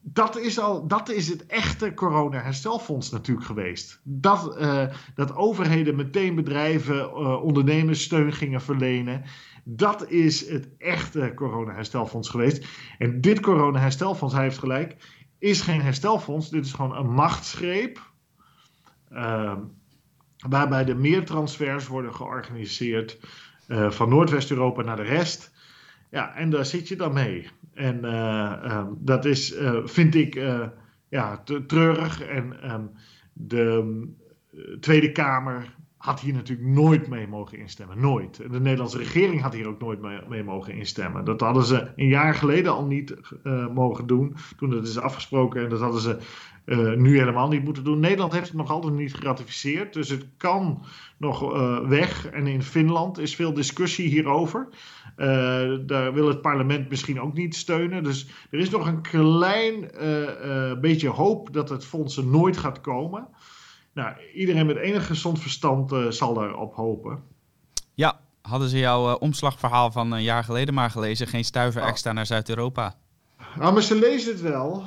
dat 0.01 0.39
is, 0.39 0.59
al, 0.59 0.87
dat 0.87 1.09
is 1.09 1.29
het 1.29 1.47
echte 1.47 1.95
corona-herstelfonds 1.95 3.11
natuurlijk 3.11 3.47
geweest. 3.47 4.01
Dat, 4.05 4.57
uh, 4.61 4.85
dat 5.15 5.37
overheden 5.37 5.97
meteen 5.97 6.35
bedrijven, 6.35 6.97
uh, 6.97 7.43
ondernemers 7.43 8.03
steun 8.03 8.33
gingen 8.33 8.61
verlenen. 8.61 9.23
Dat 9.65 10.09
is 10.09 10.49
het 10.49 10.69
echte 10.79 11.33
corona-herstelfonds 11.35 12.29
geweest. 12.29 12.67
En 12.99 13.21
dit 13.21 13.41
corona-herstelfonds, 13.41 14.35
hij 14.35 14.43
heeft 14.43 14.59
gelijk, 14.59 14.97
is 15.39 15.61
geen 15.61 15.83
herstelfonds. 15.83 16.51
Dit 16.51 16.65
is 16.65 16.73
gewoon 16.73 16.97
een 16.97 17.13
machtsgreep. 17.13 18.13
Uh, 19.13 19.57
waarbij 20.49 20.87
er 20.87 20.97
meer 20.97 21.25
transfers 21.25 21.87
worden 21.87 22.15
georganiseerd 22.15 23.19
uh, 23.69 23.91
van 23.91 24.09
Noordwest-Europa 24.09 24.83
naar 24.83 24.97
de 24.97 25.03
rest. 25.03 25.53
Ja, 26.11 26.35
en 26.35 26.51
daar 26.51 26.67
zit 26.67 26.89
je 26.89 26.97
dan 26.97 27.13
mee. 27.13 27.49
En 27.75 28.05
uh, 28.05 28.87
dat 28.99 29.25
is, 29.25 29.55
uh, 29.55 29.81
vind 29.85 30.15
ik, 30.15 30.41
ja, 31.09 31.43
treurig. 31.67 32.23
En 32.23 32.73
um, 32.73 32.91
de 33.33 34.09
Tweede 34.81 35.13
Kamer 35.13 35.75
had 36.01 36.21
hier 36.21 36.33
natuurlijk 36.33 36.69
nooit 36.69 37.09
mee 37.09 37.27
mogen 37.27 37.59
instemmen. 37.59 38.01
Nooit. 38.01 38.37
De 38.37 38.61
Nederlandse 38.61 38.99
regering 38.99 39.41
had 39.41 39.53
hier 39.53 39.69
ook 39.69 39.81
nooit 39.81 40.29
mee, 40.29 40.43
mogen 40.43 40.75
instemmen. 40.75 41.25
Dat 41.25 41.41
hadden 41.41 41.65
ze 41.65 41.93
een 41.97 42.07
jaar 42.07 42.35
geleden 42.35 42.73
al 42.73 42.85
niet 42.85 43.17
uh, 43.45 43.69
mogen 43.69 44.07
doen. 44.07 44.37
Toen 44.57 44.71
dat 44.71 44.87
is 44.87 44.99
afgesproken. 44.99 45.63
En 45.63 45.69
dat 45.69 45.81
hadden 45.81 46.01
ze 46.01 46.19
uh, 46.65 46.93
nu 46.95 47.19
helemaal 47.19 47.49
niet 47.49 47.65
moeten 47.65 47.85
doen. 47.85 48.01
Nederland 48.01 48.33
heeft 48.33 48.49
het 48.49 48.57
nog 48.57 48.71
altijd 48.71 48.95
niet 48.95 49.15
geratificeerd. 49.15 49.93
Dus 49.93 50.09
het 50.09 50.27
kan 50.37 50.85
nog 51.17 51.55
uh, 51.55 51.89
weg. 51.89 52.27
En 52.27 52.47
in 52.47 52.63
Finland 52.63 53.19
is 53.19 53.35
veel 53.35 53.55
discussie 53.55 54.09
hierover. 54.09 54.69
daar 55.87 56.13
wil 56.13 56.29
het 56.29 56.41
parlement 56.41 56.89
misschien 56.89 57.21
ook 57.21 57.35
niet 57.35 57.55
steunen. 57.55 58.03
Dus 58.03 58.29
er 58.51 58.59
is 58.59 58.71
nog 58.71 58.87
een 58.87 59.03
klein 59.03 59.91
beetje 60.81 61.09
hoop 61.09 61.53
dat 61.53 61.69
het 61.69 61.85
fonds 61.85 62.17
er 62.17 62.27
nooit 62.27 62.57
gaat 62.57 62.81
komen. 62.81 63.29
Nou, 63.93 64.15
iedereen 64.35 64.67
met 64.67 64.77
enig 64.77 65.07
gezond 65.07 65.41
verstand 65.41 65.93
uh, 65.93 66.11
zal 66.11 66.35
daarop 66.35 66.75
hopen. 66.75 67.23
Ja, 67.95 68.21
hadden 68.43 68.69
ze 68.69 68.79
jouw 68.79 69.09
uh, 69.09 69.17
omslagverhaal 69.19 69.91
van 69.91 70.13
een 70.13 70.23
jaar 70.23 70.45
geleden 70.45 70.75
maar 70.75 70.91
gelezen? 70.91 71.27
Geen 71.27 71.45
stuiver 71.45 71.83
oh. 71.83 71.89
extra 71.89 72.13
naar 72.13 72.27
Zuid-Europa. 72.27 72.95
Nou, 73.59 73.73
maar 73.73 73.83
ze 73.83 73.95
lezen 73.95 74.33
het 74.33 74.41
wel. 74.41 74.85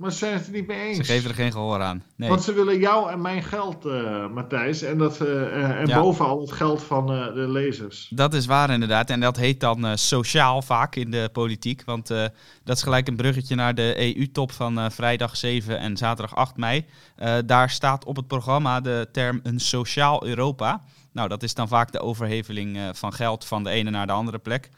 Maar 0.00 0.12
ze 0.12 0.18
zijn 0.18 0.32
het 0.32 0.46
er 0.46 0.52
niet 0.52 0.66
mee 0.66 0.80
eens. 0.80 0.96
Ze 0.96 1.04
geven 1.04 1.30
er 1.30 1.36
geen 1.36 1.52
gehoor 1.52 1.80
aan. 1.80 2.02
Nee. 2.16 2.28
Want 2.28 2.42
ze 2.42 2.52
willen 2.52 2.78
jou 2.78 3.10
en 3.10 3.20
mijn 3.20 3.42
geld, 3.42 3.86
uh, 3.86 4.28
Matthijs. 4.28 4.82
En, 4.82 4.98
dat, 4.98 5.20
uh, 5.20 5.80
en 5.80 5.86
bovenal 5.86 6.40
het 6.40 6.52
geld 6.52 6.82
van 6.82 7.12
uh, 7.12 7.34
de 7.34 7.48
lezers. 7.48 8.06
Dat 8.14 8.34
is 8.34 8.46
waar 8.46 8.70
inderdaad. 8.70 9.10
En 9.10 9.20
dat 9.20 9.36
heet 9.36 9.60
dan 9.60 9.98
sociaal 9.98 10.62
vaak 10.62 10.96
in 10.96 11.10
de 11.10 11.28
politiek. 11.32 11.82
Want 11.84 12.08
dat 12.64 12.76
is 12.76 12.82
gelijk 12.82 13.08
een 13.08 13.16
bruggetje 13.16 13.54
naar 13.54 13.74
de 13.74 14.14
EU-top 14.16 14.52
van 14.52 14.92
vrijdag 14.92 15.36
7 15.36 15.78
en 15.78 15.96
zaterdag 15.96 16.36
8 16.36 16.56
mei. 16.56 16.86
daar 17.46 17.70
staat 17.70 18.04
op 18.04 18.16
het 18.16 18.26
programma 18.26 18.80
de 18.80 19.08
term 19.12 19.40
een 19.42 19.60
sociaal 19.60 20.26
Europa. 20.26 20.82
Nou, 21.12 21.28
dat 21.28 21.42
is 21.42 21.54
dan 21.54 21.68
vaak 21.68 21.92
de 21.92 22.00
overheveling 22.00 22.78
van 22.92 23.12
geld 23.12 23.44
van 23.44 23.64
de 23.64 23.70
ene 23.70 23.90
naar 23.90 24.06
de 24.06 24.12
andere 24.12 24.38
plek. 24.38 24.70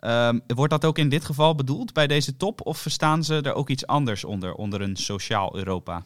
Um, 0.00 0.40
wordt 0.46 0.72
dat 0.72 0.84
ook 0.84 0.98
in 0.98 1.08
dit 1.08 1.24
geval 1.24 1.54
bedoeld 1.54 1.92
bij 1.92 2.06
deze 2.06 2.36
top? 2.36 2.66
Of 2.66 2.78
verstaan 2.78 3.24
ze 3.24 3.40
er 3.40 3.54
ook 3.54 3.68
iets 3.68 3.86
anders 3.86 4.24
onder, 4.24 4.54
onder 4.54 4.80
een 4.80 4.96
sociaal 4.96 5.56
Europa? 5.56 6.04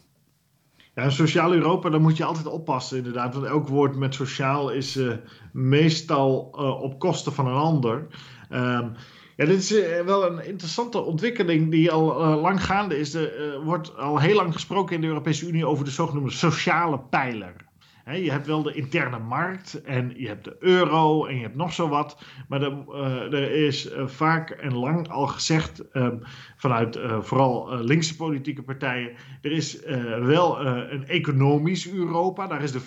Ja, 0.95 1.03
een 1.03 1.11
sociaal 1.11 1.53
Europa, 1.53 1.89
daar 1.89 2.01
moet 2.01 2.17
je 2.17 2.23
altijd 2.23 2.47
oppassen 2.47 2.97
inderdaad. 2.97 3.33
Want 3.33 3.45
elk 3.45 3.67
woord 3.67 3.95
met 3.95 4.15
sociaal 4.15 4.69
is 4.69 4.97
uh, 4.97 5.13
meestal 5.51 6.55
uh, 6.55 6.81
op 6.81 6.99
kosten 6.99 7.33
van 7.33 7.47
een 7.47 7.53
ander. 7.53 8.07
Um, 8.49 8.91
ja, 9.35 9.45
dit 9.45 9.59
is 9.59 9.71
uh, 9.71 10.01
wel 10.01 10.31
een 10.31 10.45
interessante 10.45 11.01
ontwikkeling 11.01 11.71
die 11.71 11.91
al 11.91 12.35
lang 12.39 12.65
gaande 12.65 12.99
is. 12.99 13.13
Er 13.13 13.61
wordt 13.63 13.97
al 13.97 14.19
heel 14.19 14.35
lang 14.35 14.53
gesproken 14.53 14.95
in 14.95 15.01
de 15.01 15.07
Europese 15.07 15.47
Unie 15.47 15.65
over 15.65 15.85
de 15.85 15.91
zogenoemde 15.91 16.31
sociale 16.31 16.99
pijler 16.99 17.69
je 18.05 18.31
hebt 18.31 18.47
wel 18.47 18.63
de 18.63 18.73
interne 18.73 19.19
markt 19.19 19.81
en 19.81 20.13
je 20.15 20.27
hebt 20.27 20.43
de 20.43 20.55
euro 20.59 21.25
en 21.25 21.35
je 21.35 21.41
hebt 21.41 21.55
nog 21.55 21.73
zo 21.73 21.87
wat. 21.87 22.21
Maar 22.47 22.61
er, 22.61 22.83
uh, 22.87 23.33
er 23.33 23.51
is 23.51 23.91
uh, 23.91 24.07
vaak 24.07 24.49
en 24.49 24.77
lang 24.77 25.09
al 25.09 25.27
gezegd 25.27 25.83
um, 25.93 26.19
vanuit 26.55 26.95
uh, 26.95 27.21
vooral 27.21 27.83
linkse 27.83 28.15
politieke 28.15 28.63
partijen. 28.63 29.11
Er 29.41 29.51
is 29.51 29.79
wel 30.21 30.59
een 30.65 31.07
economisch 31.07 31.91
Europa. 31.91 32.47
Daar 32.47 32.63
is 32.63 32.71
de 32.71 32.81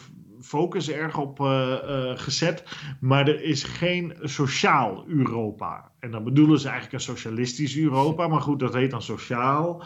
focus 0.54 0.90
erg 0.90 1.18
op 1.18 1.38
gezet. 2.14 2.64
Maar 3.00 3.28
er 3.28 3.42
is 3.42 3.62
geen 3.64 4.14
sociaal 4.22 5.04
Europa. 5.08 5.90
En 6.00 6.10
dan 6.10 6.24
bedoelen 6.24 6.58
ze 6.58 6.68
eigenlijk 6.68 6.94
een 6.94 7.14
socialistisch 7.14 7.76
Europa. 7.76 8.28
Maar 8.28 8.40
goed, 8.40 8.60
dat 8.60 8.74
heet 8.74 8.90
dan 8.90 9.02
sociaal. 9.02 9.84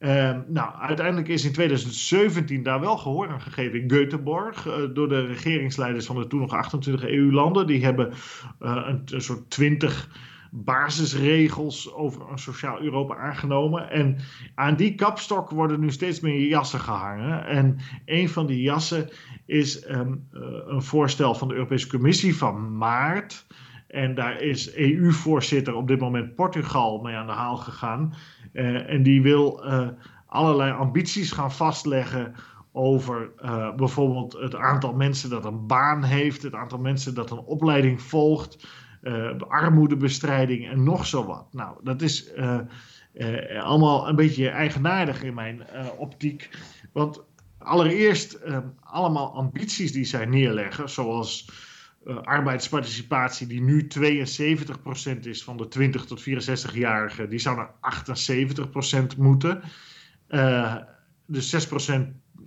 Uh, 0.00 0.36
nou, 0.46 0.74
uiteindelijk 0.74 1.28
is 1.28 1.44
in 1.44 1.52
2017 1.52 2.62
daar 2.62 2.80
wel 2.80 2.96
gehoor 2.96 3.28
aan 3.28 3.40
gegeven 3.40 3.80
in 3.80 3.88
Göteborg 3.88 4.66
uh, 4.66 4.74
door 4.94 5.08
de 5.08 5.26
regeringsleiders 5.26 6.06
van 6.06 6.16
de 6.16 6.26
toen 6.26 6.40
nog 6.40 6.52
28 6.52 7.04
EU-landen. 7.04 7.66
Die 7.66 7.84
hebben 7.84 8.12
een, 8.58 9.02
een, 9.04 9.20
soort 9.20 9.50
20 9.50 10.08
basisregels 10.50 11.92
over 11.92 12.30
een 12.30 12.38
sociaal 12.38 12.80
Europa 12.80 13.16
aangenomen. 13.16 13.90
En 13.90 14.18
aan 14.54 14.76
die 14.76 14.94
kapstok 14.94 15.50
worden 15.50 15.80
nu 15.80 15.90
steeds 15.90 16.20
meer 16.20 16.46
jassen 16.46 16.80
gehangen. 16.80 17.46
En 17.46 17.78
een 18.04 18.28
van 18.28 18.46
die 18.46 18.62
jassen 18.62 19.08
is 19.46 19.88
um, 19.90 20.28
een 20.66 20.82
voorstel 20.82 21.34
van 21.34 21.48
de 21.48 21.54
Europese 21.54 21.88
Commissie 21.88 22.36
van 22.36 22.76
maart. 22.76 23.46
En 23.86 24.14
daar 24.14 24.40
is 24.40 24.74
EU-voorzitter 24.74 25.74
op 25.74 25.88
dit 25.88 26.00
moment 26.00 26.34
Portugal 26.34 27.00
mee 27.00 27.14
aan 27.14 27.26
de 27.26 27.32
haal 27.32 27.56
gegaan. 27.56 28.14
Uh, 28.52 28.90
en 28.90 29.02
die 29.02 29.22
wil 29.22 29.64
uh, 29.64 29.88
allerlei 30.26 30.72
ambities 30.72 31.32
gaan 31.32 31.52
vastleggen 31.52 32.34
over 32.72 33.32
bijvoorbeeld 33.76 34.32
het 34.32 34.54
aantal 34.54 34.92
mensen 34.92 35.30
dat 35.30 35.44
een 35.44 35.66
baan 35.66 36.02
heeft, 36.02 36.42
het 36.42 36.54
aantal 36.54 36.78
mensen 36.78 37.14
dat 37.14 37.30
een 37.30 37.38
opleiding 37.38 38.02
volgt, 38.02 38.66
armoedebestrijding 39.48 40.68
en 40.68 40.82
nog 40.82 41.06
zo 41.06 41.24
wat. 41.26 41.46
Nou, 41.52 41.76
dat 41.82 42.02
is 42.02 42.30
allemaal 43.60 44.08
een 44.08 44.16
beetje 44.16 44.48
eigenaardig 44.48 45.22
in 45.22 45.34
mijn 45.34 45.62
optiek. 45.96 46.50
Want 46.92 47.22
allereerst 47.58 48.38
allemaal 48.80 49.34
ambities 49.34 49.92
die 49.92 50.04
zij 50.04 50.24
neerleggen, 50.24 50.90
zoals 50.90 51.48
arbeidsparticipatie, 52.04 53.46
die 53.46 53.60
nu 53.60 53.88
72% 53.98 55.20
is 55.20 55.44
van 55.44 55.56
de 55.56 55.68
20 55.68 56.04
tot 56.04 56.20
64-jarigen, 56.20 57.28
die 57.28 57.38
zou 57.38 57.56
naar 57.56 57.74
78% 59.14 59.16
moeten. 59.16 59.62
Uh, 60.28 60.76
dus 61.26 61.68
6% 61.68 61.68
uh, 61.78 62.06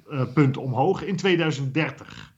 eh, 0.10 0.34
punt 0.34 0.58
omhoog 0.58 1.04
in 1.04 1.16
2030. 1.16 2.34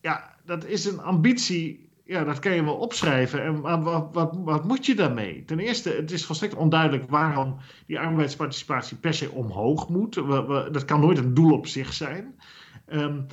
Ja, 0.00 0.36
dat 0.44 0.64
is 0.64 0.84
een 0.84 1.00
ambitie. 1.00 1.83
Ja, 2.06 2.24
dat 2.24 2.38
kan 2.38 2.54
je 2.54 2.64
wel 2.64 2.74
opschrijven. 2.74 3.44
En 3.44 3.60
wat, 3.60 4.08
wat, 4.12 4.36
wat 4.44 4.64
moet 4.64 4.86
je 4.86 4.94
daarmee? 4.94 5.44
Ten 5.44 5.58
eerste, 5.58 5.90
het 5.90 6.10
is 6.10 6.24
volstrekt 6.24 6.54
onduidelijk 6.54 7.10
waarom 7.10 7.56
die 7.86 7.98
arbeidsparticipatie 7.98 8.96
per 8.96 9.14
se 9.14 9.30
omhoog 9.30 9.88
moet. 9.88 10.14
We, 10.14 10.44
we, 10.44 10.68
dat 10.72 10.84
kan 10.84 11.00
nooit 11.00 11.18
een 11.18 11.34
doel 11.34 11.52
op 11.52 11.66
zich 11.66 11.92
zijn. 11.92 12.34
Um, 12.92 13.26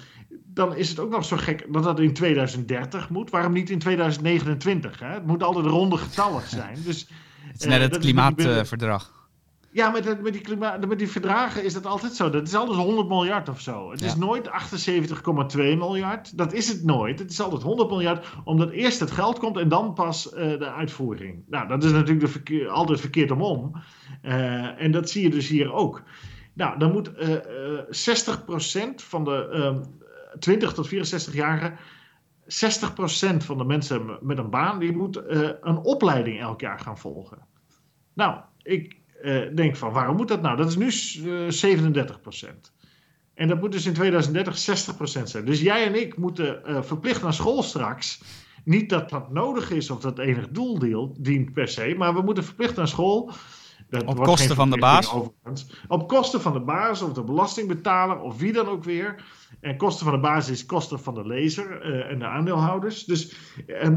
dan 0.53 0.75
is 0.75 0.89
het 0.89 0.99
ook 0.99 1.09
nog 1.09 1.25
zo 1.25 1.37
gek 1.37 1.65
dat 1.73 1.83
dat 1.83 1.99
in 1.99 2.13
2030 2.13 3.09
moet. 3.09 3.29
Waarom 3.29 3.53
niet 3.53 3.69
in 3.69 3.79
2029? 3.79 4.99
Hè? 4.99 5.07
Het 5.07 5.25
moet 5.25 5.43
altijd 5.43 5.65
ronde 5.65 5.97
getallen 5.97 6.43
zijn. 6.47 6.77
Dus, 6.83 7.07
het 7.51 7.59
is 7.59 7.65
net 7.65 7.81
uh, 7.81 7.89
het 7.89 7.97
klimaatverdrag. 7.97 9.20
Ja, 9.73 9.89
met, 9.89 10.21
met, 10.21 10.33
die 10.33 10.41
klimaat, 10.41 10.87
met 10.87 10.99
die 10.99 11.09
verdragen 11.09 11.63
is 11.63 11.73
dat 11.73 11.85
altijd 11.85 12.13
zo. 12.13 12.29
Dat 12.29 12.47
is 12.47 12.55
altijd 12.55 12.77
100 12.77 13.07
miljard 13.07 13.49
of 13.49 13.61
zo. 13.61 13.91
Het 13.91 13.99
ja. 13.99 14.05
is 14.05 14.15
nooit 14.15 14.49
78,2 15.55 15.57
miljard. 15.57 16.37
Dat 16.37 16.53
is 16.53 16.67
het 16.67 16.83
nooit. 16.83 17.19
Het 17.19 17.31
is 17.31 17.41
altijd 17.41 17.61
100 17.61 17.89
miljard, 17.89 18.27
omdat 18.43 18.69
eerst 18.69 18.99
het 18.99 19.11
geld 19.11 19.39
komt 19.39 19.57
en 19.57 19.69
dan 19.69 19.93
pas 19.93 20.33
uh, 20.33 20.39
de 20.39 20.71
uitvoering. 20.71 21.43
Nou, 21.47 21.67
dat 21.67 21.83
is 21.83 21.91
natuurlijk 21.91 22.19
de 22.19 22.27
verkeer, 22.27 22.69
altijd 22.69 22.99
verkeerd 22.99 23.31
omom. 23.31 23.71
Uh, 24.23 24.81
en 24.81 24.91
dat 24.91 25.09
zie 25.09 25.23
je 25.23 25.29
dus 25.29 25.47
hier 25.47 25.73
ook. 25.73 26.01
Nou, 26.53 26.79
dan 26.79 26.91
moet 26.91 27.11
uh, 27.19 27.35
60% 28.91 28.95
van 28.95 29.23
de 29.23 29.79
20 30.39 30.73
tot 30.73 30.87
64-jarigen, 30.87 31.77
60% 32.43 33.37
van 33.37 33.57
de 33.57 33.65
mensen 33.65 34.17
met 34.21 34.37
een 34.37 34.49
baan, 34.49 34.79
die 34.79 34.97
moet 34.97 35.17
uh, 35.17 35.49
een 35.61 35.77
opleiding 35.77 36.39
elk 36.39 36.61
jaar 36.61 36.79
gaan 36.79 36.97
volgen. 36.97 37.37
Nou, 38.13 38.39
ik, 38.61 39.00
denk 39.55 39.75
van 39.75 39.91
waarom 39.91 40.15
moet 40.15 40.27
dat 40.27 40.41
nou? 40.41 40.57
Dat 40.57 40.67
is 40.67 40.75
nu 40.75 40.91
37% 41.49 42.71
En 43.33 43.47
dat 43.47 43.59
moet 43.59 43.71
dus 43.71 43.85
in 43.85 43.93
2030 43.93 44.95
60% 45.19 45.23
zijn. 45.23 45.45
Dus 45.45 45.61
jij 45.61 45.85
en 45.85 46.01
ik 46.01 46.17
moeten 46.17 46.61
verplicht 46.85 47.21
naar 47.21 47.33
school 47.33 47.63
straks. 47.63 48.21
Niet 48.63 48.89
dat 48.89 49.09
dat 49.09 49.31
nodig 49.31 49.71
is 49.71 49.89
of 49.89 49.99
dat 49.99 50.19
enig 50.19 50.47
doel 50.49 51.13
dient 51.17 51.53
per 51.53 51.67
se, 51.67 51.95
maar 51.97 52.13
we 52.13 52.21
moeten 52.21 52.43
verplicht 52.43 52.75
naar 52.75 52.87
school. 52.87 53.31
Dat 53.91 54.03
op 54.05 54.23
kosten 54.23 54.55
van 54.55 54.69
de 54.69 54.77
baas? 54.77 55.13
Op 55.87 56.07
kosten 56.07 56.41
van 56.41 56.53
de 56.53 56.59
baas 56.59 57.01
of 57.01 57.13
de 57.13 57.23
belastingbetaler 57.23 58.19
of 58.19 58.37
wie 58.37 58.53
dan 58.53 58.67
ook 58.67 58.83
weer. 58.83 59.23
En 59.61 59.77
kosten 59.77 60.05
van 60.05 60.13
de 60.13 60.19
baas 60.19 60.49
is 60.49 60.65
kosten 60.65 60.99
van 60.99 61.13
de 61.13 61.27
lezer 61.27 61.85
uh, 61.85 62.11
en 62.11 62.19
de 62.19 62.25
aandeelhouders. 62.25 63.03
Dus 63.03 63.35
uh, 63.67 63.87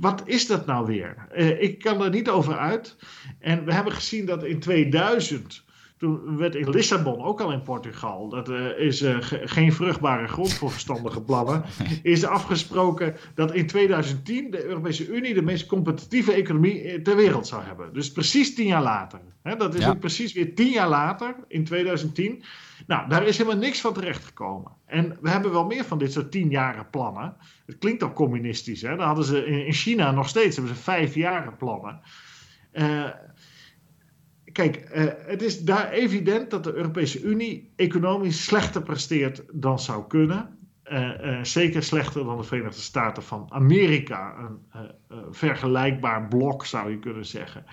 wat 0.00 0.22
is 0.24 0.46
dat 0.46 0.66
nou 0.66 0.86
weer? 0.86 1.28
Uh, 1.36 1.62
ik 1.62 1.78
kan 1.78 2.02
er 2.02 2.10
niet 2.10 2.28
over 2.28 2.58
uit. 2.58 2.96
En 3.38 3.64
we 3.64 3.74
hebben 3.74 3.92
gezien 3.92 4.26
dat 4.26 4.44
in 4.44 4.60
2000 4.60 5.64
toen 6.02 6.36
werd 6.36 6.54
in 6.54 6.70
Lissabon, 6.70 7.22
ook 7.22 7.40
al 7.40 7.52
in 7.52 7.62
Portugal, 7.62 8.28
dat 8.28 8.48
uh, 8.48 8.78
is 8.78 9.02
uh, 9.02 9.16
geen 9.44 9.72
vruchtbare 9.72 10.28
grond 10.28 10.52
voor 10.52 10.70
verstandige 10.70 11.22
plannen, 11.22 11.64
is 12.02 12.24
afgesproken 12.24 13.16
dat 13.34 13.54
in 13.54 13.66
2010 13.66 14.50
de 14.50 14.64
Europese 14.64 15.08
Unie 15.08 15.34
de 15.34 15.42
meest 15.42 15.66
competitieve 15.66 16.32
economie 16.32 17.02
ter 17.02 17.16
wereld 17.16 17.46
zou 17.46 17.62
hebben. 17.62 17.92
Dus 17.92 18.12
precies 18.12 18.54
tien 18.54 18.66
jaar 18.66 18.82
later. 18.82 19.20
Hè, 19.42 19.56
dat 19.56 19.74
is 19.74 19.86
ook 19.86 19.98
precies 19.98 20.32
weer 20.32 20.54
tien 20.54 20.70
jaar 20.70 20.88
later, 20.88 21.34
in 21.48 21.64
2010. 21.64 22.42
Nou, 22.86 23.08
daar 23.08 23.26
is 23.26 23.38
helemaal 23.38 23.60
niks 23.60 23.80
van 23.80 23.92
terechtgekomen. 23.92 24.72
En 24.86 25.18
we 25.20 25.30
hebben 25.30 25.52
wel 25.52 25.66
meer 25.66 25.84
van 25.84 25.98
dit 25.98 26.12
soort 26.12 26.30
tienjaren 26.30 26.90
plannen. 26.90 27.36
Het 27.66 27.78
klinkt 27.78 28.02
al 28.02 28.12
communistisch, 28.12 28.82
hè? 28.82 28.96
Daar 28.96 29.06
hadden 29.06 29.24
ze 29.24 29.46
in 29.46 29.72
China 29.72 30.10
nog 30.10 30.28
steeds 30.28 30.56
hebben 30.56 30.74
ze 30.74 30.82
vijf 30.82 31.14
jaren 31.14 31.56
plannen. 31.56 32.00
Uh, 32.72 33.04
kijk, 34.52 34.90
uh, 34.94 35.04
het 35.26 35.42
is 35.42 35.60
daar 35.60 35.90
evident 35.90 36.50
dat 36.50 36.64
de 36.64 36.72
Europese 36.72 37.22
Unie 37.22 37.72
economisch 37.76 38.44
slechter 38.44 38.82
presteert 38.82 39.42
dan 39.52 39.78
zou 39.78 40.06
kunnen. 40.06 40.58
Uh, 40.92 41.00
uh, 41.00 41.44
zeker 41.44 41.82
slechter 41.82 42.24
dan 42.24 42.36
de 42.36 42.42
Verenigde 42.42 42.80
Staten 42.80 43.22
van 43.22 43.46
Amerika. 43.48 44.50
Een 44.68 45.34
vergelijkbaar 45.34 46.28
blok 46.28 46.66
zou 46.66 46.90
je 46.90 46.98
kunnen 46.98 47.26
zeggen. 47.26 47.64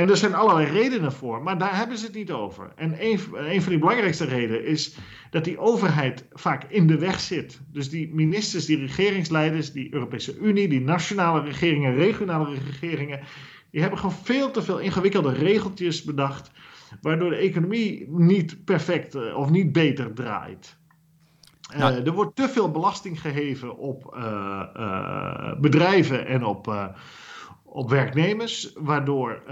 En 0.00 0.08
er 0.08 0.16
zijn 0.16 0.34
allerlei 0.34 0.70
redenen 0.70 1.12
voor, 1.12 1.42
maar 1.42 1.58
daar 1.58 1.76
hebben 1.76 1.98
ze 1.98 2.06
het 2.06 2.14
niet 2.14 2.30
over. 2.30 2.72
En 2.76 2.96
een, 2.98 3.20
een 3.32 3.62
van 3.62 3.70
die 3.70 3.78
belangrijkste 3.78 4.24
redenen 4.24 4.64
is 4.64 4.96
dat 5.30 5.44
die 5.44 5.58
overheid 5.58 6.24
vaak 6.32 6.64
in 6.68 6.86
de 6.86 6.98
weg 6.98 7.20
zit. 7.20 7.60
Dus 7.72 7.90
die 7.90 8.14
ministers, 8.14 8.66
die 8.66 8.78
regeringsleiders, 8.78 9.72
die 9.72 9.94
Europese 9.94 10.38
Unie, 10.38 10.68
die 10.68 10.80
nationale 10.80 11.40
regeringen, 11.40 11.94
regionale 11.94 12.54
regeringen, 12.80 13.20
die 13.70 13.80
hebben 13.80 13.98
gewoon 13.98 14.14
veel 14.14 14.50
te 14.50 14.62
veel 14.62 14.78
ingewikkelde 14.78 15.32
regeltjes 15.32 16.02
bedacht, 16.02 16.50
waardoor 17.00 17.30
de 17.30 17.36
economie 17.36 18.10
niet 18.10 18.64
perfect 18.64 19.14
eh, 19.14 19.36
of 19.36 19.50
niet 19.50 19.72
beter 19.72 20.14
draait. 20.14 20.78
Uh, 21.76 22.06
er 22.06 22.12
wordt 22.12 22.36
te 22.36 22.48
veel 22.48 22.70
belasting 22.70 23.20
geheven 23.20 23.76
op 23.76 24.16
uh, 24.16 25.60
bedrijven 25.60 26.26
en 26.26 26.44
op, 26.44 26.94
op 27.62 27.90
werknemers, 27.90 28.72
waardoor 28.74 29.42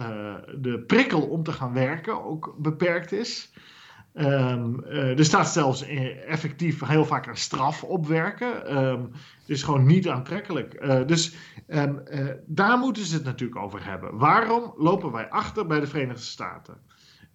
de 0.58 0.84
prikkel 0.86 1.20
om 1.20 1.42
te 1.42 1.52
gaan 1.52 1.72
werken 1.72 2.24
ook 2.24 2.54
beperkt 2.58 3.12
is. 3.12 3.52
Um, 4.20 4.84
er 4.84 5.24
staat 5.24 5.48
zelfs 5.48 5.82
effectief 6.26 6.86
heel 6.86 7.04
vaak 7.04 7.26
een 7.26 7.36
straf 7.36 7.84
op 7.84 8.06
werken. 8.06 8.76
Um, 8.76 9.10
het 9.12 9.48
is 9.48 9.62
gewoon 9.62 9.86
niet 9.86 10.08
aantrekkelijk. 10.08 10.76
Uh, 10.82 11.06
dus 11.06 11.34
uh, 11.68 11.84
daar 12.46 12.78
moeten 12.78 13.04
ze 13.04 13.14
het 13.14 13.24
natuurlijk 13.24 13.60
over 13.60 13.84
hebben. 13.84 14.18
Waarom 14.18 14.72
lopen 14.76 15.12
wij 15.12 15.28
achter 15.28 15.66
bij 15.66 15.80
de 15.80 15.86
Verenigde 15.86 16.22
Staten 16.22 16.76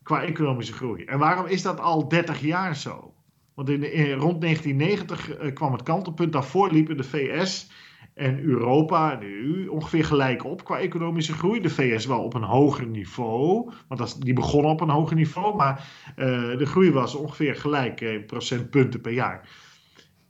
qua 0.04 0.24
economische 0.24 0.74
groei? 0.74 1.04
En 1.04 1.20
waarom 1.20 1.46
is 1.46 1.62
dat 1.62 1.80
al 1.80 2.08
30 2.08 2.42
jaar 2.42 2.76
zo? 2.76 3.14
Want 3.54 3.70
in, 3.70 4.12
rond 4.12 4.42
1990 4.42 5.42
uh, 5.42 5.54
kwam 5.54 5.72
het 5.72 5.84
kantelpunt. 5.84 6.34
Daarvoor 6.34 6.72
liepen 6.72 6.98
de 6.98 7.04
VS 7.04 7.70
en 8.16 8.40
Europa 8.44 9.20
EU 9.22 9.68
ongeveer 9.68 10.06
gelijk 10.06 10.46
op 10.46 10.64
qua 10.64 10.80
economische 10.80 11.34
groei. 11.34 11.62
De 11.62 11.70
VS 11.70 12.06
wel 12.06 12.24
op 12.24 12.34
een 12.34 12.44
hoger 12.44 12.86
niveau, 12.86 13.72
want 13.88 14.00
dat, 14.00 14.16
die 14.20 14.34
begonnen 14.34 14.72
op 14.72 14.82
een 14.82 14.90
hoger 14.90 15.16
niveau, 15.16 15.56
maar 15.56 15.88
uh, 16.18 16.58
de 16.58 16.66
groei 16.66 16.92
was 16.92 17.16
ongeveer 17.16 17.56
gelijk 17.56 18.02
in 18.02 18.26
procentpunten 18.26 19.02
per 19.02 19.12
jaar. 19.12 19.50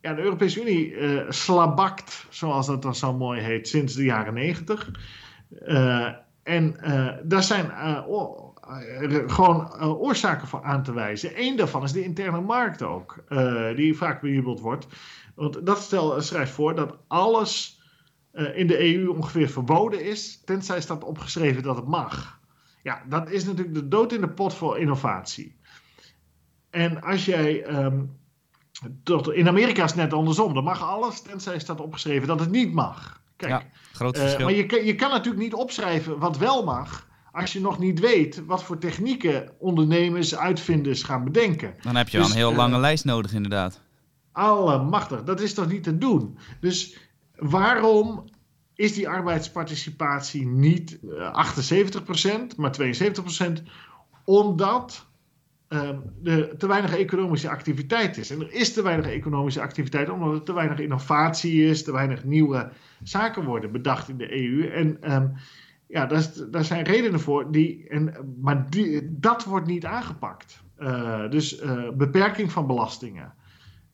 Ja, 0.00 0.14
de 0.14 0.22
Europese 0.22 0.60
Unie 0.60 0.90
uh, 0.90 1.22
slabakt, 1.28 2.26
zoals 2.30 2.66
dat 2.66 2.82
dan 2.82 2.94
zo 2.94 3.12
mooi 3.12 3.40
heet, 3.40 3.68
sinds 3.68 3.94
de 3.94 4.04
jaren 4.04 4.34
negentig. 4.34 4.90
Uh, 5.66 6.08
en 6.42 6.76
daar 7.24 7.42
zijn 7.42 7.70
gewoon 9.26 9.82
oorzaken 9.82 10.48
voor 10.48 10.62
aan 10.62 10.82
te 10.82 10.92
wijzen. 10.92 11.30
Eén 11.34 11.56
daarvan 11.56 11.82
is 11.82 11.92
de 11.92 12.04
interne 12.04 12.40
markt 12.40 12.82
ook, 12.82 13.24
die 13.76 13.96
vaak 13.96 14.20
bejubeld 14.20 14.60
wordt. 14.60 14.86
Want 15.34 15.66
dat 15.66 15.78
stel, 15.78 16.22
schrijft 16.22 16.52
voor 16.52 16.74
dat 16.74 16.96
alles 17.08 17.73
uh, 18.34 18.58
in 18.58 18.66
de 18.66 18.94
EU 18.94 19.08
ongeveer 19.08 19.48
verboden 19.48 20.04
is, 20.04 20.40
tenzij 20.44 20.80
staat 20.80 21.04
opgeschreven 21.04 21.62
dat 21.62 21.76
het 21.76 21.86
mag. 21.86 22.40
Ja, 22.82 23.02
dat 23.08 23.30
is 23.30 23.44
natuurlijk 23.44 23.74
de 23.74 23.88
dood 23.88 24.12
in 24.12 24.20
de 24.20 24.28
pot 24.28 24.54
voor 24.54 24.78
innovatie. 24.78 25.56
En 26.70 27.02
als 27.02 27.24
jij. 27.24 27.66
Um, 27.84 28.22
tot, 29.02 29.32
in 29.32 29.48
Amerika 29.48 29.84
is 29.84 29.90
het 29.90 30.00
net 30.00 30.12
andersom. 30.12 30.54
Dan 30.54 30.64
mag 30.64 30.82
alles, 30.82 31.20
tenzij 31.20 31.58
staat 31.58 31.80
opgeschreven 31.80 32.28
dat 32.28 32.40
het 32.40 32.50
niet 32.50 32.72
mag. 32.72 33.22
Kijk, 33.36 33.52
ja, 33.52 33.62
groot 33.92 34.18
verschil. 34.18 34.38
Uh, 34.38 34.44
maar 34.44 34.54
je, 34.54 34.84
je 34.84 34.94
kan 34.94 35.10
natuurlijk 35.10 35.42
niet 35.42 35.54
opschrijven 35.54 36.18
wat 36.18 36.38
wel 36.38 36.64
mag 36.64 37.06
als 37.34 37.52
je 37.52 37.60
nog 37.60 37.78
niet 37.78 38.00
weet 38.00 38.44
wat 38.46 38.62
voor 38.62 38.78
technieken 38.78 39.50
ondernemers, 39.58 40.36
uitvinders 40.36 41.02
gaan 41.02 41.24
bedenken. 41.24 41.74
Dan 41.82 41.96
heb 41.96 42.08
je 42.08 42.18
dus, 42.18 42.28
een 42.28 42.36
heel 42.36 42.50
uh, 42.50 42.56
lange 42.56 42.78
lijst 42.78 43.04
nodig, 43.04 43.32
inderdaad. 43.32 43.80
Allemachtig, 44.32 45.22
dat 45.22 45.40
is 45.40 45.54
toch 45.54 45.68
niet 45.68 45.82
te 45.82 45.98
doen? 45.98 46.38
Dus 46.60 46.98
waarom 47.36 48.24
is 48.74 48.94
die 48.94 49.08
arbeidsparticipatie 49.08 50.46
niet 50.46 50.98
78%, 51.32 52.52
eh, 52.52 52.58
maar 52.58 52.72
72%? 52.72 53.62
Omdat 54.24 55.06
um, 55.68 56.02
er 56.24 56.56
te 56.56 56.66
weinig 56.66 56.96
economische 56.96 57.48
activiteit 57.48 58.16
is. 58.16 58.30
En 58.30 58.40
er 58.40 58.52
is 58.52 58.72
te 58.72 58.82
weinig 58.82 59.06
economische 59.06 59.60
activiteit 59.60 60.08
omdat 60.08 60.34
er 60.34 60.42
te 60.42 60.52
weinig 60.52 60.78
innovatie 60.78 61.64
is, 61.64 61.84
te 61.84 61.92
weinig 61.92 62.24
nieuwe 62.24 62.70
zaken 63.02 63.44
worden 63.44 63.72
bedacht 63.72 64.08
in 64.08 64.16
de 64.16 64.42
EU. 64.42 64.68
En 64.68 65.12
um, 65.12 65.32
ja, 65.86 66.06
daar, 66.06 66.30
daar, 66.50 66.64
zijn 66.64 66.84
redenen 66.84 67.20
voor, 67.20 67.52
die, 67.52 67.88
en, 67.88 68.34
maar 68.40 68.66
dat 69.04 69.44
wordt 69.44 69.66
niet 69.66 69.84
aangepakt. 69.84 70.62
Uh, 70.78 71.30
dus 71.30 71.62
uh, 71.62 71.90
beperking 71.90 72.52
van 72.52 72.66
belastingen. 72.66 73.34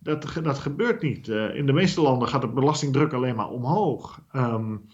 Dat, 0.02 0.32
dat 0.42 0.58
gebeurt 0.58 1.02
niet. 1.02 1.28
Uh, 1.28 1.54
in 1.54 1.66
de 1.66 1.72
meeste 1.72 2.00
landen 2.00 2.28
gaat 2.28 2.40
de 2.40 2.48
belastingdruk 2.48 3.12
alleen 3.12 3.34
maar 3.34 3.48
omhoog. 3.48 4.20
Um, 4.32 4.86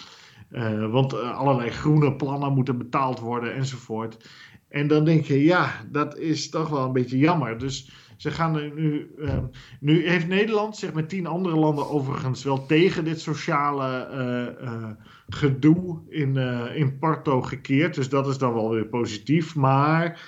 uh, 0.51 0.91
want 0.91 1.15
uh, 1.15 1.39
allerlei 1.39 1.71
groene 1.71 2.17
plannen 2.17 2.53
moeten 2.53 2.79
betaald 2.79 3.21
worden 3.21 3.55
enzovoort. 3.55 4.29
En 4.69 4.87
dan 4.87 5.05
denk 5.05 5.25
je, 5.25 5.45
ja, 5.45 5.71
dat 5.91 6.19
is 6.19 6.51
toch 6.51 6.69
wel 6.69 6.85
een 6.85 6.93
beetje 6.93 7.19
jammer. 7.19 7.59
Dus 7.59 7.91
ze 8.17 8.31
gaan 8.31 8.57
er 8.57 8.73
nu. 8.75 9.11
Um, 9.19 9.51
nu 9.81 10.09
heeft 10.09 10.29
Nederland 10.29 10.77
zich 10.77 10.93
met 10.93 11.09
tien 11.09 11.27
andere 11.27 11.57
landen 11.57 11.91
overigens 11.91 12.45
wel 12.45 12.67
tegen 12.67 13.05
dit 13.05 13.21
sociale 13.21 14.97
gedoe 15.29 16.01
in, 16.09 16.37
in 16.75 16.99
Porto 16.99 17.43
gekeerd. 17.43 17.95
Dus 17.95 18.09
dat 18.09 18.27
is 18.29 18.39
dan 18.39 18.55
wel 18.55 18.71
weer 18.71 18.87
positief. 18.87 19.55
Maar 19.55 20.21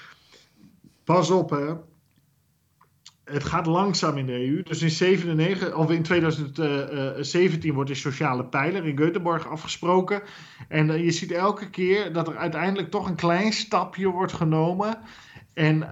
pas 1.04 1.30
op, 1.30 1.50
hè 1.50 1.74
het 3.28 3.44
gaat 3.44 3.66
langzaam 3.66 4.16
in 4.16 4.26
de 4.26 4.46
EU. 4.46 4.62
Dus 4.62 4.82
in, 4.82 4.90
97, 4.90 5.74
of 5.74 5.90
in 5.90 6.02
2017 6.02 7.74
wordt 7.74 7.90
de 7.90 7.96
sociale 7.96 8.44
pijler 8.44 8.86
in 8.86 8.96
Göteborg 8.96 9.48
afgesproken. 9.48 10.22
En 10.68 10.88
uh, 10.88 11.04
je 11.04 11.10
ziet 11.10 11.32
elke 11.32 11.70
keer 11.70 12.12
dat 12.12 12.28
er 12.28 12.36
uiteindelijk 12.36 12.90
toch 12.90 13.08
een 13.08 13.14
klein 13.14 13.52
stapje 13.52 14.08
wordt 14.08 14.32
genomen. 14.32 14.98
En 15.54 15.88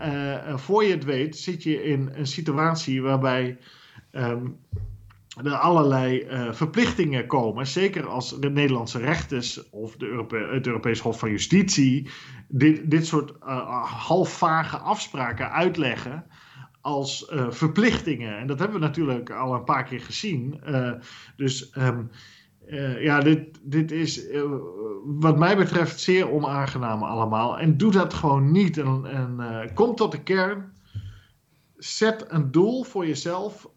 voor 0.58 0.84
je 0.84 0.90
het 0.90 1.04
weet 1.04 1.36
zit 1.36 1.62
je 1.62 1.82
in 1.84 2.10
een 2.12 2.26
situatie 2.26 3.02
waarbij 3.02 3.58
um, 4.12 4.56
er 5.44 5.54
allerlei 5.54 6.26
verplichtingen 6.50 7.26
komen. 7.26 7.66
Zeker 7.66 8.06
als 8.06 8.40
de 8.40 8.50
Nederlandse 8.50 8.98
rechters 8.98 9.70
of 9.70 9.96
de 9.96 10.06
Europe 10.06 10.48
het 10.52 10.66
Europees 10.66 11.00
Hof 11.00 11.18
van 11.18 11.30
Justitie 11.30 12.08
dit, 12.48 12.90
dit 12.90 13.06
soort 13.06 13.32
halfvage 13.84 14.76
afspraken 14.76 15.50
uitleggen 15.50 16.26
als 16.86 17.30
uh, 17.32 17.50
verplichtingen. 17.50 18.38
En 18.38 18.46
dat 18.46 18.58
hebben 18.58 18.80
we 18.80 18.86
natuurlijk 18.86 19.30
al 19.30 19.54
een 19.54 19.64
paar 19.64 19.84
keer 19.84 20.00
gezien. 20.00 20.60
Uh, 20.68 20.92
dus 21.36 21.72
um, 21.78 22.10
uh, 22.68 23.02
ja, 23.02 23.20
dit, 23.20 23.58
dit 23.62 23.90
is 23.90 24.26
wat 25.04 25.38
mij 25.38 25.56
betreft 25.56 26.00
zeer 26.00 26.30
onaangenaam 26.30 27.02
allemaal. 27.02 27.58
En 27.58 27.76
doe 27.76 27.92
dat 27.92 28.14
gewoon 28.14 28.50
niet. 28.50 28.78
En, 28.78 29.04
en 29.04 29.70
kom 29.74 29.94
tot 29.94 30.12
de 30.12 30.22
kern. 30.22 30.72
Zet 31.76 32.24
een 32.28 32.50
doel 32.50 32.84
voor 32.84 33.06
jezelf. 33.06 33.68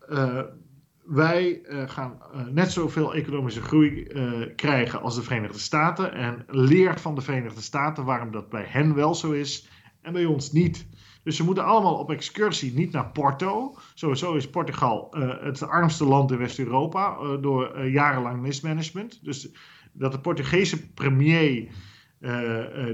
wij 1.04 1.62
gaan 1.86 2.22
net 2.52 2.72
zoveel 2.72 3.14
economische 3.14 3.62
groei 3.62 4.08
krijgen 4.56 5.02
als 5.02 5.16
de 5.16 5.22
Verenigde 5.22 5.60
Staten. 5.60 6.14
En 6.14 6.44
leert 6.48 7.02
van 7.02 7.16
de 7.16 7.22
Verenigde 7.22 7.62
Staten 7.62 8.06
waarom 8.06 8.32
dat 8.32 8.50
bij 8.50 8.66
hen 8.68 8.96
wel 8.96 9.16
zo 9.16 9.32
is 9.32 9.70
en 10.02 10.14
bij 10.14 10.26
ons 10.26 10.52
niet. 10.52 10.89
Dus 11.24 11.36
ze 11.36 11.44
moeten 11.44 11.66
allemaal 11.66 11.96
op 11.96 12.12
excursie, 12.12 12.74
niet 12.74 12.92
naar 12.92 13.08
Porto. 13.08 13.76
Sowieso 13.94 14.34
is 14.34 14.50
Portugal 14.50 15.16
het 15.42 15.68
armste 15.68 16.06
land 16.06 16.32
in 16.32 16.38
West-Europa 16.38 17.18
door 17.42 17.86
jarenlang 17.86 18.42
mismanagement. 18.42 19.20
Dus 19.24 19.50
dat 19.92 20.12
de 20.12 20.20
Portugese 20.20 20.92
premier 20.94 21.68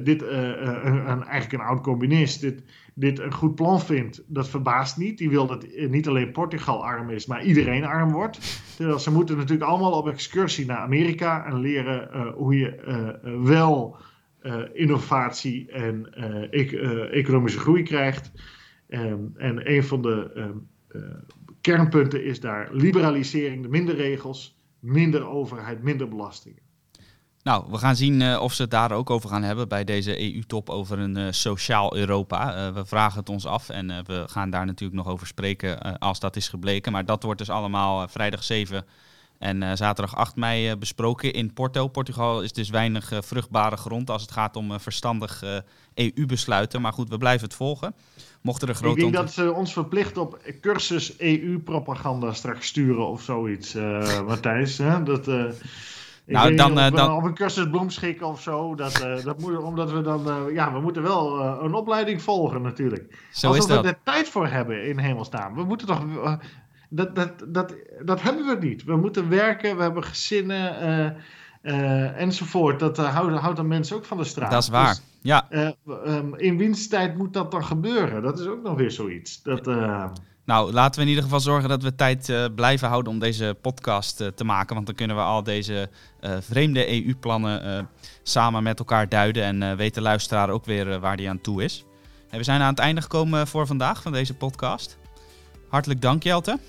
dit, 0.04 0.22
een, 0.22 1.24
eigenlijk 1.24 1.54
een 1.54 1.68
oud 1.68 1.82
communist, 1.82 2.42
dit, 2.42 2.64
dit 2.94 3.20
een 3.20 3.34
goed 3.34 3.56
plan 3.56 3.82
vindt, 3.82 4.24
dat 4.28 4.50
verbaast 4.50 4.98
niet. 4.98 5.18
Die 5.18 5.30
wil 5.30 5.48
dat 5.48 5.68
niet 5.90 6.08
alleen 6.08 6.32
Portugal 6.32 6.86
arm 6.86 7.10
is, 7.10 7.26
maar 7.26 7.44
iedereen 7.44 7.86
arm 7.86 8.12
wordt. 8.12 8.62
Terwijl 8.76 9.00
ze 9.00 9.12
moeten 9.12 9.38
natuurlijk 9.38 9.70
allemaal 9.70 9.92
op 9.92 10.08
excursie 10.08 10.66
naar 10.66 10.78
Amerika 10.78 11.46
en 11.46 11.60
leren 11.60 12.32
hoe 12.34 12.58
je 12.58 12.80
wel 13.44 13.98
innovatie 14.74 15.72
en 15.72 16.08
e 16.50 17.10
economische 17.12 17.60
groei 17.60 17.84
krijgt. 17.84 18.32
Um, 18.90 19.34
en 19.38 19.72
een 19.72 19.84
van 19.84 20.02
de 20.02 20.32
um, 20.36 20.68
kernpunten 21.62 22.26
is 22.26 22.40
daar 22.40 22.70
liberalisering, 22.72 23.68
minder 23.68 23.96
regels, 23.96 24.58
minder 24.80 25.28
overheid, 25.28 25.84
minder 25.84 26.10
belastingen. 26.10 26.64
Nou, 27.44 27.66
we 27.72 27.78
gaan 27.78 27.96
zien 27.96 28.38
of 28.40 28.54
ze 28.54 28.62
het 28.62 28.72
daar 28.72 28.92
ook 28.92 29.10
over 29.10 29.30
gaan 29.30 29.44
hebben 29.44 29.68
bij 29.68 29.84
deze 29.84 30.34
EU-top 30.34 30.70
over 30.70 31.00
een 31.00 31.34
sociaal 31.34 31.96
Europa. 31.96 32.74
We 32.74 32.86
vragen 32.86 33.20
het 33.20 33.30
ons 33.30 33.46
af 33.46 33.70
en 33.70 33.88
we 33.88 34.24
gaan 34.28 34.50
daar 34.50 34.66
natuurlijk 34.66 35.04
nog 35.04 35.14
over 35.14 35.28
spreken 35.28 36.00
als 36.00 36.20
dat 36.20 36.36
is 36.36 36.48
gebleken. 36.50 36.92
Maar 36.92 37.06
dat 37.06 37.24
wordt 37.24 37.40
dus 37.40 37.50
allemaal 37.50 38.08
vrijdag 38.08 38.44
7 38.44 38.86
en 39.40 39.78
zaterdag 39.78 40.16
8 40.16 40.36
mei 40.36 40.76
besproken 40.76 41.34
in 41.34 41.54
Porto. 41.54 41.88
Portugal 41.88 42.42
is 42.42 42.54
dus 42.54 42.70
weinig 42.70 43.12
vruchtbare 43.20 43.78
grond 43.78 44.10
als 44.10 44.22
het 44.22 44.32
gaat 44.32 44.56
om 44.56 44.80
verstandig 44.80 45.44
EU-besluiten. 45.94 46.82
Maar 46.82 46.94
goed, 46.94 47.10
we 47.10 47.18
blijven 47.18 47.48
het 47.48 47.56
volgen. 47.56 47.96
Mochten 48.42 48.68
er 48.68 48.76
grote 48.76 48.96
Ik 48.96 49.02
denk 49.02 49.14
dat 49.14 49.34
ze 49.34 49.54
ons 49.54 49.74
verplicht 49.74 50.18
op 50.18 50.40
cursus 50.62 51.20
EU-propaganda 51.20 52.34
straks 52.34 52.68
sturen 52.68 53.08
of 53.08 53.22
zoiets, 53.22 53.74
Matthijs. 54.28 54.78
Hè? 54.78 55.04
Dat 55.04 55.28
nou, 56.26 56.56
dan, 56.56 56.72
of, 56.72 56.90
dan... 56.90 57.12
of 57.12 57.24
een 57.24 57.34
cursus 57.34 57.70
bloemschikken 57.70 58.28
of 58.28 58.42
zo. 58.42 58.76
Dat, 58.76 59.04
uh, 59.06 59.24
dat 59.24 59.40
moet, 59.40 59.58
omdat 59.58 59.92
we 59.92 60.02
dan, 60.02 60.28
uh, 60.28 60.54
ja, 60.54 60.74
we 60.74 60.80
moeten 60.80 61.04
wel 61.04 61.40
uh, 61.40 61.58
een 61.62 61.74
opleiding 61.74 62.22
volgen 62.22 62.62
natuurlijk. 62.62 63.28
Zo 63.32 63.48
Alsof 63.48 63.64
is 63.64 63.70
dat. 63.70 63.84
we 63.84 63.90
er 63.90 64.00
tijd 64.04 64.30
voor 64.30 64.48
hebben 64.48 64.88
in 64.88 65.00
hemelsnaam. 65.00 65.56
We 65.56 65.64
moeten 65.64 65.88
toch, 65.88 66.06
dat, 66.96 67.16
dat, 67.16 67.32
dat, 67.48 67.76
dat 68.06 68.22
hebben 68.22 68.46
we 68.46 68.66
niet. 68.66 68.84
We 68.84 68.96
moeten 68.96 69.30
werken, 69.30 69.76
we 69.76 69.82
hebben 69.82 70.04
gezinnen 70.04 71.16
enzovoort. 72.16 72.80
Dat 72.80 72.98
houdt 72.98 73.56
dan 73.56 73.68
mensen 73.68 73.96
ook 73.96 74.06
van 74.06 74.18
de 74.18 74.24
straat. 74.24 74.52
Dat 74.52 74.64
is 74.64 74.70
waar, 74.70 74.94
dus, 74.94 75.04
ja. 75.22 75.48
Um, 75.88 76.36
in 76.36 76.58
winsttijd 76.58 77.18
moet 77.18 77.34
dat 77.34 77.52
dan 77.52 77.66
gebeuren. 77.66 78.22
Dat 78.22 78.40
is 78.40 78.46
ook 78.46 78.64
nog 78.64 78.76
weer 78.76 78.92
zoiets. 78.92 79.42
Dat... 79.44 79.68
Nou, 80.46 80.72
laten 80.72 80.96
we 80.96 81.02
in 81.02 81.08
ieder 81.08 81.24
geval 81.24 81.40
zorgen 81.40 81.70
dat 81.70 81.84
we 81.84 81.96
tijd 81.96 82.30
uh, 82.30 82.46
blijven 82.56 82.88
houden 82.88 83.14
om 83.14 83.20
deze 83.20 83.58
podcast 83.62 84.22
uh, 84.22 84.28
te 84.28 84.44
maken. 84.44 84.76
Want 84.76 84.86
dan 84.86 84.96
kunnen 84.96 85.16
we 85.16 85.22
al 85.22 85.44
deze 85.44 85.90
uh, 86.22 86.32
vreemde 86.40 87.06
EU-plannen 87.06 87.90
samen 88.24 88.64
met 88.64 88.80
elkaar 88.80 89.10
duiden. 89.10 89.44
En 89.44 89.78
weet 89.78 89.94
de 89.94 90.02
luisteraar 90.02 90.50
ook 90.50 90.66
weer 90.66 91.00
waar 91.00 91.18
die 91.18 91.30
aan 91.30 91.42
toe 91.42 91.64
is. 91.64 91.86
En 92.30 92.38
we 92.38 92.44
zijn 92.44 92.62
aan 92.62 92.70
het 92.70 92.80
einde 92.80 93.02
gekomen 93.02 93.48
voor 93.48 93.68
vandaag 93.68 94.02
van 94.02 94.12
deze 94.12 94.34
podcast. 94.34 94.98
Hartelijk 95.70 96.02
dank, 96.02 96.24
Jelte. 96.24 96.60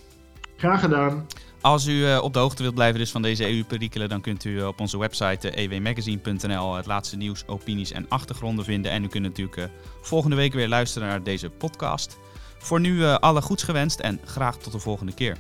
Graag 0.57 0.81
gedaan. 0.81 1.27
Als 1.61 1.87
u 1.87 2.17
op 2.17 2.33
de 2.33 2.39
hoogte 2.39 2.63
wilt 2.63 2.75
blijven 2.75 2.99
dus 2.99 3.11
van 3.11 3.23
deze 3.23 3.49
EU-perikelen, 3.49 4.09
dan 4.09 4.21
kunt 4.21 4.45
u 4.45 4.63
op 4.63 4.81
onze 4.81 4.99
website 4.99 5.51
ewmagazine.nl 5.51 6.75
het 6.75 6.87
laatste 6.87 7.17
nieuws, 7.17 7.47
opinies 7.47 7.93
en 7.93 8.09
achtergronden 8.09 8.65
vinden. 8.65 8.91
En 8.93 9.05
u 9.05 9.09
kunt 9.09 9.23
natuurlijk 9.23 9.71
volgende 10.03 10.37
week 10.37 10.53
weer 10.53 10.69
luisteren 10.69 11.09
naar 11.09 11.23
deze 11.23 11.51
podcast. 11.51 12.19
Voor 12.59 12.81
nu 12.81 13.05
alle 13.05 13.43
goeds 13.43 13.63
gewenst 13.63 14.01
en 14.01 14.21
graag 14.25 14.57
tot 14.57 14.73
de 14.73 14.79
volgende 14.79 15.15
keer. 15.15 15.37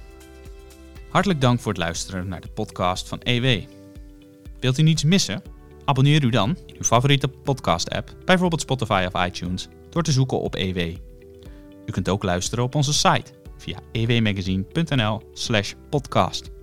Hartelijk 1.10 1.40
dank 1.40 1.60
voor 1.60 1.72
het 1.72 1.80
luisteren 1.80 2.28
naar 2.28 2.40
de 2.40 2.48
podcast 2.48 3.08
van 3.08 3.20
EW. 3.22 3.62
Wilt 4.60 4.78
u 4.78 4.82
niets 4.82 5.04
missen? 5.04 5.42
Abonneer 5.84 6.24
u 6.24 6.30
dan 6.30 6.56
in 6.66 6.74
uw 6.74 6.84
favoriete 6.84 7.28
podcast-app, 7.28 8.14
bijvoorbeeld 8.24 8.60
Spotify 8.60 9.08
of 9.12 9.24
iTunes, 9.26 9.68
door 9.90 10.02
te 10.02 10.12
zoeken 10.12 10.40
op 10.40 10.54
EW. 10.54 10.96
U 11.86 11.92
kunt 11.92 12.08
ook 12.08 12.22
luisteren 12.22 12.64
op 12.64 12.74
onze 12.74 12.92
site 12.92 13.35
via 13.58 13.80
ewmagazine.nl/podcast. 13.92 16.55